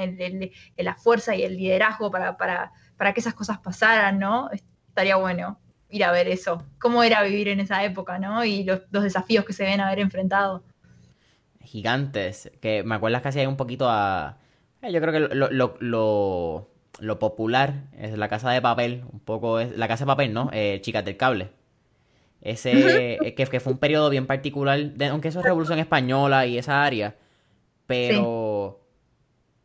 la 0.77 0.95
fuerza 0.95 1.35
y 1.35 1.43
el 1.43 1.57
liderazgo 1.57 2.09
para, 2.13 2.37
para, 2.37 3.13
que 3.13 3.21
esas 3.21 3.35
cosas 3.35 3.59
pasaran, 3.59 4.21
¿no? 4.21 4.49
Estaría 4.53 5.17
bueno 5.17 5.59
ir 5.93 6.05
a 6.05 6.11
ver 6.11 6.27
eso, 6.27 6.65
cómo 6.81 7.05
era 7.05 7.23
vivir 7.23 7.49
en 7.49 7.61
esa 7.61 7.85
época, 7.85 8.19
¿no? 8.19 8.45
Y 8.45 8.65
los, 8.65 8.81
desafíos 8.91 9.45
que 9.45 9.53
se 9.53 9.65
ven 9.65 9.81
haber 9.81 10.01
enfrentado. 10.01 10.65
Gigantes, 11.61 12.51
que 12.61 12.83
me 12.83 12.95
acuerdas 12.95 13.23
casi 13.23 13.39
hay 13.39 13.47
un 13.47 13.57
poquito 13.57 13.89
a... 13.89 14.39
Eh, 14.81 14.91
yo 14.91 15.01
creo 15.01 15.13
que 15.13 15.35
lo, 15.35 16.67
lo, 16.99 17.19
popular 17.19 17.85
es 17.97 18.17
la 18.17 18.29
casa 18.29 18.51
de 18.51 18.61
papel, 18.61 19.05
un 19.13 19.21
poco 19.21 19.61
es 19.61 19.77
la 19.77 19.87
casa 19.87 20.05
de 20.05 20.09
papel, 20.09 20.33
¿no? 20.33 20.51
Eh, 20.53 20.81
Chicas 20.83 21.05
del 21.05 21.17
cable. 21.17 21.51
Ese, 22.41 23.19
eh, 23.23 23.35
que, 23.35 23.61
fue 23.61 23.75
un 23.75 23.79
periodo 23.79 24.11
bien 24.11 24.27
particular, 24.27 24.81
aunque 25.11 25.29
eso 25.29 25.39
es 25.39 25.45
Revolución 25.45 25.79
Española 25.79 26.47
y 26.47 26.59
esa 26.59 26.83
área, 26.83 27.15
pero 27.87 28.81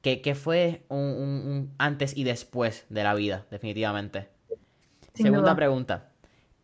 que, 0.01 0.35
fue 0.35 0.83
un, 0.89 1.73
antes 1.77 2.15
y 2.15 2.23
después 2.23 2.85
de 2.89 3.03
la 3.03 3.13
vida, 3.15 3.45
definitivamente. 3.49 4.29
Segunda 5.13 5.55
pregunta. 5.55 6.11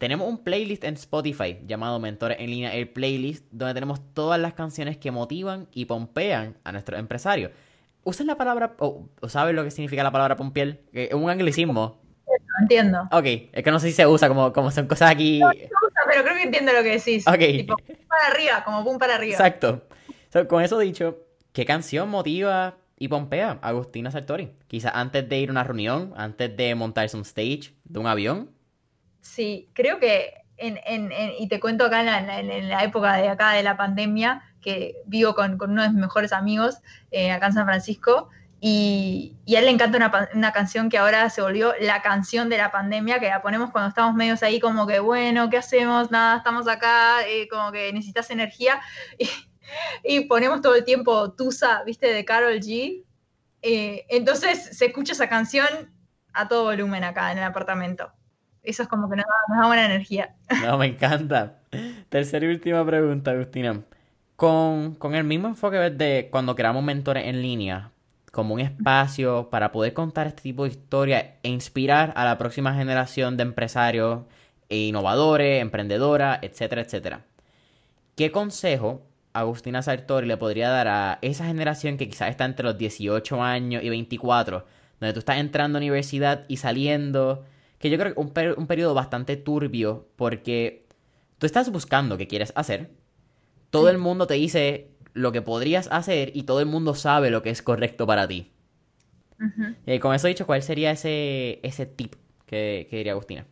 Tenemos 0.03 0.27
un 0.27 0.43
playlist 0.43 0.83
en 0.83 0.95
Spotify 0.95 1.61
llamado 1.65 1.97
Mentores 1.97 2.37
en 2.41 2.49
línea, 2.49 2.73
el 2.73 2.89
playlist, 2.89 3.45
donde 3.51 3.73
tenemos 3.73 4.01
todas 4.13 4.37
las 4.37 4.53
canciones 4.53 4.97
que 4.97 5.11
motivan 5.11 5.69
y 5.71 5.85
pompean 5.85 6.57
a 6.65 6.73
nuestros 6.73 6.99
empresarios. 6.99 7.51
¿Usan 8.03 8.27
la 8.27 8.35
palabra, 8.35 8.75
o 8.79 9.07
sabes 9.29 9.55
lo 9.55 9.63
que 9.63 9.71
significa 9.71 10.03
la 10.03 10.11
palabra 10.11 10.35
pompiel? 10.35 10.81
Es 10.91 11.13
un 11.13 11.29
anglicismo. 11.29 12.01
Entiendo. 12.59 13.07
Ok, 13.13 13.25
es 13.53 13.63
que 13.63 13.71
no 13.71 13.79
sé 13.79 13.87
si 13.87 13.93
se 13.93 14.05
usa 14.05 14.27
como, 14.27 14.51
como 14.51 14.71
son 14.71 14.87
cosas 14.87 15.09
aquí 15.09 15.39
pero 16.11 16.23
creo 16.25 16.35
que 16.35 16.43
entiendo 16.43 16.73
lo 16.73 16.83
que 16.83 16.97
decís. 16.97 17.25
Ok. 17.25 17.39
Tipo, 17.39 17.77
para 18.09 18.27
arriba, 18.33 18.61
como 18.65 18.83
pum 18.83 18.97
para 18.97 19.15
arriba. 19.15 19.37
Exacto. 19.37 19.87
con 20.49 20.61
eso 20.61 20.79
dicho, 20.79 21.19
¿qué 21.53 21.63
canción 21.65 22.09
motiva 22.09 22.75
y 22.99 23.07
pompea 23.07 23.57
a 23.61 23.69
Agustina 23.69 24.11
Sartori? 24.11 24.51
Quizás 24.67 24.91
antes 24.95 25.29
de 25.29 25.39
ir 25.39 25.47
a 25.47 25.53
una 25.53 25.63
reunión, 25.63 26.13
antes 26.17 26.57
de 26.57 26.75
montarse 26.75 27.15
un 27.15 27.23
stage 27.23 27.73
de 27.85 27.99
un 27.99 28.07
avión. 28.07 28.49
Sí, 29.23 29.69
creo 29.73 29.99
que, 29.99 30.33
en, 30.57 30.79
en, 30.85 31.11
y 31.39 31.47
te 31.47 31.59
cuento 31.59 31.85
acá 31.85 32.01
en 32.01 32.69
la, 32.69 32.83
época 32.83 33.15
de 33.15 33.29
acá 33.29 33.53
de 33.53 33.63
la 33.63 33.77
pandemia, 33.77 34.43
que 34.61 34.97
vivo 35.05 35.33
con, 35.33 35.57
con 35.57 35.71
uno 35.71 35.81
de 35.81 35.89
mis 35.89 35.97
mejores 35.97 36.31
amigos 36.31 36.77
eh, 37.09 37.31
acá 37.31 37.47
en 37.47 37.53
San 37.53 37.65
Francisco, 37.65 38.29
y, 38.65 39.35
a 39.53 39.59
él 39.59 39.65
le 39.65 39.71
encanta 39.71 40.29
una, 40.33 40.53
canción 40.53 40.89
que 40.89 40.97
ahora 40.97 41.29
se 41.29 41.41
volvió 41.41 41.73
la 41.81 42.01
canción 42.01 42.47
de 42.49 42.57
la 42.57 42.71
pandemia, 42.71 43.19
que 43.19 43.27
la 43.27 43.41
ponemos 43.41 43.71
cuando 43.71 43.89
estamos 43.89 44.13
medios 44.13 44.43
ahí 44.43 44.59
como 44.59 44.85
que, 44.85 44.99
bueno, 44.99 45.49
¿qué 45.49 45.57
hacemos? 45.57 46.11
Nada, 46.11 46.37
estamos 46.37 46.67
acá, 46.67 47.27
eh, 47.27 47.47
como 47.49 47.71
que 47.71 47.91
necesitas 47.91 48.29
energía. 48.29 48.81
Y, 50.03 50.25
ponemos 50.25 50.61
todo 50.61 50.75
el 50.75 50.83
tiempo 50.83 51.31
Tusa, 51.31 51.83
¿viste? 51.83 52.13
De 52.13 52.25
Carol 52.25 52.59
G. 52.59 53.03
Eh, 53.61 54.05
entonces 54.09 54.77
se 54.77 54.85
escucha 54.87 55.13
esa 55.13 55.29
canción 55.29 55.65
a 56.33 56.47
todo 56.47 56.65
volumen 56.65 57.03
acá 57.03 57.31
en 57.31 57.39
el 57.39 57.43
apartamento. 57.45 58.11
Eso 58.63 58.83
es 58.83 58.89
como 58.89 59.09
que 59.09 59.17
nos 59.17 59.25
da, 59.25 59.67
buena 59.67 59.85
energía. 59.85 60.35
No, 60.63 60.77
me 60.77 60.87
encanta. 60.87 61.59
Tercera 62.09 62.45
y 62.45 62.49
última 62.49 62.85
pregunta, 62.85 63.31
Agustina. 63.31 63.81
Con, 64.35 64.95
con 64.95 65.15
el 65.15 65.23
mismo 65.23 65.47
enfoque 65.47 65.77
de 65.77 66.29
cuando 66.31 66.55
creamos 66.55 66.83
mentores 66.83 67.25
en 67.27 67.41
línea, 67.41 67.91
como 68.31 68.55
un 68.55 68.61
espacio 68.61 69.49
para 69.49 69.71
poder 69.71 69.93
contar 69.93 70.27
este 70.27 70.41
tipo 70.41 70.63
de 70.63 70.71
historias 70.71 71.25
e 71.43 71.49
inspirar 71.49 72.13
a 72.15 72.25
la 72.25 72.37
próxima 72.37 72.73
generación 72.73 73.37
de 73.37 73.43
empresarios 73.43 74.21
e 74.69 74.87
innovadores, 74.87 75.61
emprendedoras, 75.61 76.39
etcétera, 76.41 76.81
etcétera. 76.81 77.25
¿Qué 78.15 78.31
consejo 78.31 79.03
Agustina 79.33 79.81
Sartori 79.81 80.27
le 80.27 80.37
podría 80.37 80.69
dar 80.69 80.87
a 80.87 81.19
esa 81.21 81.45
generación 81.45 81.97
que 81.97 82.07
quizás 82.07 82.29
está 82.29 82.45
entre 82.45 82.65
los 82.65 82.77
18 82.77 83.41
años 83.41 83.83
y 83.83 83.89
24, 83.89 84.65
donde 84.99 85.13
tú 85.13 85.19
estás 85.19 85.37
entrando 85.37 85.77
a 85.77 85.81
universidad 85.81 86.45
y 86.47 86.57
saliendo, 86.57 87.43
que 87.83 87.89
yo 87.89 87.97
creo 87.97 88.13
que 88.13 88.19
un, 88.21 88.31
un 88.55 88.65
periodo 88.67 88.93
bastante 88.93 89.35
turbio 89.35 90.07
porque 90.15 90.87
tú 91.37 91.45
estás 91.45 91.69
buscando 91.69 92.17
qué 92.17 92.29
quieres 92.29 92.53
hacer, 92.55 92.91
todo 93.71 93.89
el 93.89 93.97
mundo 93.97 94.25
te 94.25 94.35
dice 94.35 94.89
lo 95.11 95.33
que 95.33 95.41
podrías 95.41 95.89
hacer 95.91 96.31
y 96.33 96.43
todo 96.43 96.61
el 96.61 96.65
mundo 96.65 96.95
sabe 96.95 97.29
lo 97.29 97.43
que 97.43 97.49
es 97.49 97.61
correcto 97.61 98.07
para 98.07 98.25
ti. 98.25 98.53
Y 99.85 99.99
con 99.99 100.15
eso 100.15 100.29
dicho, 100.29 100.45
¿cuál 100.45 100.63
sería 100.63 100.91
ese, 100.91 101.59
ese 101.61 101.85
tip 101.85 102.15
que, 102.45 102.87
diría 102.89 103.11
Agustina? 103.11 103.45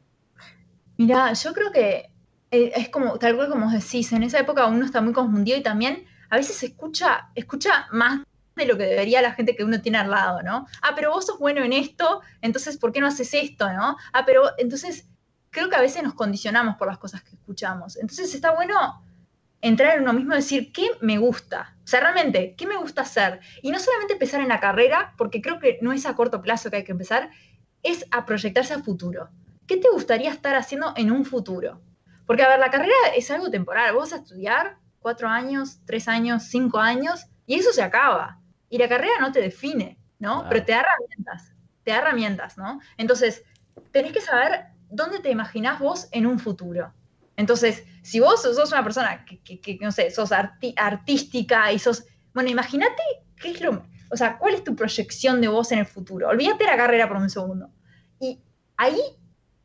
Mira, 0.96 1.34
yo 1.34 1.52
creo 1.52 1.74
que 1.74 2.10
eh, 2.52 2.72
es 2.74 2.88
como, 2.88 3.20
tal 3.20 3.36
cual 3.36 3.50
como 3.50 3.70
decís, 3.70 4.14
en 4.14 4.24
esa 4.24 4.40
época 4.40 4.66
uno 4.68 4.86
está 4.86 5.02
muy 5.02 5.12
confundido 5.12 5.58
y 5.58 5.62
también 5.62 6.06
a 6.30 6.38
veces 6.38 6.64
escucha, 6.64 7.32
escucha 7.36 7.88
más 7.92 8.22
de 8.56 8.66
lo 8.66 8.78
que 8.78 8.84
debería 8.84 9.22
la 9.22 9.34
gente 9.34 9.56
que 9.56 9.64
uno 9.64 9.82
tiene 9.82 9.98
al 9.98 10.10
lado, 10.10 10.42
¿no? 10.44 10.68
Ah, 10.82 10.94
pero 10.96 11.12
vos 11.12 11.26
sos 11.26 11.40
bueno 11.40 11.64
en 11.64 11.74
esto, 11.74 12.22
entonces 12.42 12.78
¿por 12.78 12.92
qué 12.92 13.00
no 13.00 13.08
haces 13.08 13.34
esto, 13.34 13.72
no? 13.72 13.98
Ah, 14.14 14.26
pero 14.26 14.52
entonces 14.58 15.08
creo 15.50 15.70
que 15.70 15.76
a 15.76 15.82
veces 15.82 16.04
nos 16.04 16.14
condicionamos 16.14 16.76
por 16.78 16.88
las 16.88 16.98
cosas 16.98 17.22
que 17.24 17.36
escuchamos. 17.36 17.98
Entonces 17.98 18.34
está 18.34 18.52
bueno 18.52 19.04
entrar 19.62 19.96
en 19.96 20.04
uno 20.04 20.14
mismo 20.14 20.34
y 20.34 20.38
decir, 20.38 20.72
¿qué 20.72 20.90
me 21.02 21.18
gusta? 21.18 21.76
O 21.84 21.88
sea, 21.88 22.00
realmente, 22.00 22.56
¿qué 22.58 22.66
me 22.66 22.78
gusta 22.78 23.02
hacer? 23.02 23.42
Y 23.62 23.72
no 23.72 23.80
solamente 23.80 24.14
empezar 24.14 24.42
en 24.42 24.48
la 24.48 24.60
carrera, 24.60 25.14
porque 25.18 25.42
creo 25.42 25.60
que 25.60 25.78
no 25.82 25.94
es 25.94 26.06
a 26.06 26.16
corto 26.16 26.42
plazo 26.42 26.70
que 26.70 26.78
hay 26.78 26.84
que 26.84 26.94
empezar, 26.94 27.30
es 27.84 28.06
a 28.12 28.26
proyectarse 28.26 28.74
a 28.74 28.80
futuro. 28.80 29.30
¿Qué 29.68 29.78
te 29.78 29.90
gustaría 29.90 30.32
estar 30.32 30.56
haciendo 30.56 30.94
en 30.98 31.12
un 31.12 31.26
futuro? 31.26 31.82
Porque, 32.26 32.44
a 32.44 32.50
ver, 32.50 32.60
la 32.60 32.72
carrera 32.72 32.96
es 33.16 33.30
algo 33.30 33.50
temporal. 33.50 33.94
Vos 33.94 34.12
vas 34.12 34.14
a 34.14 34.24
estudiar 34.24 34.78
cuatro 35.00 35.28
años, 35.28 35.80
tres 35.86 36.08
años, 36.08 36.44
cinco 36.44 36.80
años, 36.80 37.26
y 37.46 37.56
eso 37.56 37.72
se 37.72 37.82
acaba. 37.82 38.41
Y 38.72 38.78
la 38.78 38.88
carrera 38.88 39.20
no 39.20 39.32
te 39.34 39.42
define, 39.42 40.00
¿no? 40.18 40.46
Pero 40.50 40.64
te 40.64 40.72
da 40.72 40.80
herramientas, 40.80 41.54
te 41.84 41.92
da 41.92 41.98
herramientas, 41.98 42.58
¿no? 42.58 42.80
Entonces, 42.98 43.44
tenés 43.92 44.14
que 44.14 44.22
saber 44.22 44.68
dónde 44.90 45.20
te 45.20 45.30
imaginás 45.30 45.78
vos 45.80 46.08
en 46.14 46.26
un 46.26 46.40
futuro. 46.40 46.94
Entonces, 47.36 47.84
si 48.02 48.22
vos 48.22 48.42
sos 48.42 48.72
una 48.72 48.82
persona 48.82 49.26
que, 49.26 49.78
no 49.82 49.92
sé, 49.92 50.10
sos 50.10 50.32
artística 50.32 51.72
y 51.74 51.80
sos, 51.80 52.06
bueno, 52.34 52.50
imagínate 52.50 53.04
qué 53.36 53.52
es 53.52 53.60
lo, 53.60 53.84
o 54.10 54.16
sea, 54.16 54.38
cuál 54.38 54.54
es 54.54 54.64
tu 54.64 54.74
proyección 54.74 55.42
de 55.42 55.50
vos 55.50 55.74
en 55.74 55.80
el 55.80 55.86
futuro. 55.86 56.30
Olvídate 56.30 56.64
la 56.64 56.78
carrera 56.78 57.10
por 57.10 57.18
un 57.18 57.30
segundo. 57.30 57.70
Y 58.22 58.42
ahí 58.78 59.02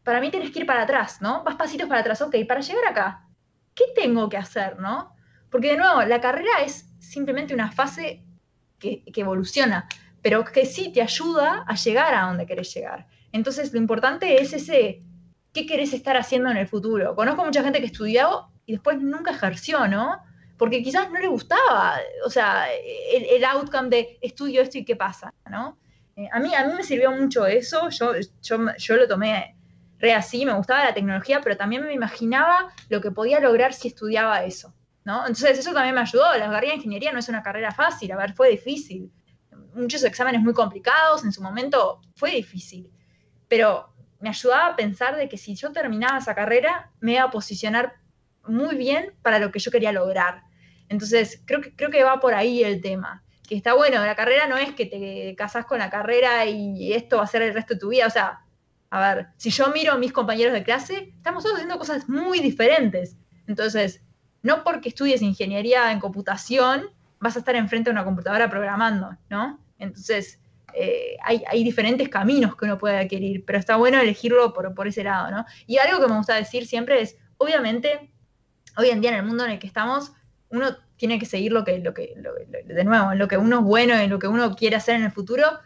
para 0.02 0.20
mí 0.20 0.32
tienes 0.32 0.50
que 0.50 0.58
ir 0.58 0.66
para 0.66 0.82
atrás, 0.82 1.22
¿no? 1.22 1.44
Vas 1.44 1.54
pasitos 1.54 1.88
para 1.88 2.00
atrás, 2.00 2.20
ok, 2.22 2.34
para 2.48 2.60
llegar 2.60 2.88
acá, 2.88 3.28
¿qué 3.72 3.84
tengo 3.94 4.28
que 4.28 4.36
hacer, 4.36 4.80
no? 4.80 5.14
Porque 5.48 5.72
de 5.72 5.76
nuevo, 5.76 6.02
la 6.02 6.20
carrera 6.20 6.62
es 6.64 6.88
simplemente 6.98 7.54
una 7.54 7.70
fase 7.70 8.25
que, 9.12 9.20
evoluciona, 9.20 9.88
pero 10.22 10.44
que 10.44 10.66
sí 10.66 10.92
te 10.92 11.02
ayuda 11.02 11.64
a 11.66 11.74
llegar 11.74 12.14
a 12.14 12.26
donde 12.26 12.46
querés 12.46 12.72
llegar. 12.74 13.06
Entonces, 13.32 13.72
lo 13.72 13.78
importante 13.78 14.40
es 14.40 14.52
ese, 14.52 15.02
¿qué 15.52 15.66
querés 15.66 15.92
estar 15.92 16.16
haciendo 16.16 16.50
en 16.50 16.56
el 16.56 16.66
futuro? 16.66 17.14
Conozco 17.14 17.44
mucha 17.44 17.62
gente 17.62 17.80
que 17.80 17.86
estudió 17.86 18.48
y 18.64 18.72
después 18.72 19.00
nunca 19.00 19.32
ejerció, 19.32 19.86
¿no? 19.88 20.18
Porque 20.56 20.82
quizás 20.82 21.10
no 21.10 21.20
le 21.20 21.28
gustaba, 21.28 21.98
o 22.24 22.30
sea, 22.30 22.66
el, 23.12 23.44
outcome 23.44 23.90
de 23.90 24.18
estudio 24.22 24.62
esto 24.62 24.78
y 24.78 24.84
qué 24.84 24.96
pasa, 24.96 25.32
¿no? 25.50 25.78
Eh, 26.16 26.28
a, 26.32 26.40
mí, 26.40 26.54
a 26.54 26.66
mí 26.66 26.72
me 26.74 26.82
sirvió 26.82 27.12
mucho 27.12 27.46
eso, 27.46 27.90
yo, 27.90 28.12
yo, 28.42 28.58
yo 28.78 28.96
lo 28.96 29.06
tomé 29.06 29.56
re 29.98 30.14
así, 30.14 30.44
me 30.44 30.54
gustaba 30.54 30.84
la 30.84 30.94
tecnología, 30.94 31.40
pero 31.42 31.56
también 31.56 31.84
me 31.84 31.92
imaginaba 31.92 32.72
lo 32.88 33.00
que 33.00 33.10
podía 33.10 33.40
lograr 33.40 33.72
si 33.72 33.88
estudiaba 33.88 34.44
eso, 34.44 34.74
¿no? 35.06 35.20
Entonces 35.20 35.60
eso 35.60 35.72
también 35.72 35.94
me 35.94 36.00
ayudó, 36.00 36.36
la 36.36 36.50
carrera 36.50 36.72
de 36.72 36.78
ingeniería 36.78 37.12
no 37.12 37.20
es 37.20 37.28
una 37.28 37.40
carrera 37.40 37.70
fácil, 37.70 38.10
a 38.10 38.16
ver, 38.16 38.34
fue 38.34 38.50
difícil, 38.50 39.12
muchos 39.72 40.02
exámenes 40.02 40.42
muy 40.42 40.52
complicados, 40.52 41.24
en 41.24 41.32
su 41.32 41.40
momento 41.40 42.00
fue 42.16 42.32
difícil, 42.32 42.90
pero 43.46 43.94
me 44.18 44.30
ayudaba 44.30 44.66
a 44.66 44.76
pensar 44.76 45.16
de 45.16 45.28
que 45.28 45.38
si 45.38 45.54
yo 45.54 45.70
terminaba 45.70 46.18
esa 46.18 46.34
carrera, 46.34 46.90
me 46.98 47.12
iba 47.12 47.22
a 47.22 47.30
posicionar 47.30 47.94
muy 48.48 48.74
bien 48.74 49.14
para 49.22 49.38
lo 49.38 49.52
que 49.52 49.60
yo 49.60 49.70
quería 49.70 49.92
lograr. 49.92 50.42
Entonces, 50.88 51.40
creo 51.44 51.60
que, 51.60 51.76
creo 51.76 51.90
que 51.90 52.02
va 52.02 52.18
por 52.18 52.34
ahí 52.34 52.64
el 52.64 52.80
tema. 52.80 53.22
Que 53.48 53.56
está 53.56 53.74
bueno, 53.74 54.04
la 54.04 54.16
carrera 54.16 54.48
no 54.48 54.56
es 54.56 54.74
que 54.74 54.86
te 54.86 55.34
casas 55.36 55.66
con 55.66 55.78
la 55.78 55.90
carrera 55.90 56.46
y 56.46 56.92
esto 56.92 57.18
va 57.18 57.24
a 57.24 57.28
ser 57.28 57.42
el 57.42 57.54
resto 57.54 57.74
de 57.74 57.80
tu 57.80 57.90
vida. 57.90 58.06
O 58.06 58.10
sea, 58.10 58.40
a 58.90 59.14
ver, 59.14 59.28
si 59.36 59.50
yo 59.50 59.68
miro 59.68 59.92
a 59.92 59.98
mis 59.98 60.12
compañeros 60.12 60.52
de 60.52 60.64
clase, 60.64 61.12
estamos 61.16 61.42
todos 61.42 61.56
haciendo 61.56 61.78
cosas 61.78 62.08
muy 62.08 62.40
diferentes. 62.40 63.16
Entonces, 63.46 64.05
no 64.46 64.62
porque 64.62 64.88
estudies 64.88 65.22
ingeniería 65.22 65.90
en 65.90 65.98
computación, 65.98 66.88
vas 67.18 67.34
a 67.34 67.40
estar 67.40 67.56
enfrente 67.56 67.90
de 67.90 67.92
una 67.92 68.04
computadora 68.04 68.48
programando, 68.48 69.16
¿no? 69.28 69.58
Entonces, 69.78 70.40
eh, 70.72 71.16
hay, 71.24 71.64
diferentes 71.64 72.08
caminos 72.08 72.54
que 72.54 72.64
uno 72.64 72.78
puede 72.78 72.98
adquirir, 72.98 73.44
pero 73.44 73.58
está 73.58 73.76
bueno 73.76 73.98
elegirlo 73.98 74.52
por, 74.52 74.72
por 74.74 74.86
ese 74.86 75.02
lado, 75.02 75.30
¿no? 75.32 75.44
Y 75.66 75.78
algo 75.78 76.00
que 76.00 76.06
me 76.06 76.16
gusta 76.16 76.36
decir 76.36 76.66
siempre 76.66 77.00
es, 77.00 77.18
obviamente, 77.38 78.12
hoy 78.76 78.90
en 78.90 79.00
día 79.00 79.10
en 79.10 79.16
el 79.16 79.24
mundo 79.24 79.44
en 79.44 79.50
el 79.52 79.58
que 79.58 79.66
estamos, 79.66 80.12
uno 80.50 80.76
tiene 80.96 81.18
que 81.18 81.26
seguir 81.26 81.50
lo 81.50 81.64
que, 81.64 81.78
lo 81.80 81.92
que, 81.92 82.14
de 82.66 82.84
nuevo, 82.84 83.14
lo 83.14 83.26
que 83.26 83.36
uno 83.36 83.58
es 83.58 83.64
bueno, 83.64 83.94
en 83.94 84.10
lo 84.10 84.20
que 84.20 84.28
uno 84.28 84.54
quiere 84.54 84.76
hacer 84.76 84.94
en 84.94 85.04
el 85.04 85.10
futuro, 85.10 85.58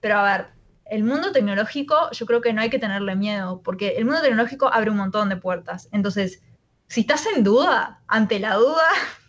pero 0.00 0.18
a 0.18 0.24
ver, 0.24 0.46
el 0.84 1.04
mundo 1.04 1.32
tecnológico 1.32 2.10
yo 2.12 2.26
creo 2.26 2.40
que 2.42 2.52
no 2.52 2.60
hay 2.60 2.68
que 2.68 2.78
tenerle 2.78 3.16
miedo, 3.16 3.62
porque 3.62 3.96
el 3.96 4.04
mundo 4.04 4.20
tecnológico 4.20 4.70
abre 4.72 4.90
un 4.90 4.98
montón 4.98 5.30
de 5.30 5.36
puertas. 5.36 5.88
Entonces, 5.90 6.42
si 6.88 7.00
estás 7.00 7.26
en 7.26 7.44
duda, 7.44 8.02
ante 8.06 8.38
la 8.38 8.54
duda, 8.54 8.88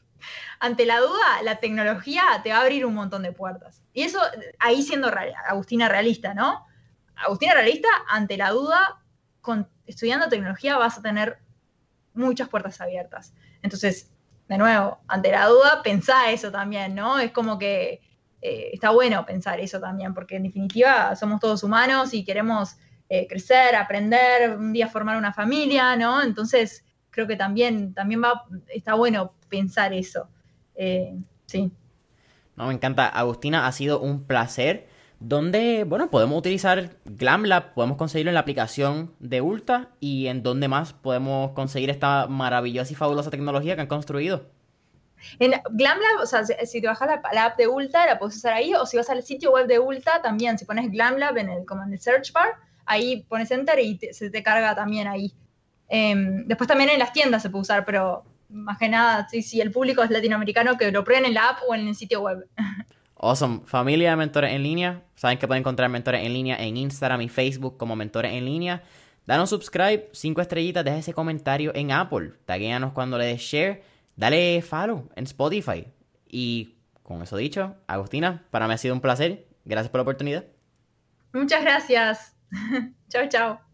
ante 0.59 0.85
la 0.85 0.99
duda, 0.99 1.41
la 1.43 1.59
tecnología 1.59 2.23
te 2.43 2.51
va 2.51 2.57
a 2.57 2.61
abrir 2.61 2.85
un 2.85 2.95
montón 2.95 3.23
de 3.23 3.31
puertas. 3.31 3.83
Y 3.93 4.03
eso, 4.03 4.19
ahí 4.59 4.81
siendo 4.81 5.11
Agustina 5.47 5.89
realista, 5.89 6.33
¿no? 6.33 6.65
Agustina 7.15 7.53
realista, 7.53 7.89
ante 8.07 8.37
la 8.37 8.51
duda, 8.51 9.01
con, 9.41 9.67
estudiando 9.85 10.29
tecnología 10.29 10.77
vas 10.77 10.97
a 10.97 11.01
tener 11.01 11.39
muchas 12.13 12.49
puertas 12.49 12.79
abiertas. 12.81 13.33
Entonces, 13.61 14.11
de 14.47 14.57
nuevo, 14.57 14.99
ante 15.07 15.31
la 15.31 15.47
duda, 15.47 15.81
pensá 15.83 16.31
eso 16.31 16.51
también, 16.51 16.95
¿no? 16.95 17.19
Es 17.19 17.31
como 17.31 17.57
que 17.57 18.01
eh, 18.41 18.69
está 18.73 18.91
bueno 18.91 19.25
pensar 19.25 19.59
eso 19.59 19.79
también, 19.79 20.13
porque 20.13 20.35
en 20.35 20.43
definitiva 20.43 21.15
somos 21.15 21.39
todos 21.39 21.63
humanos 21.63 22.13
y 22.13 22.23
queremos 22.23 22.77
eh, 23.09 23.27
crecer, 23.27 23.75
aprender, 23.75 24.57
un 24.57 24.73
día 24.73 24.87
formar 24.87 25.17
una 25.17 25.33
familia, 25.33 25.95
¿no? 25.95 26.21
Entonces, 26.21 26.83
creo 27.17 27.25
que 27.25 27.35
también, 27.35 27.95
también 27.95 28.21
va, 28.21 28.45
está 28.67 28.93
bueno 28.93 29.33
pensar 29.49 29.91
eso. 29.91 30.29
Eh, 30.75 31.15
sí. 31.47 31.71
No, 32.55 32.67
me 32.67 32.75
encanta. 32.75 33.07
Agustina, 33.07 33.65
ha 33.65 33.71
sido 33.71 33.99
un 33.99 34.25
placer. 34.25 34.87
¿Dónde, 35.19 35.83
bueno, 35.83 36.11
podemos 36.11 36.37
utilizar 36.37 36.91
GlamLab? 37.05 37.73
Podemos 37.73 37.97
conseguirlo 37.97 38.29
en 38.29 38.35
la 38.35 38.41
aplicación 38.41 39.15
de 39.17 39.41
Ulta 39.41 39.89
y 39.99 40.27
en 40.27 40.43
dónde 40.43 40.67
más 40.67 40.93
podemos 40.93 41.53
conseguir 41.53 41.89
esta 41.89 42.27
maravillosa 42.27 42.93
y 42.93 42.95
fabulosa 42.95 43.31
tecnología 43.31 43.73
que 43.73 43.81
han 43.81 43.87
construido. 43.87 44.51
En 45.39 45.53
GlamLab, 45.71 46.21
o 46.21 46.27
sea, 46.27 46.45
si 46.45 46.81
te 46.81 46.85
bajas 46.85 47.09
la, 47.33 47.45
app 47.45 47.57
de 47.57 47.67
Ulta, 47.67 48.05
la 48.05 48.19
puedes 48.19 48.35
usar 48.35 48.53
ahí, 48.53 48.75
o 48.75 48.85
si 48.85 48.95
vas 48.95 49.09
al 49.09 49.23
sitio 49.23 49.51
web 49.53 49.65
de 49.65 49.79
Ulta, 49.79 50.21
también, 50.21 50.59
si 50.59 50.65
pones 50.65 50.91
GlamLab 50.91 51.35
en 51.37 51.49
el, 51.49 51.65
como 51.65 51.81
en 51.81 51.93
el 51.93 51.99
search 51.99 52.31
bar, 52.31 52.57
ahí 52.85 53.25
pones 53.27 53.49
enter 53.49 53.79
y 53.79 53.97
se 54.11 54.29
te 54.29 54.43
carga 54.43 54.75
también 54.75 55.07
ahí. 55.07 55.33
Em, 55.89 56.45
después 56.47 56.67
también 56.67 56.89
en 56.89 56.99
las 56.99 57.13
tiendas 57.13 57.41
se 57.41 57.49
puede 57.49 57.61
usar, 57.61 57.85
pero 57.85 58.23
más 58.49 58.77
que 58.77 58.89
nada, 58.89 59.27
si, 59.29 59.61
el 59.61 59.71
público 59.71 60.03
es 60.03 60.09
latinoamericano, 60.09 60.77
que 60.77 60.91
lo 60.91 61.03
prueben 61.03 61.25
en 61.25 61.33
la 61.33 61.49
app 61.49 61.59
o 61.67 61.75
en 61.75 61.87
el 61.87 61.95
sitio 61.95 62.21
web. 62.21 62.47
Awesome. 63.19 63.61
Familia 63.65 64.11
de 64.11 64.15
Mentores 64.15 64.53
en 64.53 64.61
Línea. 64.61 65.01
Saben 65.15 65.39
que 65.39 65.47
pueden 65.47 65.61
encontrar 65.61 65.89
Mentores 65.89 66.23
en 66.23 66.33
Línea 66.33 66.55
en 66.57 66.77
Instagram 66.77 67.21
y 67.21 67.29
Facebook 67.29 67.75
como 67.75 67.95
Mentores 67.95 68.31
en 68.31 68.45
Línea. 68.45 68.83
Danos 69.25 69.49
subscribe, 69.49 70.09
cinco 70.13 70.39
estrellitas, 70.39 70.85
deja 70.85 70.97
ese 70.97 71.13
comentario 71.13 71.71
en 71.73 71.91
Apple. 71.91 72.33
Taguéanos 72.45 72.93
cuando 72.93 73.17
le 73.17 73.25
des 73.25 73.41
share. 73.41 73.81
Dale 74.15 74.61
follow 74.61 75.09
en 75.15 75.23
Spotify. 75.23 75.87
Y 76.27 76.75
con 77.01 77.23
eso 77.23 77.37
dicho, 77.37 77.75
Agustina, 77.87 78.43
para 78.51 78.67
mí 78.67 78.73
ha 78.75 78.77
sido 78.77 78.93
un 78.93 79.01
placer. 79.01 79.47
Gracias 79.65 79.89
por 79.89 79.97
la 79.97 80.03
oportunidad. 80.03 80.45
Muchas 81.33 81.61
gracias. 81.61 82.35
chao, 83.09 83.27
chao. 83.27 83.66